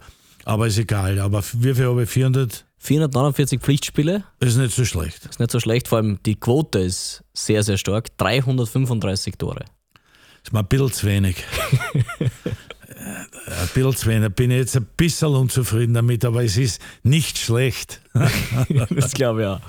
Aber 0.47 0.69
ist 0.69 0.79
egal. 0.79 1.19
Aber 1.19 1.43
wie 1.55 1.75
viel 1.75 1.87
habe 1.87 2.05
ich? 2.05 2.09
400? 2.09 2.65
449 2.79 3.61
Pflichtspiele. 3.61 4.23
Das 4.39 4.51
ist 4.51 4.59
nicht 4.59 4.75
so 4.75 4.85
schlecht. 4.85 5.25
Das 5.25 5.33
ist 5.33 5.41
nicht 5.41 5.51
so 5.51 5.59
schlecht, 5.59 5.89
vor 5.89 5.99
allem 5.99 6.21
die 6.25 6.37
Quote 6.37 6.79
ist 6.79 7.25
sehr, 7.35 7.65
sehr 7.65 7.77
stark. 7.77 8.17
335 8.17 9.39
Tore. 9.39 9.65
Das 9.65 10.45
ist 10.45 10.53
mir 10.53 10.61
ein 10.61 10.67
bisschen 10.67 10.93
zu 10.93 11.07
wenig. 11.07 11.37
ein 12.21 13.69
bisschen 13.75 13.97
zu 13.97 14.07
wenig. 14.07 14.35
Bin 14.37 14.53
ich 14.53 14.59
jetzt 14.59 14.77
ein 14.77 14.87
bisschen 14.97 15.35
unzufrieden 15.35 15.95
damit, 15.95 16.25
aber 16.25 16.45
es 16.45 16.57
ist 16.57 16.81
nicht 17.03 17.39
schlecht. 17.39 18.01
das 18.91 19.15
glaube 19.15 19.41
ich 19.43 19.47
auch. 19.49 19.61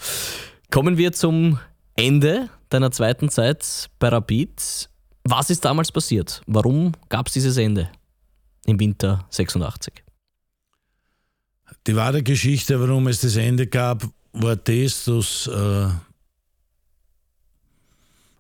Kommen 0.70 0.98
wir 0.98 1.12
zum 1.12 1.58
Ende 1.96 2.50
deiner 2.70 2.92
zweiten 2.92 3.30
Zeit 3.30 3.90
bei 3.98 4.10
Rapid. 4.10 4.90
Was 5.24 5.50
ist 5.50 5.66
damals 5.66 5.92
passiert? 5.92 6.44
Warum 6.46 6.92
gab 7.10 7.28
es 7.28 7.34
dieses 7.34 7.58
Ende 7.58 7.90
im 8.68 8.80
Winter 8.80 9.26
86? 9.32 10.04
Die 11.88 11.96
wahre 11.96 12.22
Geschichte, 12.22 12.80
warum 12.82 13.08
es 13.08 13.22
das 13.22 13.38
Ende 13.38 13.66
gab, 13.66 14.04
war 14.34 14.58
das, 14.58 15.06
dass 15.06 15.48
äh, 15.48 15.88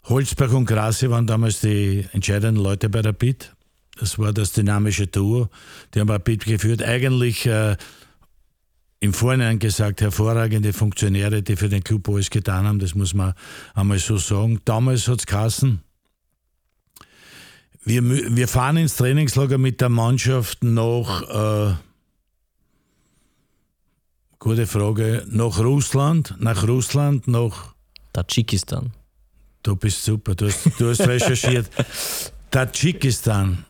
Holzberg 0.03 0.51
und 0.53 0.65
Grasse 0.65 1.09
waren 1.09 1.25
damals 1.25 1.61
die 1.61 2.05
entscheidenden 2.11 2.61
Leute 2.61 2.89
bei 2.89 2.99
Rapid. 2.99 3.55
Das 3.99 4.19
war 4.19 4.33
das 4.33 4.51
dynamische 4.51 5.07
Duo. 5.07 5.49
Die 5.93 6.01
haben 6.01 6.09
Rapid 6.09 6.45
geführt. 6.45 6.83
Eigentlich 6.83 7.45
äh, 7.45 7.77
im 8.99 9.13
Vorhinein 9.13 9.59
gesagt, 9.59 10.01
hervorragende 10.01 10.73
Funktionäre, 10.73 11.41
die 11.41 11.55
für 11.55 11.69
den 11.69 11.83
Club 11.83 12.09
alles 12.09 12.29
getan 12.29 12.65
haben. 12.65 12.79
Das 12.79 12.95
muss 12.95 13.13
man 13.13 13.33
einmal 13.73 13.99
so 13.99 14.17
sagen. 14.17 14.59
Damals 14.65 15.07
hat 15.07 15.19
es 15.19 15.25
Kassen. 15.25 15.81
Wir, 17.83 18.03
wir 18.03 18.47
fahren 18.49 18.75
ins 18.75 18.97
Trainingslager 18.97 19.57
mit 19.57 19.79
der 19.79 19.89
Mannschaft 19.89 20.63
nach, 20.63 21.71
äh, 21.71 21.75
gute 24.39 24.67
Frage, 24.67 25.25
nach 25.29 25.59
Russland, 25.59 26.35
nach 26.39 26.67
Russland, 26.67 27.27
nach 27.27 27.73
Tadschikistan. 28.13 28.91
Du 29.63 29.75
bist 29.75 30.03
super, 30.03 30.35
du 30.35 30.47
hast, 30.47 30.69
du 30.79 30.89
hast 30.89 31.01
recherchiert. 31.01 31.69
Tadschikistan. 32.51 33.65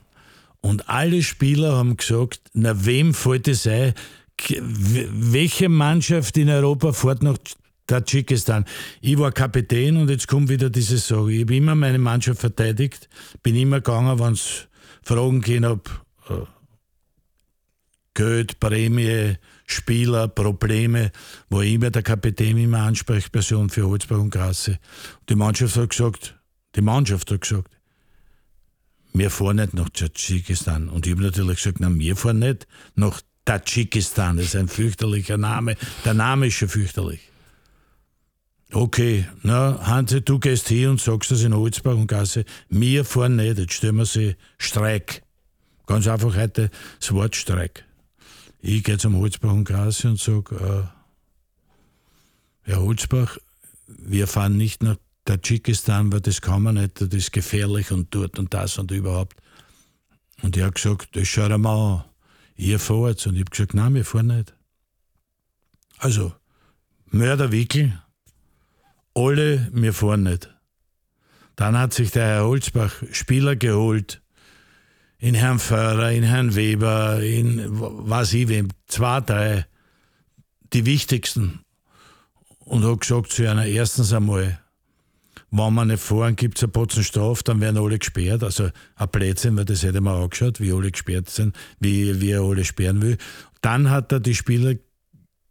Und 0.61 0.89
alle 0.89 1.23
Spieler 1.23 1.75
haben 1.75 1.97
gesagt, 1.97 2.41
na 2.53 2.85
wem 2.85 3.13
fällt 3.13 3.47
es 3.47 3.65
ein? 3.67 3.93
Welche 4.59 5.69
Mannschaft 5.69 6.37
in 6.37 6.49
Europa 6.49 6.93
fährt 6.93 7.23
nach 7.23 7.37
Tadschikistan? 7.87 8.65
Ich 9.01 9.17
war 9.17 9.31
Kapitän 9.31 9.97
und 9.97 10.09
jetzt 10.09 10.27
kommt 10.27 10.49
wieder 10.49 10.69
diese 10.69 10.97
Sorge. 10.97 11.33
Ich 11.33 11.41
habe 11.41 11.55
immer 11.55 11.75
meine 11.75 11.97
Mannschaft 11.97 12.41
verteidigt, 12.41 13.09
bin 13.41 13.55
immer 13.55 13.77
gegangen, 13.77 14.19
wenn 14.19 14.33
es 14.33 14.67
Fragen 15.03 15.41
gehen 15.41 15.65
ob 15.65 15.89
äh, 16.29 16.33
Geld, 18.13 18.59
Prämie, 18.59 19.37
Spieler, 19.67 20.29
Probleme, 20.29 21.11
war 21.49 21.63
immer 21.63 21.91
der 21.91 22.01
Kapitän, 22.01 22.57
immer 22.57 22.79
Ansprechperson 22.79 23.69
für 23.69 23.85
Holzbach 23.85 24.17
und 24.17 24.29
Grasse. 24.29 24.79
Die 25.29 25.35
Mannschaft 25.35 25.75
hat 25.75 25.89
gesagt, 25.89 26.39
die 26.75 26.81
Mannschaft 26.81 27.29
hat 27.29 27.41
gesagt, 27.41 27.69
wir 29.13 29.29
fahren 29.29 29.57
nicht 29.57 29.73
nach 29.73 29.89
Tadschikistan. 29.89 30.87
Und 30.89 31.05
ich 31.05 31.13
habe 31.13 31.23
natürlich 31.23 31.57
gesagt, 31.57 31.79
na, 31.81 31.89
wir 31.93 32.15
fahren 32.15 32.39
nicht 32.39 32.65
nach 32.95 33.21
Tadschikistan. 33.43 34.37
Das 34.37 34.47
ist 34.47 34.55
ein 34.55 34.69
fürchterlicher 34.69 35.37
Name. 35.37 35.75
Der 36.05 36.13
Name 36.13 36.47
ist 36.47 36.55
schon 36.55 36.69
fürchterlich. 36.69 37.19
Okay, 38.71 39.25
na, 39.43 39.79
Hansi, 39.85 40.21
du 40.21 40.39
gehst 40.39 40.69
hier 40.69 40.89
und 40.89 41.01
sagst 41.01 41.31
das 41.31 41.43
in 41.43 41.55
Holzbach 41.55 41.95
und 41.95 42.07
Gasse. 42.07 42.45
Wir 42.69 43.03
fahren 43.03 43.35
nicht. 43.35 43.57
Jetzt 43.57 43.73
stellen 43.73 43.97
wir 43.97 44.05
sie 44.05 44.35
Streik. 44.57 45.23
Ganz 45.87 46.07
einfach 46.07 46.35
heute 46.35 46.69
das 46.99 47.11
Wort 47.13 47.35
Streik. 47.35 47.86
Ich 48.69 48.83
gehe 48.83 48.97
zum 48.97 49.15
Holzbach 49.15 49.53
und 49.53 49.63
Gasse 49.63 50.09
und 50.09 50.19
sage, 50.19 50.53
äh, 50.53 50.83
Herr 52.63 52.81
Holzbach, 52.81 53.37
wir 53.87 54.27
fahren 54.27 54.57
nicht 54.57 54.83
nach 54.83 54.97
Tadschikistan, 55.23 56.11
weil 56.11 56.19
das 56.19 56.41
kann 56.41 56.63
man 56.63 56.75
nicht, 56.75 56.99
das 56.99 57.07
ist 57.13 57.31
gefährlich 57.31 57.93
und 57.93 58.13
dort 58.13 58.37
und 58.37 58.53
das 58.53 58.77
und 58.77 58.91
überhaupt. 58.91 59.41
Und 60.41 60.57
er 60.57 60.65
hat 60.65 60.75
gesagt, 60.75 61.15
das 61.15 61.29
schaut 61.29 61.57
mal 61.57 61.95
an. 61.95 62.03
Ihr 62.57 62.77
fahrt. 62.77 63.25
Und 63.25 63.35
ich 63.35 63.39
habe 63.39 63.51
gesagt, 63.51 63.73
nein, 63.73 63.95
wir 63.95 64.03
fahren 64.03 64.27
nicht. 64.27 64.53
Also, 65.99 66.33
Mörderwickel, 67.05 67.97
alle, 69.13 69.69
wir 69.71 69.93
fahren 69.93 70.23
nicht. 70.23 70.53
Dann 71.55 71.77
hat 71.77 71.93
sich 71.93 72.11
der 72.11 72.25
Herr 72.25 72.43
Holzbach 72.43 73.01
Spieler 73.13 73.55
geholt, 73.55 74.21
in 75.19 75.35
Herrn 75.35 75.59
Föhrer, 75.59 76.11
in 76.11 76.23
Herrn 76.23 76.55
Weber, 76.55 77.21
in 77.21 77.65
was 77.69 78.33
ich 78.33 78.47
wem, 78.47 78.69
zwei, 78.87 79.21
drei, 79.21 79.65
die 80.73 80.85
wichtigsten. 80.85 81.61
Und 82.59 82.83
hat 82.83 83.01
gesagt 83.01 83.31
zu 83.31 83.49
einer, 83.49 83.65
erstens 83.65 84.13
einmal, 84.13 84.59
wenn 85.49 85.73
man 85.73 85.87
nicht 85.87 86.03
fahren, 86.03 86.35
gibt 86.35 86.57
es 86.57 86.63
ein 86.63 86.71
Potzen 86.71 87.03
Strafe, 87.03 87.43
dann 87.43 87.61
werden 87.61 87.77
alle 87.77 87.97
gesperrt. 87.97 88.43
Also 88.43 88.69
ein 88.95 89.09
Blödsinn, 89.09 89.55
weil 89.57 89.65
das 89.65 89.83
hätte 89.83 90.01
man 90.01 90.21
angeschaut, 90.21 90.59
wie 90.59 90.73
alle 90.73 90.91
gesperrt 90.91 91.29
sind, 91.29 91.55
wie, 91.79 92.19
wie 92.19 92.31
er 92.31 92.41
alle 92.41 92.65
sperren 92.65 93.01
will. 93.01 93.17
Dann 93.61 93.89
hat 93.89 94.11
er 94.11 94.19
die 94.19 94.35
Spieler 94.35 94.75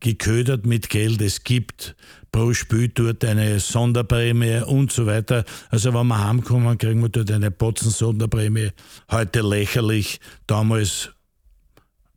geködert 0.01 0.67
mit 0.67 0.89
Geld. 0.89 1.21
Es 1.21 1.45
gibt 1.45 1.97
pro 2.33 2.53
Spiel 2.53 2.89
dort 2.89 3.25
eine 3.25 3.61
Sonderprämie 3.61 4.63
und 4.67 4.93
so 4.93 5.07
weiter. 5.07 5.45
Also 5.71 5.95
wenn 5.95 6.07
wir 6.07 6.25
heimkommen, 6.25 6.79
kriegen 6.79 7.01
wir 7.01 7.09
dort 7.09 7.31
eine 7.31 7.51
Potzen-Sonderprämie. 7.51 8.71
Heute 9.11 9.41
lächerlich, 9.41 10.21
damals 10.47 11.11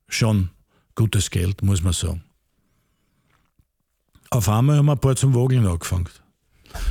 schon 0.08 0.50
gutes 0.96 1.30
Geld, 1.30 1.62
muss 1.62 1.82
man 1.82 1.94
sagen. 1.94 2.24
Auf 4.32 4.48
einmal 4.50 4.78
haben 4.78 4.86
wir 4.86 4.94
ein 4.94 5.00
paar 5.00 5.16
zum 5.16 5.34
Wogeln 5.34 5.66
angefangen. 5.66 6.10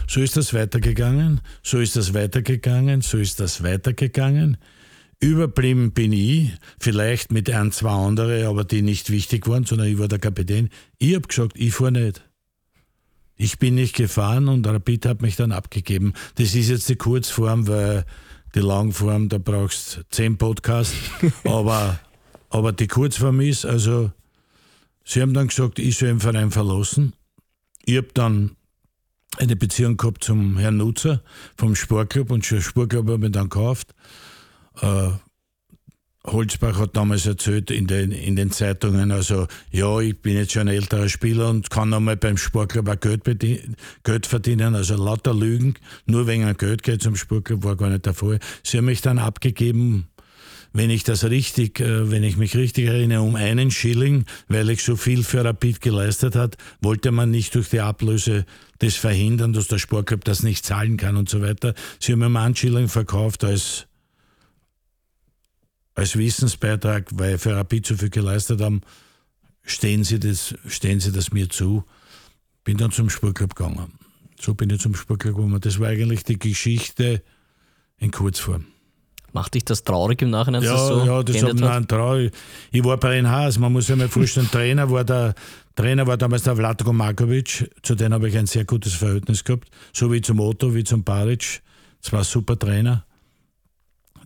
So 0.09 0.21
ist 0.21 0.37
das 0.37 0.55
weitergegangen, 0.55 1.41
so 1.63 1.79
ist 1.79 1.95
das 1.95 2.15
weitergegangen, 2.15 3.01
so 3.01 3.19
ist 3.19 3.39
das 3.39 3.63
weitergegangen. 3.63 4.57
Überblieben 5.21 5.93
bin 5.93 6.13
ich, 6.13 6.53
vielleicht 6.79 7.33
mit 7.33 7.51
ein, 7.51 7.73
zwei 7.73 7.91
andere, 7.91 8.47
aber 8.47 8.65
die 8.65 8.83
nicht 8.83 9.11
wichtig 9.11 9.49
waren, 9.49 9.65
sondern 9.65 9.89
ich 9.89 9.99
war 9.99 10.09
der 10.09 10.21
Kapitän. 10.21 10.69
Ich 10.99 11.15
habe 11.15 11.27
gesagt, 11.27 11.53
ich 11.57 11.75
fahre 11.75 11.93
nicht. 11.93 12.25
Ich 13.37 13.59
bin 13.59 13.75
nicht 13.75 13.95
gefahren 13.95 14.49
und 14.49 14.67
Rapid 14.67 15.07
hat 15.07 15.23
mich 15.23 15.37
dann 15.37 15.53
abgegeben. 15.53 16.15
Das 16.37 16.55
ist 16.55 16.69
jetzt 16.69 16.89
die 16.89 16.97
Kurzform, 16.97 17.69
weil 17.69 18.05
die 18.55 18.61
Langform, 18.61 19.29
da 19.29 19.39
brauchst 19.39 19.97
du 19.99 20.03
zehn 20.11 20.39
Podcasts. 20.39 20.97
aber, 21.45 22.01
aber 22.51 22.73
die 22.73 22.89
Kurzform 22.89 23.41
ist, 23.41 23.65
also 23.65 24.11
Sie 25.09 25.23
haben 25.23 25.33
dann 25.33 25.49
gesagt, 25.49 25.79
ich 25.79 25.97
soll 25.97 26.09
den 26.09 26.21
Verein 26.21 26.51
verlassen. 26.51 27.15
Ich 27.87 27.97
habe 27.97 28.09
dann 28.13 28.57
eine 29.39 29.57
Beziehung 29.57 29.97
gehabt 29.97 30.23
zum 30.23 30.59
Herrn 30.59 30.77
Nutzer 30.77 31.23
vom 31.57 31.75
Sportclub 31.75 32.31
und 32.31 32.49
der 32.51 32.61
Sportclub 32.61 33.09
hat 33.09 33.19
mich 33.21 33.33
dann 33.33 33.49
gekauft. 33.49 33.95
Äh, 34.81 35.11
Holzbach 36.33 36.79
hat 36.79 36.97
damals 36.97 37.27
erzählt 37.27 37.71
in 37.71 37.87
den, 37.87 38.13
in 38.13 38.37
den 38.37 38.51
Zeitungen, 38.51 39.13
also 39.13 39.47
ja, 39.71 39.99
ich 40.01 40.21
bin 40.21 40.35
jetzt 40.35 40.53
schon 40.53 40.69
ein 40.69 40.75
älterer 40.75 41.09
Spieler 41.09 41.49
und 41.49 41.71
kann 41.71 41.95
einmal 41.95 42.17
beim 42.17 42.37
Sportclub 42.37 42.89
auch 42.89 43.01
Geld, 43.01 43.25
Geld 44.05 44.27
verdienen, 44.27 44.75
also 44.75 45.03
lauter 45.03 45.33
Lügen, 45.33 45.75
nur 46.07 46.27
wegen 46.27 46.55
Geld 46.57 46.83
geht 46.83 47.03
zum 47.03 47.17
Sportclub, 47.17 47.65
war 47.65 47.77
gar 47.77 47.89
nicht 47.89 48.07
der 48.07 48.15
Fall. 48.15 48.41
Sie 48.63 48.79
haben 48.79 48.87
mich 48.87 49.01
dann 49.01 49.19
abgegeben, 49.19 50.09
wenn 50.73 50.91
ich 50.91 51.03
das 51.03 51.25
richtig, 51.25 51.81
äh, 51.81 52.11
wenn 52.11 52.23
ich 52.23 52.37
mich 52.37 52.55
richtig 52.57 52.87
erinnere, 52.87 53.23
um 53.23 53.35
einen 53.35 53.71
Schilling, 53.71 54.25
weil 54.49 54.69
ich 54.71 54.83
so 54.83 54.97
viel 54.97 55.25
für 55.25 55.45
Rapid 55.45 55.81
geleistet 55.81 56.37
hat, 56.37 56.57
wollte 56.81 57.11
man 57.11 57.31
nicht 57.31 57.55
durch 57.55 57.71
die 57.71 57.81
Ablöse 57.81 58.45
das 58.79 58.97
verhindern, 58.97 59.53
dass 59.53 59.69
der 59.69 59.79
Sportclub 59.79 60.25
das 60.25 60.43
nicht 60.43 60.67
zahlen 60.67 60.97
kann 60.97 61.17
und 61.17 61.29
so 61.29 61.41
weiter. 61.41 61.75
Sie 61.99 62.13
haben 62.13 62.33
mir 62.33 62.41
einen 62.41 62.55
Schilling 62.55 62.89
verkauft 62.89 63.45
als 63.45 63.88
als 65.99 66.17
Wissensbeitrag, 66.17 67.07
weil 67.15 67.39
für 67.39 67.57
Rapid 67.57 67.85
so 67.85 67.97
viel 67.97 68.11
geleistet 68.11 68.61
haben, 68.61 68.83
stehen 69.65 70.05
sie 70.05 70.21
das, 70.21 70.55
stehen 70.69 71.01
sie 71.01 71.11
das 71.11 71.33
mir 71.33 71.49
zu. 71.49 71.83
Bin 72.63 72.77
dann 72.77 72.93
zum 72.93 73.11
Sportclub 73.11 73.57
gegangen. 73.57 73.93
So 74.41 74.55
bin 74.55 74.71
ich 74.71 74.81
zum 74.81 74.95
Sportclub 74.95 75.35
gekommen. 75.35 75.61
Das 75.61 75.81
war 75.81 75.89
eigentlich 75.89 76.23
die 76.23 76.39
Geschichte 76.39 77.21
in 77.99 78.13
Kurzform. 78.13 78.67
Macht 79.33 79.55
dich 79.55 79.65
das 79.65 79.83
traurig 79.83 80.23
im 80.23 80.31
Nachhinein? 80.31 80.63
Ja, 80.63 80.79
so 80.79 81.05
ja, 81.05 81.23
das 81.25 81.43
hat 81.43 81.55
mich 81.55 81.87
traurig. 81.89 82.33
Ich 82.71 82.85
war 82.85 82.97
bei 82.97 83.17
den 83.17 83.29
Haas, 83.29 83.59
man 83.59 83.73
muss 83.73 83.87
sich 83.87 83.97
mal 83.97 84.09
vorstellen, 84.09 84.49
Trainer 84.53 84.89
war 84.91 85.03
der 85.05 85.35
Trainer 85.75 86.07
war 86.07 86.17
damals 86.17 86.45
der 86.45 86.55
Vlatko 86.55 86.93
Markovic, 86.93 87.71
zu 87.83 87.97
dem 87.97 88.13
habe 88.13 88.29
ich 88.29 88.39
ein 88.39 88.47
sehr 88.47 88.65
gutes 88.65 88.95
Verhältnis 88.95 89.43
gehabt, 89.43 89.69
so 89.93 90.13
wie 90.13 90.21
zum 90.21 90.39
Otto, 90.41 90.75
wie 90.75 90.85
zum 90.85 91.03
Baric. 91.03 91.61
Das 92.01 92.13
war 92.13 92.21
ein 92.21 92.25
super 92.25 92.59
Trainer 92.59 93.05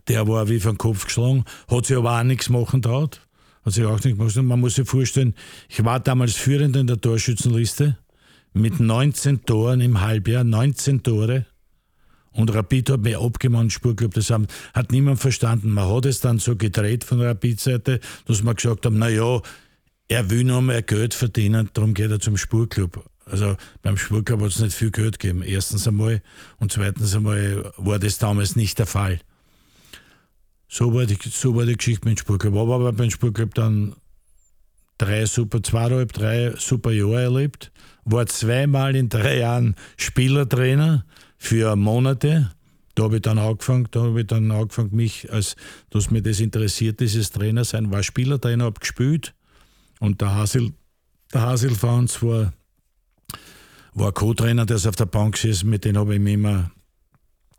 der 0.09 0.27
war 0.29 0.49
wie 0.49 0.61
vom 0.61 0.79
Kopf 0.79 1.07
geschlagen, 1.07 1.45
hat 1.69 1.87
sich 1.87 1.97
aber 1.97 2.19
auch 2.19 2.23
nichts 2.23 2.49
machen 2.49 2.83
traut. 2.83 3.21
Hat 3.65 3.75
sich 3.75 3.85
auch 3.85 4.03
nichts 4.03 4.19
gemacht. 4.19 4.37
Man 4.37 4.61
muss 4.61 4.75
sich 4.75 4.89
vorstellen, 4.89 5.35
ich 5.69 5.85
war 5.85 6.01
damals 6.01 6.35
Führender 6.35 6.81
in 6.81 6.89
der 6.89 7.01
Torschützenliste 7.01 7.97
mit 8.53 8.81
19 8.81 9.45
Toren 9.45 9.81
im 9.81 10.01
Halbjahr, 10.01 10.45
19 10.45 11.03
Tore. 11.03 11.47
Und 12.33 12.53
Rapid 12.53 12.91
hat 12.91 13.01
mir 13.03 13.21
abgemahnt, 13.21 13.73
Spurclub, 13.73 14.15
das 14.15 14.31
haben, 14.31 14.47
hat 14.73 14.91
niemand 14.91 15.21
verstanden. 15.21 15.71
Man 15.71 15.89
hat 15.89 16.07
es 16.07 16.21
dann 16.21 16.39
so 16.39 16.57
gedreht 16.57 17.05
von 17.05 17.21
Rapid-Seite, 17.21 18.01
dass 18.27 18.43
man 18.43 18.57
gesagt 18.57 18.87
haben, 18.87 18.99
na 18.99 19.09
ja, 19.09 19.41
er 20.09 20.31
will 20.31 20.45
nur 20.45 20.63
mehr 20.63 20.83
Geld 20.83 21.15
verdienen, 21.15 21.71
darum 21.75 21.95
geht 21.95 22.11
er 22.11 22.21
zum 22.21 22.37
Spurclub. 22.37 23.05
Also 23.27 23.57
beim 23.83 23.97
Spurclub 23.97 24.41
hat 24.41 24.49
es 24.49 24.61
nicht 24.61 24.75
viel 24.75 24.91
Geld 24.91 25.19
gegeben. 25.19 25.43
Erstens 25.43 25.87
einmal 25.87 26.23
und 26.59 26.73
zweitens 26.73 27.15
einmal 27.15 27.73
war 27.77 27.99
das 27.99 28.19
damals 28.19 28.57
nicht 28.57 28.79
der 28.79 28.87
Fall. 28.87 29.21
So 30.75 30.95
war 30.95 31.05
die, 31.05 31.19
so 31.21 31.55
war 31.55 31.67
die 31.67 31.77
Geschichte 31.77 32.09
mit 32.09 32.17
dem 32.17 32.21
Sportclub. 32.23 32.57
Aber, 32.57 32.77
aber 32.77 32.93
beim 32.95 33.11
Sportclub 33.11 33.53
dann 33.53 33.95
drei 34.97 35.27
super, 35.27 35.63
zweieinhalb, 35.63 36.15
drei 36.15 36.55
super 36.57 36.93
Jahre 36.93 37.25
erlebt. 37.25 37.71
War 38.07 38.25
zweimal 38.25 38.97
in 38.97 39.11
drei 39.11 39.41
Jahren 39.41 39.77
Spielertrainer 39.99 41.05
für 41.37 41.77
Monate. 41.77 42.53
Da 42.95 43.03
habe 43.03 43.17
ich 43.17 43.23
dann 43.23 43.39
angefangen, 43.39 43.87
da 43.91 44.01
habe 44.01 44.23
ich 44.23 44.27
dann 44.27 44.51
angefangen, 44.51 44.97
mich, 44.97 45.31
als, 45.31 45.57
dass 45.91 46.11
mir 46.11 46.23
das 46.23 46.41
interessiert, 46.41 47.01
dieses 47.01 47.33
Trainer 47.33 47.65
sein, 47.65 47.91
war 47.91 48.03
Spielertrainer, 48.03 48.65
habe 48.65 48.81
gespielt. 48.81 49.35
Und 50.01 50.23
der 50.23 50.35
Hasil, 50.35 50.73
der 51.35 51.43
Hasil 51.43 51.75
Fans 51.75 52.23
war, 52.23 52.55
war 53.93 54.13
Co-Trainer, 54.13 54.65
der 54.65 54.77
ist 54.77 54.87
auf 54.87 54.97
der 54.97 55.05
Bank 55.05 55.35
gesessen, 55.35 55.69
mit 55.69 55.85
dem 55.85 55.99
habe 55.99 56.15
ich 56.15 56.21
mich 56.21 56.33
immer 56.33 56.71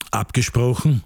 abgesprochen. 0.09 1.03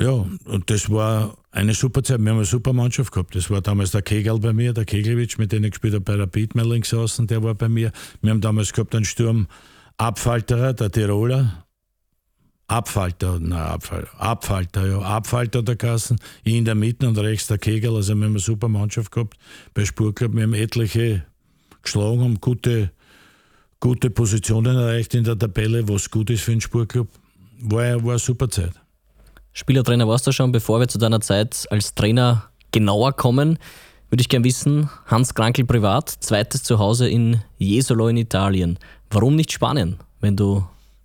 Ja, 0.00 0.26
und 0.44 0.68
das 0.70 0.90
war 0.90 1.38
eine 1.50 1.72
super 1.72 2.02
Zeit. 2.02 2.20
Wir 2.20 2.30
haben 2.30 2.36
eine 2.36 2.44
super 2.44 2.72
Mannschaft 2.72 3.12
gehabt. 3.12 3.34
Das 3.34 3.48
war 3.50 3.62
damals 3.62 3.92
der 3.92 4.02
Kegel 4.02 4.38
bei 4.38 4.52
mir, 4.52 4.74
der 4.74 4.84
Keglewitsch, 4.84 5.38
mit 5.38 5.52
dem 5.52 5.64
ich 5.64 5.70
gespielt 5.70 5.94
habe 5.94 6.04
bei 6.04 6.14
Rapid, 6.16 6.54
mein 6.54 6.66
Linksaußen, 6.66 7.26
der 7.26 7.42
war 7.42 7.54
bei 7.54 7.68
mir. 7.68 7.92
Wir 8.20 8.30
haben 8.30 8.42
damals 8.42 8.72
gehabt 8.72 8.94
einen 8.94 9.06
Sturm 9.06 9.46
Abfalterer, 9.96 10.74
der 10.74 10.90
Tiroler. 10.90 11.66
Abfalter, 12.68 13.38
nein, 13.38 13.58
Abfall, 13.58 14.08
Abfalter, 14.18 14.86
ja, 14.88 14.98
Abfalter 14.98 15.62
der 15.62 15.76
Kassen, 15.76 16.18
ich 16.42 16.54
in 16.54 16.64
der 16.64 16.74
Mitte 16.74 17.06
und 17.06 17.16
rechts 17.16 17.46
der 17.46 17.58
Kegel, 17.58 17.94
also 17.94 18.12
wir 18.16 18.24
haben 18.24 18.32
eine 18.32 18.40
super 18.40 18.66
Mannschaft 18.66 19.12
gehabt 19.12 19.36
bei 19.72 19.84
Spurclub, 19.84 20.34
wir 20.34 20.42
haben 20.42 20.52
etliche 20.52 21.24
geschlagen, 21.80 22.22
haben 22.22 22.40
gute, 22.40 22.90
gute 23.78 24.10
Positionen 24.10 24.76
erreicht 24.76 25.14
in 25.14 25.22
der 25.22 25.38
Tabelle, 25.38 25.88
was 25.88 26.10
gut 26.10 26.28
ist 26.28 26.42
für 26.42 26.50
einen 26.52 26.60
Spurclub, 26.60 27.08
war, 27.60 28.02
war 28.02 28.10
eine 28.10 28.18
super 28.18 28.50
Zeit. 28.50 28.72
Spielertrainer 29.58 30.06
warst 30.06 30.26
du 30.26 30.32
schon, 30.32 30.52
bevor 30.52 30.80
wir 30.80 30.88
zu 30.88 30.98
deiner 30.98 31.22
Zeit 31.22 31.66
als 31.70 31.94
Trainer 31.94 32.50
genauer 32.72 33.14
kommen, 33.14 33.58
würde 34.10 34.20
ich 34.20 34.28
gerne 34.28 34.44
wissen, 34.44 34.90
Hans 35.06 35.32
Krankel 35.32 35.64
privat, 35.64 36.10
zweites 36.10 36.62
Zuhause 36.62 37.08
in 37.08 37.40
Jesolo 37.56 38.08
in 38.08 38.18
Italien. 38.18 38.78
Warum 39.10 39.34
nicht 39.34 39.50
Spanien, 39.50 39.96
wenn 40.20 40.36
du 40.36 40.62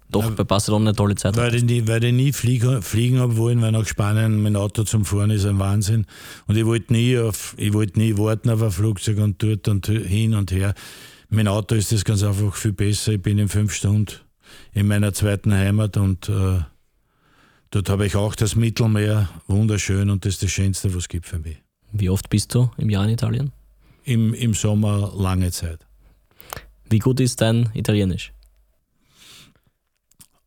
doch 0.09 0.29
bei 0.31 0.43
Barcelona 0.43 0.89
eine 0.89 0.95
tolle 0.97 1.15
Zeit 1.15 1.37
weil 1.37 1.55
Ich 1.55 1.63
nie, 1.63 1.87
weil 1.87 2.03
ich 2.03 2.11
nie 2.11 2.33
fliegen, 2.33 2.81
fliegen 2.81 3.19
habe 3.19 3.37
wollen, 3.37 3.61
weil 3.61 3.71
nach 3.71 3.87
Spanien 3.87 4.43
mein 4.43 4.57
Auto 4.57 4.83
zum 4.83 5.05
Fahren 5.05 5.29
ist 5.31 5.45
ein 5.45 5.57
Wahnsinn. 5.57 6.05
Und 6.47 6.57
ich 6.57 6.65
wollte 6.65 6.91
nie, 6.91 7.17
auf, 7.17 7.55
ich 7.57 7.71
wollte 7.71 7.99
nie 7.99 8.17
warten 8.17 8.49
auf 8.49 8.61
ein 8.61 8.71
Flugzeug 8.71 9.19
und 9.19 9.41
dort 9.41 9.69
und 9.69 9.87
hin 9.87 10.33
und 10.33 10.51
her. 10.51 10.73
Mein 11.29 11.47
Auto 11.47 11.75
ist 11.75 11.93
das 11.93 12.03
ganz 12.03 12.21
einfach 12.21 12.53
viel 12.55 12.73
besser. 12.73 13.13
Ich 13.13 13.21
bin 13.21 13.39
in 13.39 13.47
fünf 13.47 13.73
Stunden 13.73 14.11
in 14.73 14.87
meiner 14.87 15.13
zweiten 15.13 15.53
Heimat 15.53 15.95
und 15.95 16.27
äh, 16.27 16.59
Dort 17.71 17.89
habe 17.89 18.05
ich 18.05 18.17
auch 18.17 18.35
das 18.35 18.57
Mittelmeer, 18.57 19.29
wunderschön 19.47 20.09
und 20.09 20.25
das 20.25 20.33
ist 20.33 20.43
das 20.43 20.51
Schönste, 20.51 20.89
was 20.89 21.03
es 21.03 21.07
gibt 21.07 21.25
für 21.25 21.39
mich. 21.39 21.57
Wie 21.93 22.09
oft 22.09 22.29
bist 22.29 22.53
du 22.53 22.69
im 22.77 22.89
Jahr 22.89 23.05
in 23.05 23.11
Italien? 23.11 23.51
Im, 24.03 24.33
im 24.33 24.53
Sommer 24.53 25.13
lange 25.15 25.51
Zeit. 25.51 25.79
Wie 26.89 26.99
gut 26.99 27.21
ist 27.21 27.39
dein 27.39 27.69
Italienisch? 27.73 28.33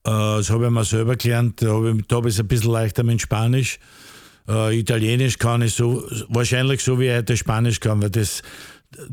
Äh, 0.05 0.11
das 0.11 0.51
habe 0.51 0.67
ich 0.67 0.71
mir 0.71 0.85
selber 0.85 1.17
gelernt. 1.17 1.63
Da 1.63 1.69
habe 1.69 1.97
ich, 1.99 2.13
hab 2.13 2.27
ich 2.27 2.35
es 2.35 2.41
ein 2.41 2.49
bisschen 2.49 2.73
leichter 2.73 3.03
mit 3.03 3.23
Spanisch. 3.23 3.79
Äh, 4.47 4.79
Italienisch 4.79 5.39
kann 5.39 5.63
ich 5.63 5.73
so, 5.73 6.07
wahrscheinlich 6.29 6.83
so 6.83 7.01
wie 7.01 7.07
ich 7.07 7.17
heute 7.17 7.39
Spanisch 7.39 7.81
kann, 7.81 8.03
weil 8.03 8.11
das 8.11 8.43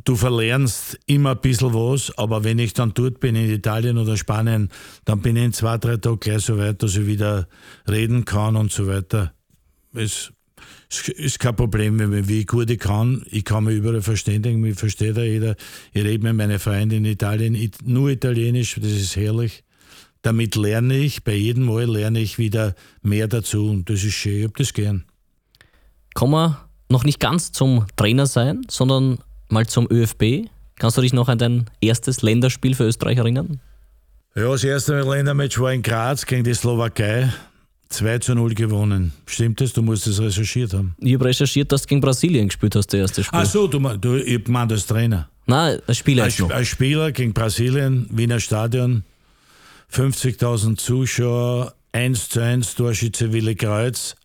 du 0.04 0.16
verlernst 0.16 1.00
immer 1.06 1.32
ein 1.32 1.42
bisschen 1.42 1.74
was, 1.74 2.18
aber 2.18 2.44
wenn 2.44 2.60
ich 2.60 2.74
dann 2.74 2.94
dort 2.94 3.20
bin, 3.20 3.36
in 3.36 3.50
Italien 3.50 3.98
oder 3.98 4.18
Spanien, 4.18 4.70
dann 5.06 5.22
bin 5.22 5.36
ich 5.36 5.44
in 5.44 5.54
zwei, 5.54 5.78
drei 5.78 5.98
Tagen 5.98 6.20
gleich 6.20 6.42
so 6.42 6.58
weit, 6.58 6.84
dass 6.84 6.96
ich 6.96 7.06
wieder 7.06 7.48
reden 7.90 8.26
kann 8.26 8.56
und 8.56 8.72
so 8.72 8.88
weiter. 8.88 9.34
Es 9.94 10.32
ist 10.90 11.40
kein 11.40 11.56
Problem, 11.56 12.28
wie 12.28 12.46
gut 12.46 12.70
ich 12.70 12.80
kann. 12.80 13.24
Ich 13.32 13.46
kann 13.46 13.64
mich 13.64 13.78
überall 13.78 14.02
verständigen, 14.02 14.60
mich 14.62 14.78
versteht 14.78 15.18
ja 15.18 15.24
jeder. 15.24 15.56
Ich 15.94 16.04
rede 16.04 16.24
mit 16.24 16.36
meinen 16.36 16.60
Freunden 16.60 16.98
in 16.98 17.06
Italien 17.06 17.72
nur 17.84 18.10
Italienisch, 18.10 18.76
das 18.76 18.92
ist 18.92 19.16
herrlich. 19.16 19.64
Damit 20.22 20.56
lerne 20.56 20.98
ich, 20.98 21.24
bei 21.24 21.34
jedem 21.34 21.66
Mal 21.66 21.90
lerne 21.90 22.20
ich 22.20 22.38
wieder 22.38 22.76
mehr 23.02 23.28
dazu 23.28 23.70
und 23.70 23.90
das 23.90 24.04
ist 24.04 24.14
schön, 24.14 24.38
ich 24.38 24.44
habe 24.44 24.54
das 24.58 24.74
gern. 24.74 25.06
Kommen 26.14 26.34
wir 26.34 26.70
noch 26.90 27.04
nicht 27.04 27.20
ganz 27.20 27.52
zum 27.52 27.88
Trainer 27.96 28.28
sein, 28.28 28.62
sondern 28.70 29.20
mal 29.52 29.68
zum 29.68 29.88
ÖFB. 29.92 30.48
Kannst 30.78 30.98
du 30.98 31.02
dich 31.02 31.14
noch 31.14 31.30
an 31.30 31.38
dein 31.38 31.70
erstes 31.80 32.22
Länderspiel 32.22 32.76
für 32.76 32.86
Österreich 32.86 33.18
erinnern? 33.18 33.60
Ja, 34.36 34.50
das 34.50 34.64
erste 34.64 35.02
Ländermatch 35.02 35.60
war 35.60 35.74
in 35.74 35.82
Graz 35.82 36.26
gegen 36.26 36.44
die 36.44 36.54
Slowakei. 36.54 37.30
2 37.90 38.20
zu 38.20 38.36
0 38.36 38.54
gewonnen. 38.54 39.12
Stimmt 39.26 39.60
das? 39.62 39.74
Du 39.74 39.82
musst 39.82 40.08
das 40.08 40.20
recherchiert 40.20 40.74
haben. 40.74 40.96
Ich 41.00 41.14
habe 41.14 41.26
recherchiert, 41.26 41.72
dass 41.72 41.82
du 41.84 41.90
gegen 41.90 42.02
Brasilien 42.02 42.48
gespielt 42.48 42.76
hast, 42.76 42.88
das 42.88 43.00
erste 43.00 43.24
Spiel. 43.24 43.40
Ach 43.40 43.46
so, 43.46 43.68
du, 43.68 43.80
du 43.98 44.16
ich 44.16 44.48
meine 44.48 44.74
als 44.74 44.86
Trainer. 44.86 45.30
Nein, 45.46 45.80
als 45.86 45.98
Spieler. 45.98 46.24
Als, 46.24 46.42
als 46.42 46.68
Spieler 46.68 47.12
gegen 47.12 47.34
Brasilien, 47.34 48.08
Wiener 48.10 48.40
Stadion, 48.40 49.04
50.000 49.94 50.78
Zuschauer, 50.78 51.74
1 51.92 52.30
zu 52.30 52.40
1 52.40 52.76
Torschütze 52.76 53.34
Willi 53.34 53.56
Kreuz. 53.56 54.16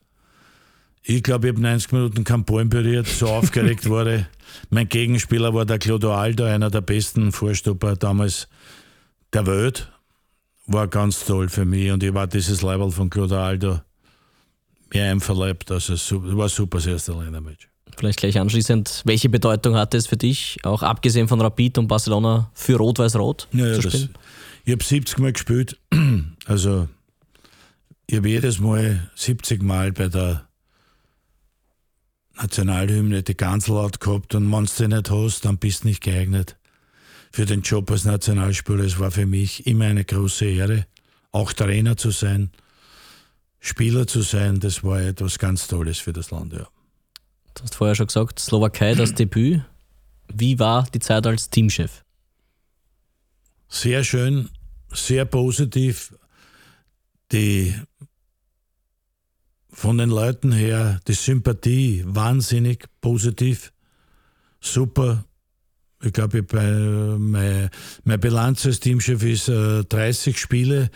Ich 1.08 1.22
glaube, 1.22 1.46
ich 1.46 1.52
habe 1.52 1.62
90 1.62 1.92
Minuten 1.92 2.24
keinen 2.24 2.44
Ball 2.44 2.64
berührt, 2.64 3.06
so 3.06 3.26
aufgeregt 3.28 3.88
wurde. 3.88 4.26
Mein 4.70 4.88
Gegenspieler 4.88 5.54
war 5.54 5.64
der 5.64 5.78
Clodoaldo, 5.78 6.44
einer 6.44 6.68
der 6.68 6.80
besten 6.80 7.30
Vorstopper 7.30 7.94
damals 7.94 8.48
der 9.32 9.46
Welt. 9.46 9.92
War 10.66 10.88
ganz 10.88 11.24
toll 11.24 11.48
für 11.48 11.64
mich 11.64 11.92
und 11.92 12.02
ich 12.02 12.12
war 12.12 12.26
dieses 12.26 12.62
Level 12.62 12.90
von 12.90 13.08
Clodoaldo 13.08 13.80
mir 14.92 15.04
einverleibt. 15.04 15.70
Also 15.70 15.94
es 15.94 16.12
war 16.12 16.48
super 16.48 16.78
das 16.78 16.86
erste 16.86 17.12
Ländermatch. 17.12 17.68
Vielleicht 17.96 18.18
gleich 18.18 18.40
anschließend, 18.40 19.02
welche 19.04 19.28
Bedeutung 19.28 19.76
hatte 19.76 19.96
es 19.96 20.08
für 20.08 20.16
dich, 20.16 20.58
auch 20.64 20.82
abgesehen 20.82 21.28
von 21.28 21.40
Rapid 21.40 21.78
und 21.78 21.86
Barcelona, 21.86 22.50
für 22.52 22.76
Rot-Weiß-Rot 22.76 23.46
ja, 23.52 23.74
zu 23.74 23.82
spielen? 23.82 24.10
Das, 24.12 24.22
ich 24.64 24.72
habe 24.72 24.82
70 24.82 25.18
Mal 25.18 25.32
gespielt. 25.32 25.78
Also 26.48 26.88
ich 28.06 28.16
habe 28.18 28.28
jedes 28.28 28.60
Mal 28.60 29.10
70 29.16 29.64
Mal 29.64 29.90
bei 29.90 30.06
der 30.06 30.45
Nationalhymne, 32.36 33.22
die 33.22 33.36
ganz 33.36 33.68
laut 33.68 34.00
gehabt 34.00 34.34
und 34.34 34.50
wenn 34.52 34.66
du 34.66 34.88
nicht 34.88 35.10
hast, 35.10 35.44
dann 35.44 35.58
bist 35.58 35.84
du 35.84 35.88
nicht 35.88 36.02
geeignet 36.02 36.56
für 37.32 37.46
den 37.46 37.62
Job 37.62 37.90
als 37.90 38.04
Nationalspieler. 38.04 38.84
Es 38.84 38.98
war 38.98 39.10
für 39.10 39.26
mich 39.26 39.66
immer 39.66 39.86
eine 39.86 40.04
große 40.04 40.44
Ehre, 40.46 40.86
auch 41.32 41.52
Trainer 41.52 41.96
zu 41.96 42.10
sein, 42.10 42.50
Spieler 43.60 44.06
zu 44.06 44.22
sein. 44.22 44.60
Das 44.60 44.84
war 44.84 45.00
etwas 45.00 45.38
ganz 45.38 45.66
Tolles 45.66 45.98
für 45.98 46.12
das 46.12 46.30
Land. 46.30 46.52
Ja. 46.52 46.68
Du 47.54 47.62
hast 47.62 47.74
vorher 47.74 47.94
schon 47.94 48.06
gesagt, 48.06 48.38
Slowakei 48.38 48.94
das 48.94 49.14
Debüt. 49.14 49.62
Wie 50.32 50.58
war 50.58 50.86
die 50.92 50.98
Zeit 50.98 51.26
als 51.26 51.50
Teamchef? 51.50 52.04
Sehr 53.68 54.04
schön, 54.04 54.50
sehr 54.92 55.24
positiv. 55.24 56.14
Die 57.32 57.74
von 59.76 59.98
den 59.98 60.08
Leuten 60.08 60.52
her 60.52 61.00
die 61.06 61.12
Sympathie 61.12 62.02
wahnsinnig 62.06 62.86
positiv, 63.02 63.74
super. 64.58 65.26
Ich 66.02 66.14
glaube, 66.14 66.42
meine, 67.18 67.70
meine 68.04 68.18
Bilanz 68.18 68.64
als 68.64 68.80
Teamchef 68.80 69.22
ist 69.22 69.48
äh, 69.48 69.84
30 69.84 70.38
Spiele, 70.38 70.90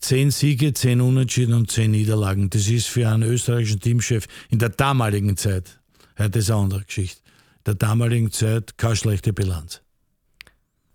10 0.00 0.30
Siege, 0.30 0.72
10 0.72 1.02
Unentschieden 1.02 1.52
und 1.52 1.70
10 1.70 1.90
Niederlagen. 1.90 2.48
Das 2.48 2.68
ist 2.68 2.88
für 2.88 3.06
einen 3.06 3.22
österreichischen 3.22 3.80
Teamchef 3.80 4.26
in 4.48 4.58
der 4.58 4.70
damaligen 4.70 5.36
Zeit, 5.36 5.78
heute 6.18 6.38
ist 6.38 6.50
eine 6.50 6.60
andere 6.60 6.84
Geschichte, 6.84 7.20
in 7.58 7.64
der 7.66 7.74
damaligen 7.74 8.32
Zeit 8.32 8.78
keine 8.78 8.96
schlechte 8.96 9.34
Bilanz. 9.34 9.82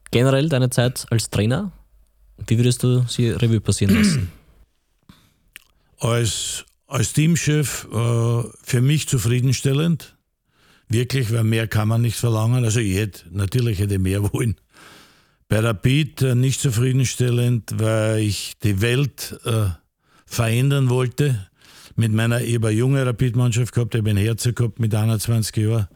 Generell 0.09 0.49
deine 0.49 0.71
Zeit 0.71 1.05
als 1.11 1.29
Trainer, 1.29 1.71
wie 2.47 2.57
würdest 2.57 2.81
du 2.81 3.05
sie 3.07 3.29
Revue 3.29 3.61
passieren 3.61 3.95
lassen? 3.95 4.31
Als 5.99 6.65
als 6.87 7.13
Teamchef 7.13 7.87
äh, 7.91 8.43
für 8.63 8.81
mich 8.81 9.07
zufriedenstellend. 9.07 10.15
Wirklich, 10.89 11.33
weil 11.33 11.43
mehr 11.43 11.67
kann 11.67 11.89
man 11.89 12.01
nicht 12.01 12.17
verlangen. 12.17 12.63
Also 12.63 12.79
ich 12.79 12.95
hätte, 12.95 13.23
natürlich 13.29 13.79
hätte 13.79 13.95
ich 13.95 13.99
mehr 13.99 14.23
wollen. 14.33 14.55
Bei 15.49 15.59
Rapid 15.59 16.21
äh, 16.21 16.35
nicht 16.35 16.61
zufriedenstellend, 16.61 17.73
weil 17.77 18.19
ich 18.19 18.53
die 18.63 18.81
Welt 18.81 19.39
äh, 19.45 19.69
verändern 20.25 20.89
wollte. 20.89 21.47
Mit 21.95 22.13
meiner, 22.13 22.41
ich 22.41 22.55
habe 22.55 22.67
eine 22.67 22.77
junge 22.77 23.05
Rapid-Mannschaft 23.05 23.73
gehabt, 23.73 23.95
ich 23.95 23.99
habe 23.99 24.11
ein 24.11 24.17
Herz 24.17 24.43
gehabt 24.43 24.79
mit 24.79 24.93
21 24.93 25.55
Jahren. 25.57 25.87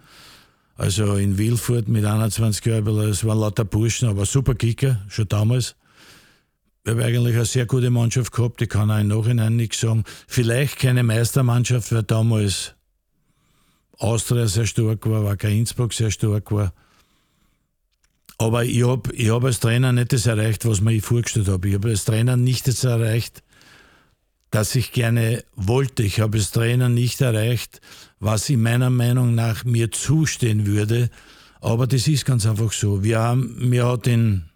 Also 0.75 1.15
in 1.15 1.37
Wilfurt 1.37 1.87
mit 1.87 2.05
21 2.05 2.65
Jahren, 2.65 2.87
es 3.01 3.23
waren 3.23 3.37
lauter 3.37 3.65
Burschen, 3.65 4.09
aber 4.09 4.25
super 4.25 4.55
Kicker, 4.55 4.99
schon 5.09 5.27
damals. 5.27 5.75
Wir 6.83 6.93
haben 6.93 7.01
eigentlich 7.01 7.35
eine 7.35 7.45
sehr 7.45 7.67
gute 7.67 7.91
Mannschaft 7.91 8.31
gehabt, 8.31 8.61
ich 8.61 8.69
kann 8.69 8.89
auch 8.89 8.99
im 8.99 9.07
Nachhinein 9.07 9.55
nichts 9.55 9.81
sagen. 9.81 10.03
Vielleicht 10.27 10.79
keine 10.79 11.03
Meistermannschaft, 11.03 11.91
weil 11.91 12.01
damals 12.01 12.73
Austria 13.99 14.47
sehr 14.47 14.65
stark 14.65 15.07
war, 15.07 15.23
Wacker 15.23 15.49
Innsbruck 15.49 15.93
sehr 15.93 16.09
stark 16.09 16.51
war. 16.51 16.73
Aber 18.39 18.65
ich 18.65 18.83
habe 18.83 19.11
hab 19.31 19.43
als 19.43 19.59
Trainer 19.59 19.91
nicht 19.91 20.13
das 20.13 20.25
erreicht, 20.25 20.65
was 20.65 20.81
mir 20.81 20.93
ich 20.93 21.03
vorgestellt 21.03 21.47
habe. 21.47 21.67
Ich 21.67 21.75
habe 21.75 21.89
als 21.89 22.05
Trainer 22.05 22.35
nicht 22.35 22.67
das 22.67 22.83
erreicht, 22.83 23.43
das 24.49 24.73
ich 24.73 24.91
gerne 24.91 25.43
wollte. 25.55 26.01
Ich 26.01 26.19
habe 26.19 26.39
als 26.39 26.49
Trainer 26.49 26.89
nicht 26.89 27.21
erreicht, 27.21 27.79
was 28.19 28.49
in 28.49 28.63
meiner 28.63 28.89
Meinung 28.89 29.35
nach 29.35 29.63
mir 29.65 29.91
zustehen 29.91 30.65
würde. 30.65 31.11
Aber 31.59 31.85
das 31.85 32.07
ist 32.07 32.25
ganz 32.25 32.47
einfach 32.47 32.71
so. 32.71 33.03
Wir 33.03 33.19
haben, 33.19 33.69
mir 33.69 33.85
hat 33.85 34.07
in 34.07 34.50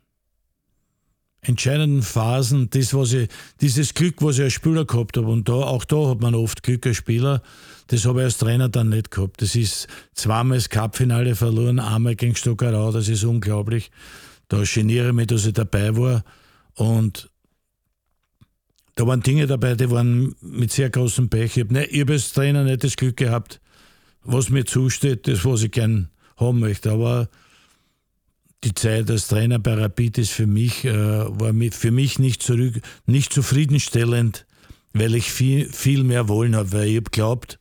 entscheidenden 1.47 2.01
Phasen, 2.01 2.69
das, 2.69 2.93
was 2.93 3.13
ich, 3.13 3.29
dieses 3.61 3.93
Glück, 3.93 4.15
was 4.21 4.37
ich 4.37 4.45
als 4.45 4.53
Spieler 4.53 4.85
gehabt 4.85 5.17
habe, 5.17 5.27
und 5.27 5.47
da, 5.47 5.53
auch 5.53 5.85
da 5.85 6.09
hat 6.09 6.21
man 6.21 6.35
oft 6.35 6.63
Glück 6.63 6.85
als 6.87 6.97
Spieler, 6.97 7.41
das 7.87 8.05
habe 8.05 8.19
ich 8.19 8.25
als 8.25 8.37
Trainer 8.37 8.67
dann 8.69 8.89
nicht 8.89 9.11
gehabt. 9.11 9.41
Das 9.41 9.55
ist 9.55 9.87
zweimal 10.13 10.57
das 10.57 10.69
Cupfinale 10.69 11.35
verloren, 11.35 11.79
einmal 11.79 12.15
gegen 12.15 12.35
Stockerau, 12.35 12.91
das 12.91 13.07
ist 13.07 13.23
unglaublich. 13.23 13.91
Da 14.47 14.63
geniere 14.63 15.09
ich 15.09 15.13
mich, 15.13 15.27
dass 15.27 15.45
ich 15.45 15.53
dabei 15.53 15.95
war. 15.95 16.23
Und 16.75 17.29
da 18.95 19.05
waren 19.05 19.21
Dinge 19.21 19.45
dabei, 19.45 19.75
die 19.75 19.89
waren 19.91 20.35
mit 20.41 20.71
sehr 20.71 20.89
großem 20.89 21.29
Pech. 21.29 21.57
Ich 21.57 21.63
habe 21.63 21.81
hab 21.81 22.09
als 22.09 22.33
Trainer 22.33 22.63
nicht 22.63 22.83
das 22.83 22.95
Glück 22.95 23.17
gehabt, 23.17 23.59
was 24.23 24.49
mir 24.49 24.65
zusteht, 24.65 25.27
das, 25.27 25.45
was 25.45 25.63
ich 25.63 25.71
gern 25.71 26.09
haben 26.37 26.59
möchte. 26.59 26.91
Aber 26.91 27.29
die 28.65 28.73
Zeit 28.73 29.09
als 29.11 29.27
Trainer 29.27 29.59
bei 29.59 29.75
Rapid 29.75 30.17
ist 30.17 30.31
für 30.31 30.47
mich, 30.47 30.85
äh, 30.85 30.93
war 30.93 31.53
für 31.71 31.91
mich 31.91 32.19
nicht, 32.19 32.41
zurück, 32.41 32.81
nicht 33.05 33.31
zufriedenstellend, 33.31 34.45
weil 34.93 35.13
ich 35.15 35.31
viel, 35.31 35.71
viel 35.71 36.03
mehr 36.03 36.27
wollen 36.27 36.55
habe, 36.55 36.71
weil 36.71 36.87
ich 36.87 36.95
habe 36.97 37.11
geglaubt, 37.11 37.59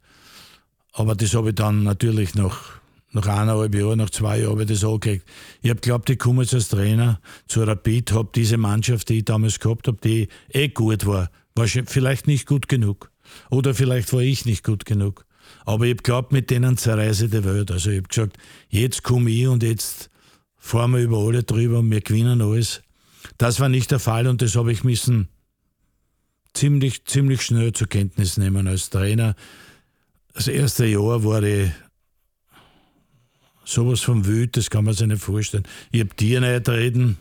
aber 0.92 1.14
das 1.14 1.34
habe 1.34 1.50
ich 1.50 1.54
dann 1.56 1.82
natürlich 1.82 2.34
nach, 2.34 2.80
nach 3.12 3.26
eineinhalb 3.26 3.74
Jahren, 3.74 3.98
nach 3.98 4.10
zwei 4.10 4.38
Jahren 4.38 4.52
habe 4.52 4.62
ich 4.62 4.68
das 4.68 4.84
angekriegt. 4.84 5.26
Ich 5.60 5.68
habe 5.68 5.80
geglaubt, 5.80 6.08
ich 6.08 6.18
komme 6.18 6.42
jetzt 6.42 6.54
als 6.54 6.68
Trainer 6.68 7.20
zu 7.48 7.62
Rapid, 7.62 8.12
habe 8.12 8.30
diese 8.34 8.56
Mannschaft, 8.56 9.10
die 9.10 9.18
ich 9.18 9.24
damals 9.26 9.60
gehabt 9.60 9.88
habe, 9.88 9.98
die 10.02 10.28
eh 10.52 10.68
gut 10.68 11.04
war, 11.04 11.30
war 11.54 11.66
vielleicht 11.66 12.26
nicht 12.26 12.46
gut 12.46 12.68
genug. 12.68 13.10
Oder 13.50 13.74
vielleicht 13.74 14.12
war 14.12 14.20
ich 14.20 14.46
nicht 14.46 14.64
gut 14.64 14.86
genug. 14.86 15.26
Aber 15.66 15.84
ich 15.84 15.90
habe 15.90 16.02
geglaubt, 16.02 16.32
mit 16.32 16.50
denen 16.50 16.76
zerreise 16.76 17.28
die 17.28 17.44
Welt. 17.44 17.70
Also 17.70 17.90
ich 17.90 17.98
habe 17.98 18.08
gesagt, 18.08 18.36
jetzt 18.70 19.02
komme 19.02 19.30
ich 19.30 19.46
und 19.46 19.62
jetzt 19.62 20.10
fahren 20.64 20.92
wir 20.92 21.00
über 21.00 21.18
alle 21.18 21.42
drüber 21.42 21.80
und 21.80 21.90
wir 21.90 22.00
gewinnen 22.00 22.40
alles. 22.40 22.80
Das 23.36 23.60
war 23.60 23.68
nicht 23.68 23.90
der 23.90 23.98
Fall 23.98 24.26
und 24.26 24.40
das 24.40 24.56
habe 24.56 24.72
ich 24.72 24.82
müssen 24.82 25.28
ziemlich, 26.54 27.04
ziemlich 27.04 27.42
schnell 27.42 27.74
zur 27.74 27.86
Kenntnis 27.86 28.38
nehmen 28.38 28.66
als 28.66 28.88
Trainer. 28.88 29.36
Das 30.32 30.48
erste 30.48 30.86
Jahr 30.86 31.22
war 31.22 31.42
ich 31.42 31.70
sowas 33.66 34.00
von 34.00 34.24
wütend, 34.24 34.56
das 34.56 34.70
kann 34.70 34.86
man 34.86 34.94
sich 34.94 35.06
nicht 35.06 35.22
vorstellen. 35.22 35.64
Ich 35.92 36.00
habe 36.00 36.16
Tier 36.16 36.40
nicht 36.40 36.66
reden, 36.66 37.18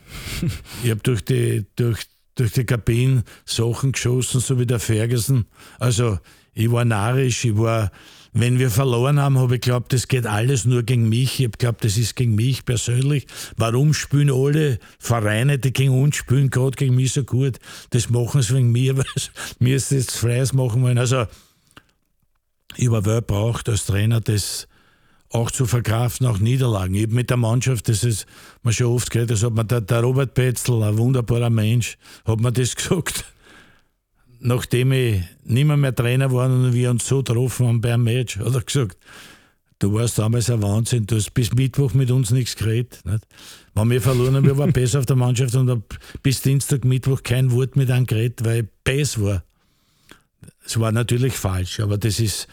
ich 0.83 0.91
habe 0.91 1.01
durch 1.01 1.25
die, 1.25 1.65
durch, 1.75 2.05
durch 2.35 2.53
die 2.53 2.65
Kabinen 2.65 3.23
Sachen 3.43 3.91
geschossen, 3.91 4.39
so 4.39 4.57
wie 4.57 4.65
der 4.65 4.79
Ferguson. 4.79 5.47
Also 5.79 6.17
ich 6.53 6.71
war 6.71 6.85
narrisch, 6.85 7.43
ich 7.43 7.57
war 7.57 7.91
wenn 8.33 8.57
wir 8.57 8.71
verloren 8.71 9.19
haben, 9.19 9.37
habe 9.37 9.55
ich 9.55 9.61
geglaubt, 9.61 9.93
das 9.93 10.07
geht 10.07 10.25
alles 10.25 10.65
nur 10.65 10.83
gegen 10.83 11.07
mich. 11.07 11.39
Ich 11.39 11.45
habe 11.45 11.57
geglaubt, 11.57 11.83
das 11.83 11.97
ist 11.97 12.15
gegen 12.15 12.33
mich 12.33 12.65
persönlich. 12.65 13.27
Warum 13.57 13.93
spielen 13.93 14.31
alle 14.31 14.79
Vereine, 14.97 15.59
die 15.59 15.71
gegen 15.71 16.01
uns 16.01 16.15
spielen, 16.15 16.49
gerade 16.49 16.75
gegen 16.75 16.95
mich 16.95 17.13
so 17.13 17.23
gut? 17.23 17.59
Das 17.91 18.09
machen 18.09 18.41
sie 18.41 18.55
wegen 18.55 18.71
mir, 18.71 18.97
weil 18.97 19.05
mir 19.59 19.75
ist 19.75 19.91
jetzt 19.91 20.17
Freies 20.17 20.51
machen 20.51 20.81
wollen. 20.81 20.97
Also, 20.97 21.25
ich 22.75 22.87
habe 22.87 23.05
wer 23.05 23.21
braucht 23.21 23.69
als 23.69 23.85
Trainer 23.85 24.19
das 24.19 24.67
auch 25.29 25.51
zu 25.51 25.65
verkraften, 25.65 26.27
auch 26.27 26.39
Niederlagen. 26.39 26.95
Ich 26.95 27.03
habe 27.03 27.13
mit 27.13 27.29
der 27.29 27.37
Mannschaft, 27.37 27.87
das 27.87 28.03
ist 28.03 28.25
mir 28.63 28.73
schon 28.73 28.87
oft 28.87 29.11
gehört, 29.11 29.31
das 29.31 29.43
hat 29.43 29.53
mir 29.53 29.65
der, 29.65 29.81
der 29.81 30.01
Robert 30.01 30.33
Petzl, 30.33 30.81
ein 30.81 30.97
wunderbarer 30.97 31.49
Mensch, 31.49 31.97
hat 32.25 32.39
mir 32.39 32.51
das 32.51 32.75
gesagt 32.75 33.25
nachdem 34.43 34.91
ich 34.91 35.23
nicht 35.45 35.65
mehr, 35.65 35.95
Trainer 35.95 36.31
war 36.31 36.49
und 36.49 36.73
wir 36.73 36.91
uns 36.91 37.07
so 37.07 37.23
getroffen 37.23 37.67
haben 37.67 37.81
beim 37.81 38.03
Match, 38.03 38.37
hat 38.37 38.53
er 38.53 38.61
gesagt, 38.61 38.97
du 39.79 39.93
warst 39.93 40.19
damals 40.19 40.49
ein 40.49 40.61
Wahnsinn, 40.61 41.05
du 41.05 41.15
hast 41.15 41.33
bis 41.33 41.53
Mittwoch 41.53 41.93
mit 41.93 42.11
uns 42.11 42.31
nichts 42.31 42.55
geredet. 42.55 42.99
Nicht? 43.05 43.25
Wenn 43.73 43.89
wir 43.89 44.01
verloren 44.01 44.35
haben, 44.35 44.45
wir 44.45 44.57
waren 44.57 44.73
besser 44.73 44.99
auf 44.99 45.05
der 45.05 45.15
Mannschaft 45.15 45.55
und 45.55 45.69
habe 45.69 45.83
bis 46.21 46.41
Dienstag, 46.41 46.83
Mittwoch 46.83 47.23
kein 47.23 47.51
Wort 47.51 47.75
mit 47.75 47.89
einem 47.89 48.05
geredet, 48.05 48.43
weil 48.43 48.63
ich 48.63 48.69
besser 48.83 49.21
war. 49.21 49.43
Es 50.65 50.79
war 50.79 50.91
natürlich 50.91 51.33
falsch, 51.33 51.79
aber 51.79 51.97
das 51.97 52.19
ist, 52.19 52.47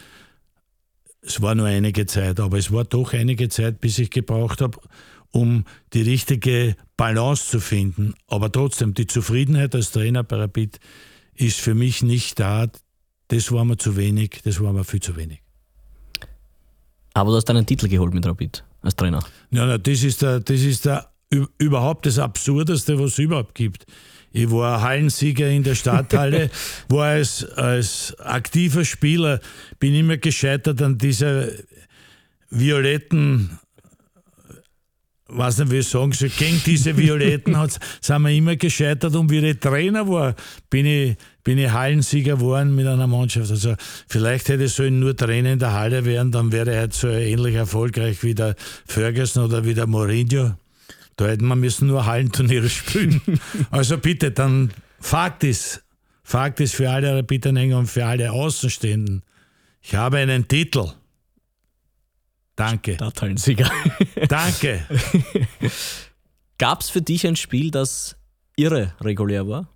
es 1.21 1.41
war 1.41 1.55
nur 1.55 1.67
einige 1.67 2.05
Zeit, 2.05 2.39
aber 2.39 2.57
es 2.57 2.71
war 2.71 2.85
doch 2.85 3.13
einige 3.13 3.49
Zeit, 3.49 3.81
bis 3.81 3.99
ich 3.99 4.09
gebraucht 4.09 4.61
habe, 4.61 4.79
um 5.31 5.65
die 5.93 6.01
richtige 6.01 6.75
Balance 6.95 7.49
zu 7.49 7.59
finden. 7.59 8.13
Aber 8.27 8.51
trotzdem, 8.51 8.93
die 8.93 9.07
Zufriedenheit 9.07 9.75
als 9.75 9.91
Trainer 9.91 10.23
bei 10.23 10.37
Rapid 10.37 10.79
ist 11.41 11.59
für 11.59 11.73
mich 11.73 12.03
nicht 12.03 12.39
da. 12.39 12.67
Das 13.27 13.51
war 13.51 13.65
mir 13.65 13.77
zu 13.77 13.95
wenig, 13.95 14.41
das 14.43 14.61
war 14.61 14.73
mir 14.73 14.83
viel 14.83 15.01
zu 15.01 15.15
wenig. 15.15 15.41
Aber 17.13 17.31
du 17.31 17.37
hast 17.37 17.49
einen 17.49 17.65
Titel 17.65 17.87
geholt 17.87 18.13
mit 18.13 18.25
Rapid 18.25 18.63
als 18.81 18.95
Trainer. 18.95 19.23
Ja, 19.51 19.65
na, 19.65 19.77
das 19.77 20.03
ist 20.03 20.21
der, 20.21 20.39
das 20.39 20.61
ist 20.61 20.85
der 20.85 21.09
überhaupt 21.57 22.05
das 22.05 22.19
Absurdeste, 22.19 22.99
was 22.99 23.13
es 23.13 23.19
überhaupt 23.19 23.55
gibt. 23.55 23.85
Ich 24.33 24.49
war 24.51 24.81
Hallensieger 24.81 25.49
in 25.49 25.63
der 25.63 25.75
Stadthalle, 25.75 26.49
war 26.89 27.07
als, 27.07 27.45
als 27.45 28.15
aktiver 28.19 28.85
Spieler, 28.85 29.39
bin 29.79 29.93
immer 29.93 30.17
gescheitert 30.17 30.81
an 30.81 30.97
dieser 30.97 31.47
violetten 32.49 33.59
weiß 35.31 35.59
nicht, 35.59 35.71
wie 35.71 35.77
ich 35.77 35.87
sagen 35.87 36.11
soll, 36.11 36.29
gegen 36.29 36.61
diese 36.65 36.97
Violetten 36.97 37.55
sind 38.01 38.21
wir 38.21 38.31
immer 38.31 38.55
gescheitert 38.55 39.15
und 39.15 39.29
wie 39.29 39.39
ich 39.39 39.59
Trainer 39.59 40.07
war, 40.07 40.35
bin 40.69 40.85
ich, 40.85 41.15
bin 41.43 41.57
ich 41.57 41.71
Hallensieger 41.71 42.35
geworden 42.35 42.75
mit 42.75 42.87
einer 42.87 43.07
Mannschaft. 43.07 43.51
Also 43.51 43.75
vielleicht 44.07 44.49
hätte 44.49 44.65
ich 44.65 44.73
sollen 44.73 44.99
nur 44.99 45.15
Trainer 45.15 45.53
in 45.53 45.59
der 45.59 45.73
Halle 45.73 46.05
werden, 46.05 46.31
dann 46.31 46.51
wäre 46.51 46.71
er 46.71 46.81
halt 46.81 46.93
so 46.93 47.07
ähnlich 47.07 47.55
erfolgreich 47.55 48.23
wie 48.23 48.35
der 48.35 48.55
Ferguson 48.85 49.45
oder 49.45 49.65
wie 49.65 49.73
der 49.73 49.87
Mourinho. 49.87 50.55
Da 51.17 51.27
hätten 51.27 51.47
wir 51.47 51.55
müssen 51.55 51.87
nur 51.87 52.05
Hallenturniere 52.05 52.69
spielen. 52.69 53.21
also 53.71 53.97
bitte, 53.97 54.31
dann 54.31 54.71
Fakt 54.99 55.43
ist, 55.43 55.83
Fakt 56.23 56.59
ist 56.59 56.75
für 56.75 56.89
alle 56.89 57.15
Rapidernhänger 57.17 57.77
und 57.77 57.87
für 57.87 58.05
alle 58.05 58.31
Außenstehenden, 58.31 59.23
ich 59.81 59.95
habe 59.95 60.17
einen 60.17 60.47
Titel. 60.47 60.91
Danke. 62.55 62.95
Stadthallensieger. 62.95 63.69
Danke. 64.27 64.85
Gab 66.57 66.81
es 66.81 66.89
für 66.91 67.01
dich 67.01 67.25
ein 67.25 67.35
Spiel, 67.35 67.71
das 67.71 68.15
irre 68.55 68.93
regulär 69.01 69.47
war? 69.47 69.70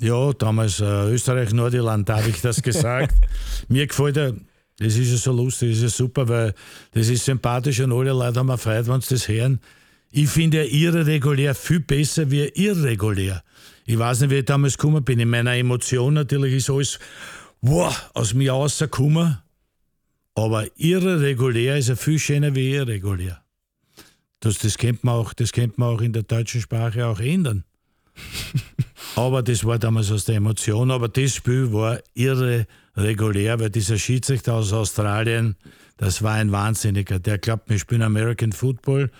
Ja, 0.00 0.32
damals 0.32 0.80
äh, 0.80 1.10
Österreich-Nordirland, 1.10 2.08
da 2.08 2.18
habe 2.18 2.30
ich 2.30 2.40
das 2.40 2.62
gesagt. 2.62 3.14
Mir 3.68 3.86
gefällt 3.86 4.16
ja, 4.16 4.32
das 4.78 4.96
ist 4.96 5.10
ja 5.10 5.16
so 5.16 5.32
lustig, 5.32 5.70
das 5.70 5.78
ist 5.78 5.82
ja 5.82 5.88
super, 5.88 6.28
weil 6.28 6.54
das 6.92 7.08
ist 7.08 7.24
sympathisch 7.24 7.80
und 7.80 7.92
alle 7.92 8.10
Leute 8.10 8.38
haben 8.38 8.58
Freude, 8.58 8.86
wenn 8.86 9.00
sie 9.00 9.14
das 9.14 9.26
hören. 9.26 9.60
Ich 10.10 10.28
finde 10.28 10.64
ja 10.64 10.64
irregulär 10.64 11.54
viel 11.54 11.80
besser 11.80 12.30
wie 12.30 12.44
irregulär. 12.44 13.42
Ich 13.84 13.98
weiß 13.98 14.20
nicht, 14.20 14.30
wie 14.30 14.36
ich 14.36 14.44
damals 14.44 14.78
gekommen 14.78 15.04
bin. 15.04 15.18
In 15.18 15.30
meiner 15.30 15.54
Emotion 15.54 16.14
natürlich 16.14 16.54
ist 16.54 16.70
alles 16.70 16.98
wow, 17.60 18.10
aus 18.14 18.34
mir 18.34 18.52
rausgekommen. 18.52 19.38
Aber 20.34 20.66
irregulär 20.76 21.76
ist 21.76 21.88
ja 21.88 21.96
viel 21.96 22.18
schöner 22.18 22.54
wie 22.54 22.70
irregulär. 22.70 23.42
Das, 24.40 24.58
das, 24.58 24.78
kennt 24.78 25.02
man 25.02 25.16
auch, 25.16 25.32
das 25.32 25.50
kennt 25.50 25.78
man 25.78 25.88
auch 25.88 26.00
in 26.00 26.12
der 26.12 26.22
deutschen 26.22 26.60
Sprache 26.60 27.06
auch 27.06 27.18
ändern. 27.18 27.64
aber 29.16 29.42
das 29.42 29.64
war 29.64 29.78
damals 29.78 30.10
aus 30.10 30.24
der 30.24 30.36
Emotion. 30.36 30.90
Aber 30.90 31.08
das 31.08 31.34
Spiel 31.34 31.72
war 31.72 32.00
irregulär, 32.14 33.60
weil 33.60 33.70
dieser 33.70 33.98
Schiedsrichter 33.98 34.54
aus 34.54 34.72
Australien, 34.72 35.56
das 35.96 36.22
war 36.22 36.34
ein 36.34 36.52
Wahnsinniger. 36.52 37.18
Der 37.18 37.38
glaubt, 37.38 37.68
wir 37.68 37.78
spielen 37.78 38.02
American 38.02 38.52
Football 38.52 39.10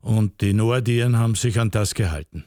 und 0.00 0.40
die 0.40 0.52
Nordiren 0.52 1.18
haben 1.18 1.34
sich 1.34 1.58
an 1.58 1.70
das 1.70 1.94
gehalten. 1.94 2.44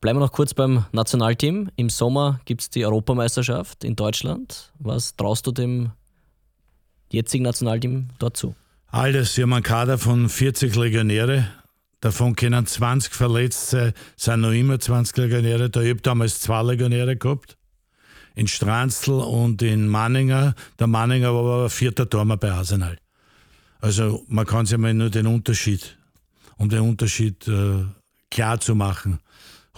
Bleiben 0.00 0.18
wir 0.18 0.26
noch 0.26 0.32
kurz 0.32 0.52
beim 0.52 0.84
Nationalteam. 0.92 1.70
Im 1.76 1.88
Sommer 1.88 2.38
gibt 2.44 2.60
es 2.60 2.68
die 2.68 2.84
Europameisterschaft 2.84 3.84
in 3.84 3.96
Deutschland. 3.96 4.70
Was 4.78 5.16
traust 5.16 5.46
du 5.46 5.50
dem 5.50 5.92
jetzigen 7.10 7.44
Nationalteam 7.44 8.08
dort 8.18 8.36
zu? 8.36 8.54
Alles. 8.88 9.34
Sie 9.34 9.42
haben 9.42 9.54
einen 9.54 9.62
Kader 9.62 9.96
von 9.96 10.28
40 10.28 10.76
Legionäre. 10.76 11.48
Davon 12.04 12.36
können 12.36 12.66
20 12.66 13.14
verletzt 13.14 13.70
sein, 13.70 13.94
sind 14.14 14.42
noch 14.42 14.52
immer 14.52 14.78
20 14.78 15.16
Legionäre 15.16 15.70
da. 15.70 15.80
Ich 15.80 15.88
habe 15.88 16.02
damals 16.02 16.38
zwei 16.38 16.62
Legionäre 16.62 17.16
gehabt. 17.16 17.56
In 18.34 18.46
Stranzl 18.46 19.12
und 19.12 19.62
in 19.62 19.88
Manninger. 19.88 20.54
Der 20.78 20.86
Manninger 20.86 21.32
war 21.32 21.40
aber 21.40 21.70
vierter 21.70 22.10
Tormer 22.10 22.36
bei 22.36 22.52
Arsenal. 22.52 22.98
Also 23.80 24.22
man 24.28 24.44
kann 24.44 24.66
sich 24.66 24.76
mal 24.76 24.92
nur 24.92 25.08
den 25.08 25.26
Unterschied 25.26 25.96
um 26.58 26.68
den 26.68 26.80
Unterschied 26.80 27.48
äh, 27.48 27.84
klar 28.30 28.60
zu 28.60 28.74
machen. 28.74 29.20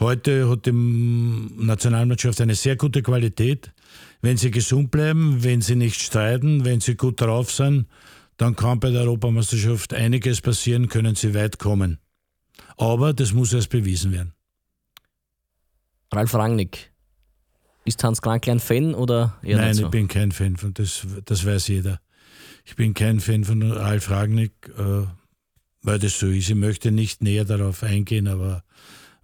Heute 0.00 0.50
hat 0.50 0.66
die 0.66 0.72
Nationalmannschaft 0.72 2.40
eine 2.40 2.56
sehr 2.56 2.74
gute 2.74 3.02
Qualität. 3.02 3.72
Wenn 4.20 4.36
sie 4.36 4.50
gesund 4.50 4.90
bleiben, 4.90 5.44
wenn 5.44 5.62
sie 5.62 5.76
nicht 5.76 6.00
streiten, 6.00 6.64
wenn 6.64 6.80
sie 6.80 6.96
gut 6.96 7.20
drauf 7.20 7.52
sind, 7.52 7.86
dann 8.36 8.56
kann 8.56 8.80
bei 8.80 8.90
der 8.90 9.02
Europameisterschaft 9.02 9.94
einiges 9.94 10.40
passieren, 10.40 10.88
können 10.88 11.14
sie 11.14 11.34
weit 11.34 11.58
kommen. 11.58 11.98
Aber 12.76 13.12
das 13.12 13.32
muss 13.32 13.52
erst 13.52 13.70
bewiesen 13.70 14.12
werden. 14.12 14.32
Ralf 16.12 16.34
Rangnick, 16.34 16.92
ist 17.84 18.02
Hans 18.04 18.22
Krankel 18.22 18.52
ein 18.52 18.60
Fan 18.60 18.94
oder 18.94 19.38
eher 19.42 19.58
Nein, 19.58 19.74
so? 19.74 19.84
ich 19.84 19.90
bin 19.90 20.08
kein 20.08 20.32
Fan 20.32 20.56
von 20.56 20.74
das, 20.74 21.06
das 21.24 21.44
weiß 21.44 21.68
jeder. 21.68 22.00
Ich 22.64 22.76
bin 22.76 22.94
kein 22.94 23.20
Fan 23.20 23.44
von 23.44 23.62
Ralf 23.62 24.10
Rangnick. 24.10 24.52
Äh, 24.76 25.06
weil 25.86 25.98
das 26.00 26.18
so 26.18 26.26
ist. 26.26 26.50
Ich 26.50 26.54
möchte 26.54 26.90
nicht 26.90 27.22
näher 27.22 27.44
darauf 27.44 27.82
eingehen, 27.82 28.28
aber 28.28 28.64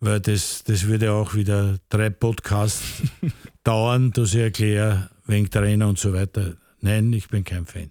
weil 0.00 0.20
das, 0.20 0.62
das 0.64 0.86
würde 0.86 1.12
auch 1.12 1.34
wieder 1.34 1.78
drei 1.88 2.08
Podcasts 2.08 3.02
dauern, 3.64 4.12
dass 4.12 4.32
ich 4.32 4.40
erkläre, 4.40 5.10
wegen 5.26 5.50
Trainer 5.50 5.88
und 5.88 5.98
so 5.98 6.12
weiter. 6.12 6.54
Nein, 6.80 7.12
ich 7.12 7.28
bin 7.28 7.44
kein 7.44 7.66
Fan. 7.66 7.90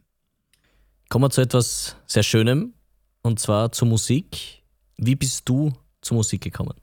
Kommen 1.09 1.25
wir 1.25 1.29
zu 1.29 1.41
etwas 1.41 1.97
sehr 2.07 2.23
Schönem 2.23 2.73
und 3.21 3.39
zwar 3.39 3.71
zur 3.71 3.89
Musik. 3.89 4.60
Wie 5.03 5.15
bist 5.15 5.49
du 5.49 5.73
zur 6.01 6.17
Musik 6.17 6.41
gekommen? 6.41 6.75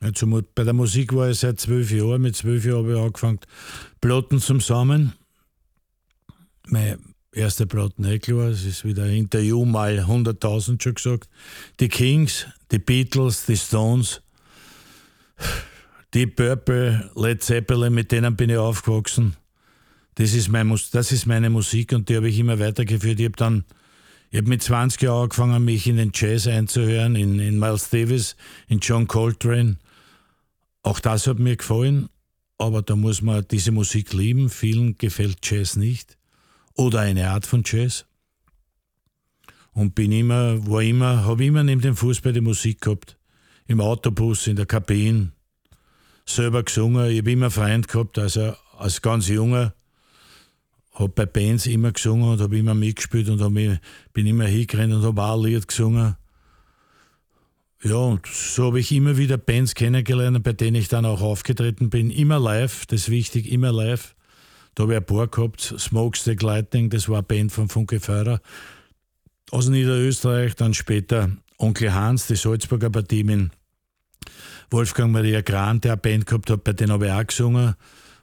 Ja, 0.00 0.12
zum, 0.14 0.40
bei 0.54 0.62
der 0.62 0.72
Musik 0.72 1.12
war 1.12 1.28
ich 1.30 1.40
seit 1.40 1.58
zwölf 1.58 1.90
Jahren. 1.90 2.22
Mit 2.22 2.36
zwölf 2.36 2.64
Jahren 2.64 2.84
habe 2.84 2.92
ich 2.92 2.98
angefangen, 2.98 3.40
Platten 4.00 4.38
zum 4.40 4.60
Sammeln. 4.60 5.12
Mein 6.68 6.98
erste 7.32 7.66
Platten, 7.66 8.04
eh 8.04 8.20
klar, 8.20 8.50
es 8.50 8.64
ist 8.64 8.84
wieder 8.84 9.02
ein 9.02 9.16
Interview 9.16 9.64
mal 9.64 9.98
100.000 9.98 10.80
schon 10.80 10.94
gesagt. 10.94 11.28
Die 11.80 11.88
Kings, 11.88 12.46
die 12.70 12.78
Beatles, 12.78 13.46
die 13.46 13.56
Stones, 13.56 14.22
die 16.14 16.28
Purple, 16.28 17.10
Led 17.16 17.42
Zeppelin, 17.42 17.92
mit 17.92 18.12
denen 18.12 18.36
bin 18.36 18.48
ich 18.48 18.58
aufgewachsen. 18.58 19.36
Das 20.14 20.34
ist, 20.34 20.48
mein, 20.48 20.72
das 20.92 21.10
ist 21.10 21.26
meine 21.26 21.50
Musik 21.50 21.92
und 21.92 22.08
die 22.08 22.16
habe 22.16 22.28
ich 22.28 22.38
immer 22.38 22.60
weitergeführt. 22.60 23.18
Ich 23.18 23.26
habe 23.26 23.36
dann 23.36 23.64
ich 24.30 24.38
habe 24.38 24.48
mit 24.48 24.62
20 24.62 25.02
Jahren 25.02 25.24
angefangen, 25.24 25.64
mich 25.64 25.86
in 25.88 25.96
den 25.96 26.12
Jazz 26.14 26.46
einzuhören, 26.46 27.16
in, 27.16 27.40
in 27.40 27.58
Miles 27.58 27.90
Davis, 27.90 28.36
in 28.68 28.78
John 28.78 29.08
Coltrane. 29.08 29.78
Auch 30.82 31.00
das 31.00 31.26
hat 31.26 31.40
mir 31.40 31.56
gefallen, 31.56 32.08
aber 32.56 32.82
da 32.82 32.94
muss 32.94 33.22
man 33.22 33.44
diese 33.50 33.72
Musik 33.72 34.12
lieben. 34.12 34.48
Vielen 34.48 34.96
gefällt 34.96 35.38
Jazz 35.42 35.74
nicht 35.74 36.16
oder 36.74 37.00
eine 37.00 37.30
Art 37.30 37.44
von 37.44 37.62
Jazz. 37.66 38.06
Und 39.72 39.94
bin 39.94 40.12
immer, 40.12 40.64
war 40.66 40.82
immer, 40.82 41.24
habe 41.24 41.44
immer 41.44 41.64
neben 41.64 41.80
dem 41.80 41.96
Fußball 41.96 42.32
die 42.32 42.40
Musik 42.40 42.80
gehabt. 42.80 43.18
Im 43.66 43.80
Autobus, 43.80 44.46
in 44.46 44.56
der 44.56 44.66
Kabine, 44.66 45.32
selber 46.24 46.62
gesungen. 46.62 47.10
Ich 47.10 47.18
habe 47.18 47.32
immer 47.32 47.50
Freund 47.50 47.88
gehabt, 47.88 48.18
also 48.18 48.54
als 48.78 49.02
ganz 49.02 49.28
junger. 49.28 49.74
Habe 51.00 51.12
bei 51.14 51.24
Bands 51.24 51.66
immer 51.66 51.92
gesungen 51.92 52.28
und 52.28 52.40
habe 52.40 52.58
immer 52.58 52.74
mitgespielt 52.74 53.28
und 53.30 53.40
hab, 53.40 53.52
bin 53.52 54.26
immer 54.26 54.44
hingerannt 54.44 54.92
und 54.92 55.02
habe 55.02 55.22
auch 55.22 55.42
ein 55.42 55.50
Lied 55.50 55.66
gesungen. 55.66 56.16
Ja, 57.82 57.94
und 57.94 58.26
so 58.26 58.66
habe 58.66 58.80
ich 58.80 58.92
immer 58.92 59.16
wieder 59.16 59.38
Bands 59.38 59.74
kennengelernt, 59.74 60.42
bei 60.42 60.52
denen 60.52 60.76
ich 60.76 60.88
dann 60.88 61.06
auch 61.06 61.22
aufgetreten 61.22 61.88
bin. 61.88 62.10
Immer 62.10 62.38
live, 62.38 62.84
das 62.84 63.02
ist 63.02 63.10
wichtig, 63.10 63.50
immer 63.50 63.72
live. 63.72 64.14
Da 64.74 64.82
habe 64.82 64.92
ich 64.92 64.98
ein 64.98 65.06
paar 65.06 65.28
gehabt, 65.28 65.74
Smokestack 65.78 66.42
Lightning, 66.42 66.90
das 66.90 67.08
war 67.08 67.16
eine 67.16 67.22
Band 67.22 67.50
von 67.50 67.70
Funke 67.70 67.98
Feurer 67.98 68.40
aus 69.50 69.68
Niederösterreich. 69.68 70.54
Dann 70.54 70.74
später 70.74 71.30
Onkel 71.56 71.94
Hans, 71.94 72.26
die 72.26 72.36
Salzburger 72.36 72.90
Partie 72.90 73.24
mit 73.24 73.50
Wolfgang 74.70 75.12
Maria 75.12 75.40
Gran, 75.40 75.80
der 75.80 75.92
eine 75.92 76.00
Band 76.00 76.26
gehabt 76.26 76.50
hat, 76.50 76.62
bei 76.62 76.74
denen 76.74 76.92
habe 76.92 77.06
ich 77.06 77.12
auch 77.12 77.26
gesungen 77.26 77.74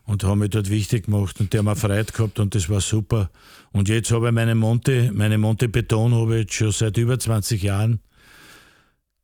und 0.08 0.24
haben 0.24 0.40
mich 0.40 0.50
dort 0.50 0.72
wichtig 0.72 1.06
gemacht 1.06 1.40
und 1.40 1.54
die 1.54 1.60
haben 1.60 1.68
auch 1.68 1.78
Freude 1.78 2.12
gehabt 2.12 2.40
und 2.40 2.56
das 2.56 2.68
war 2.70 2.82
super. 2.82 3.30
Und 3.74 3.90
jetzt 3.90 4.10
habe 4.12 4.28
ich 4.28 4.34
meine 4.34 4.56
Monte, 4.56 5.12
meine 5.14 5.38
Monte 5.38 5.68
Beton 5.68 6.16
habe 6.16 6.38
ich 6.38 6.44
jetzt 6.44 6.54
schon 6.54 6.72
seit 6.72 6.96
über 6.98 7.20
20 7.20 7.62
Jahren. 7.62 8.00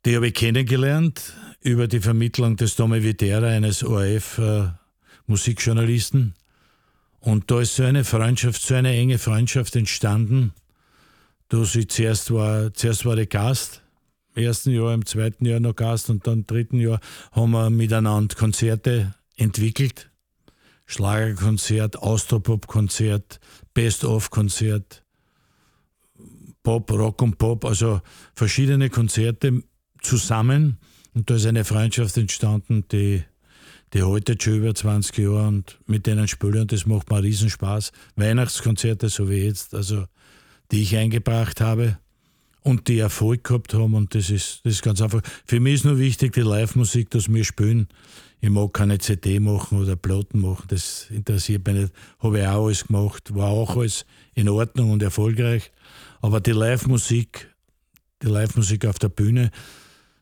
Die 0.05 0.17
habe 0.17 0.27
ich 0.27 0.33
kennengelernt 0.33 1.35
über 1.61 1.87
die 1.87 2.01
Vermittlung 2.01 2.57
des 2.57 2.75
Tommy 2.75 3.01
Vitera, 3.01 3.47
eines 3.47 3.81
ORF-Musikjournalisten. 3.81 6.33
Äh, 6.35 7.29
und 7.29 7.49
da 7.49 7.61
ist 7.61 7.77
so 7.77 7.83
eine 7.83 8.03
Freundschaft, 8.03 8.61
so 8.61 8.75
eine 8.75 8.93
enge 8.93 9.19
Freundschaft 9.19 9.77
entstanden, 9.77 10.51
dass 11.47 11.75
ich 11.75 11.87
zuerst 11.87 12.29
war, 12.31 12.73
zuerst 12.73 13.05
war 13.05 13.17
ich 13.17 13.29
Gast, 13.29 13.81
im 14.35 14.43
ersten 14.43 14.71
Jahr, 14.71 14.93
im 14.93 15.05
zweiten 15.05 15.45
Jahr 15.45 15.61
noch 15.61 15.77
Gast 15.77 16.09
und 16.09 16.27
dann 16.27 16.39
im 16.39 16.47
dritten 16.47 16.81
Jahr 16.81 16.99
haben 17.31 17.51
wir 17.51 17.69
miteinander 17.69 18.35
Konzerte 18.35 19.15
entwickelt. 19.37 20.09
Schlagerkonzert, 20.85 21.97
Austropop-Konzert, 21.97 23.39
Best-of-Konzert, 23.73 25.03
Pop, 26.61 26.91
Rock 26.91 27.21
und 27.21 27.37
Pop, 27.37 27.65
also 27.65 28.01
verschiedene 28.35 28.89
Konzerte 28.89 29.63
zusammen. 30.01 30.77
Und 31.13 31.29
da 31.29 31.35
ist 31.35 31.45
eine 31.45 31.65
Freundschaft 31.65 32.17
entstanden, 32.17 32.85
die 32.91 33.23
die 33.93 34.01
haltet 34.01 34.41
schon 34.41 34.55
über 34.55 34.73
20 34.73 35.19
Jahre 35.19 35.47
und 35.47 35.79
mit 35.85 36.07
denen 36.07 36.27
spiele 36.27 36.61
und 36.61 36.71
das 36.71 36.87
macht 36.87 37.11
mir 37.11 37.21
Riesenspaß. 37.21 37.91
Weihnachtskonzerte, 38.15 39.07
so 39.07 39.29
wie 39.29 39.43
jetzt, 39.43 39.75
also 39.75 40.05
die 40.71 40.81
ich 40.81 40.97
eingebracht 40.97 41.61
habe 41.61 41.99
und 42.63 42.87
die 42.87 42.99
Erfolg 42.99 43.43
gehabt 43.43 43.73
haben 43.73 43.93
und 43.93 44.15
das 44.15 44.29
ist, 44.29 44.61
das 44.63 44.73
ist 44.73 44.83
ganz 44.83 45.01
einfach. 45.01 45.21
Für 45.45 45.59
mich 45.59 45.75
ist 45.75 45.85
nur 45.85 45.99
wichtig 45.99 46.33
die 46.33 46.41
Live-Musik, 46.41 47.09
dass 47.11 47.31
wir 47.31 47.43
spielen. 47.43 47.87
Ich 48.39 48.49
mag 48.49 48.73
keine 48.73 48.97
CD 48.97 49.39
machen 49.39 49.81
oder 49.81 49.95
Platten 49.95 50.41
machen, 50.41 50.65
das 50.69 51.07
interessiert 51.09 51.65
mich 51.67 51.75
nicht. 51.75 51.93
Habe 52.19 52.39
ich 52.39 52.47
auch 52.47 52.65
alles 52.65 52.87
gemacht, 52.87 53.35
war 53.35 53.49
auch 53.49 53.77
alles 53.77 54.05
in 54.33 54.49
Ordnung 54.49 54.91
und 54.91 55.03
erfolgreich. 55.03 55.71
Aber 56.21 56.41
die 56.41 56.51
Live-Musik, 56.51 57.53
die 58.21 58.27
Live-Musik 58.27 58.85
auf 58.85 58.99
der 58.99 59.09
Bühne, 59.09 59.51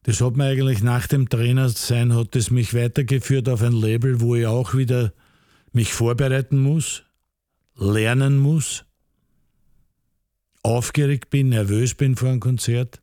das 0.03 0.19
hat 0.19 0.35
mir 0.35 0.45
eigentlich 0.45 0.81
nach 0.81 1.05
dem 1.05 1.29
Trainersein 1.29 2.15
hat 2.15 2.35
es 2.35 2.49
mich 2.49 2.73
weitergeführt 2.73 3.47
auf 3.47 3.61
ein 3.61 3.73
Label, 3.73 4.19
wo 4.19 4.35
ich 4.35 4.47
auch 4.47 4.73
wieder 4.73 5.13
mich 5.73 5.93
vorbereiten 5.93 6.57
muss, 6.59 7.03
lernen 7.75 8.39
muss, 8.39 8.85
aufgeregt 10.63 11.29
bin, 11.29 11.49
nervös 11.49 11.95
bin 11.95 12.15
vor 12.15 12.29
einem 12.29 12.39
Konzert 12.39 13.01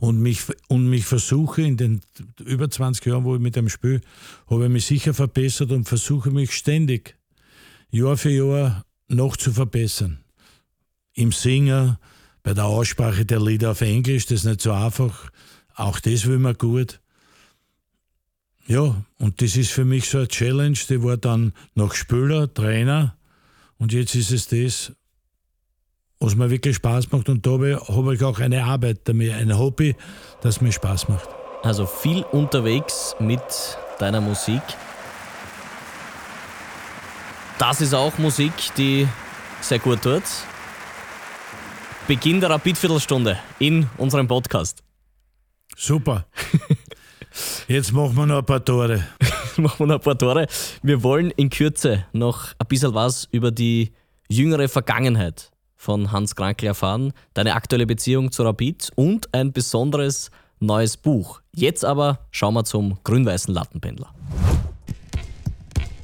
und 0.00 0.20
mich, 0.20 0.42
und 0.68 0.88
mich 0.88 1.04
versuche 1.04 1.62
in 1.62 1.76
den 1.76 2.00
über 2.40 2.70
20 2.70 3.04
Jahren, 3.06 3.24
wo 3.24 3.34
ich 3.34 3.40
mit 3.40 3.56
dem 3.56 3.68
Spiel, 3.68 4.00
habe 4.48 4.64
ich 4.64 4.70
mich 4.70 4.86
sicher 4.86 5.14
verbessert 5.14 5.70
und 5.70 5.84
versuche 5.84 6.30
mich 6.30 6.52
ständig 6.52 7.16
Jahr 7.90 8.16
für 8.16 8.30
Jahr 8.30 8.84
noch 9.08 9.36
zu 9.36 9.52
verbessern. 9.52 10.24
im 11.14 11.32
Singen, 11.32 11.96
bei 12.42 12.54
der 12.54 12.66
Aussprache 12.66 13.26
der 13.26 13.40
Lieder 13.40 13.72
auf 13.72 13.80
Englisch, 13.80 14.26
das 14.26 14.40
ist 14.40 14.44
nicht 14.44 14.60
so 14.60 14.72
einfach. 14.72 15.30
Auch 15.74 15.98
das 16.00 16.26
will 16.26 16.38
man 16.38 16.54
gut. 16.56 17.00
Ja, 18.66 19.04
und 19.18 19.42
das 19.42 19.56
ist 19.56 19.70
für 19.70 19.84
mich 19.84 20.08
so 20.08 20.18
eine 20.18 20.28
Challenge, 20.28 20.78
die 20.88 21.02
war 21.02 21.16
dann 21.16 21.52
noch 21.74 21.94
Spieler, 21.94 22.52
Trainer 22.52 23.16
und 23.78 23.92
jetzt 23.92 24.14
ist 24.14 24.30
es 24.30 24.48
das, 24.48 24.92
was 26.20 26.34
mir 26.34 26.50
wirklich 26.50 26.76
Spaß 26.76 27.12
macht 27.12 27.28
und 27.28 27.46
da 27.46 27.50
habe 27.52 28.14
ich 28.14 28.24
auch 28.24 28.40
eine 28.40 28.64
Arbeit 28.64 29.00
damit, 29.04 29.32
ein 29.32 29.56
Hobby, 29.56 29.94
das 30.40 30.60
mir 30.60 30.72
Spaß 30.72 31.08
macht. 31.08 31.28
Also 31.62 31.86
viel 31.86 32.22
unterwegs 32.22 33.14
mit 33.18 33.42
deiner 33.98 34.20
Musik. 34.20 34.62
Das 37.58 37.80
ist 37.80 37.94
auch 37.94 38.16
Musik, 38.18 38.52
die 38.76 39.06
sehr 39.60 39.78
gut 39.78 40.02
tut. 40.02 40.22
Beginn 42.06 42.40
der 42.40 42.50
Rapid-Viertelstunde 42.50 43.38
in 43.58 43.88
unserem 43.98 44.26
Podcast. 44.26 44.82
Super. 45.76 46.26
Jetzt 47.68 47.92
machen 47.92 48.16
wir 48.16 48.26
noch 48.26 48.38
ein 48.38 48.46
paar 48.46 48.64
Tore. 48.64 49.04
machen 49.56 49.80
wir 49.80 49.86
noch 49.86 49.94
ein 49.96 50.00
paar 50.00 50.18
Tore. 50.18 50.46
Wir 50.82 51.02
wollen 51.02 51.30
in 51.32 51.50
Kürze 51.50 52.06
noch 52.12 52.54
ein 52.58 52.66
bisschen 52.66 52.94
was 52.94 53.28
über 53.30 53.50
die 53.50 53.92
jüngere 54.28 54.68
Vergangenheit 54.68 55.50
von 55.78 56.12
Hans 56.12 56.36
Krankel 56.36 56.66
erfahren, 56.66 57.14
deine 57.32 57.54
aktuelle 57.54 57.86
Beziehung 57.86 58.32
zu 58.32 58.42
Rapid 58.42 58.90
und 58.96 59.32
ein 59.32 59.52
besonderes 59.52 60.30
neues 60.58 60.96
Buch. 60.96 61.40
Jetzt 61.54 61.84
aber 61.84 62.26
schauen 62.32 62.54
wir 62.54 62.64
zum 62.64 62.98
grün-weißen 63.04 63.54
Lattenpendler. 63.54 64.12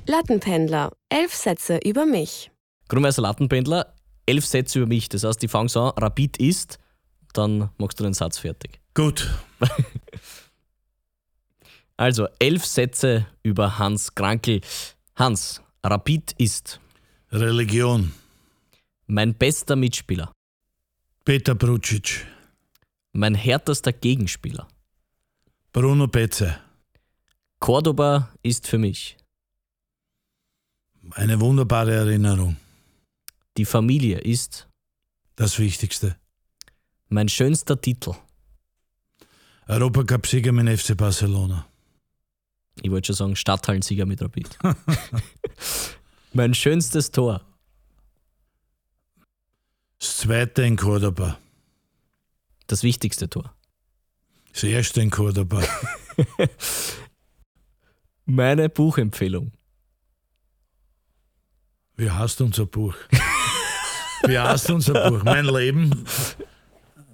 Lattenpendler, 0.07 0.93
elf 1.09 1.35
Sätze 1.35 1.81
über 1.85 2.07
mich. 2.07 2.51
Grün-weißer 2.89 3.21
Lattenpendler, 3.21 3.95
elf 4.27 4.47
Sätze 4.47 4.79
über 4.79 4.89
mich. 4.89 5.09
Das 5.09 5.25
heißt, 5.25 5.43
die 5.43 5.49
fangen 5.49 5.69
so 5.69 5.81
an, 5.81 5.93
Rapid 5.97 6.37
ist, 6.37 6.79
dann 7.33 7.71
machst 7.77 7.99
du 7.99 8.05
den 8.05 8.15
Satz 8.15 8.39
fertig. 8.39 8.81
Gut. 8.95 9.29
also, 11.97 12.29
elf 12.39 12.65
Sätze 12.65 13.27
über 13.43 13.79
Hans 13.79 14.15
Krankel. 14.15 14.61
Hans, 15.17 15.63
Rapid 15.83 16.33
ist. 16.39 16.79
Religion. 17.33 18.13
Mein 19.07 19.35
bester 19.35 19.77
Mitspieler. 19.77 20.33
Peter 21.25 21.55
Brucic. 21.55 22.27
Mein 23.13 23.35
härtester 23.35 23.93
Gegenspieler. 23.93 24.67
Bruno 25.73 26.07
Betze. 26.09 26.59
Cordoba 27.61 28.35
ist 28.43 28.67
für 28.67 28.79
mich. 28.79 29.17
Eine 31.11 31.39
wunderbare 31.41 31.95
Erinnerung. 31.95 32.57
Die 33.57 33.65
Familie 33.65 34.19
ist. 34.19 34.69
Das 35.37 35.59
Wichtigste. 35.59 36.17
Mein 37.09 37.29
schönster 37.29 37.81
Titel. 37.81 38.15
Europacup-Sieger 39.67 40.53
mit 40.53 40.81
FC 40.81 40.97
Barcelona. 40.97 41.67
Ich 42.83 42.91
wollte 42.91 43.09
schon 43.09 43.17
sagen, 43.17 43.37
Stadthallen-Sieger 43.37 44.07
mit 44.07 44.21
Rapid. 44.23 44.59
mein 46.33 46.55
schönstes 46.55 47.11
Tor. 47.11 47.41
Das 50.05 50.19
zweite 50.19 50.63
in 50.63 50.77
Cordoba. 50.77 51.39
Das 52.67 52.83
wichtigste 52.83 53.31
Tor. 53.31 53.55
Das 54.53 54.63
erste 54.65 55.01
in 55.01 55.09
Cordoba. 55.09 55.63
Meine 58.27 58.69
Buchempfehlung. 58.69 59.53
Wie 61.97 62.11
heißt 62.11 62.43
unser 62.43 62.67
Buch? 62.67 62.95
Wie 64.27 64.39
heißt 64.39 64.71
unser 64.73 65.09
Buch? 65.09 65.25
Mein 65.25 65.47
Leben? 65.47 66.05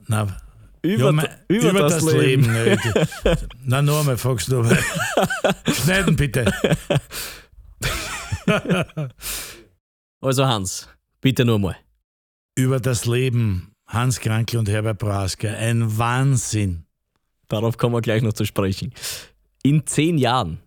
Na, 0.09 0.41
über, 0.82 1.07
ja, 1.07 1.12
mein, 1.12 1.28
über, 1.47 1.70
über, 1.70 1.78
das, 1.82 2.05
das, 2.05 2.12
Leben. 2.12 2.53
Leben. 2.53 2.80
Na, 3.62 3.82
noch 3.82 4.01
einmal, 4.01 4.18
fragst 4.18 4.51
du. 4.51 4.64
Schneiden 5.72 6.16
bitte. 6.16 6.45
also 10.20 10.45
Hans, 10.45 10.88
bitte 11.20 11.45
nur 11.45 11.61
mal. 11.61 11.76
Über 12.61 12.79
das 12.79 13.07
Leben 13.07 13.73
Hans 13.87 14.21
Krankel 14.21 14.59
und 14.59 14.69
Herbert 14.69 14.99
Braske. 14.99 15.49
Ein 15.49 15.97
Wahnsinn. 15.97 16.85
Darauf 17.49 17.79
kommen 17.79 17.95
wir 17.95 18.03
gleich 18.03 18.23
noch 18.23 18.35
zu 18.35 18.45
sprechen. 18.45 18.93
In 19.63 19.87
zehn 19.87 20.19
Jahren. 20.19 20.61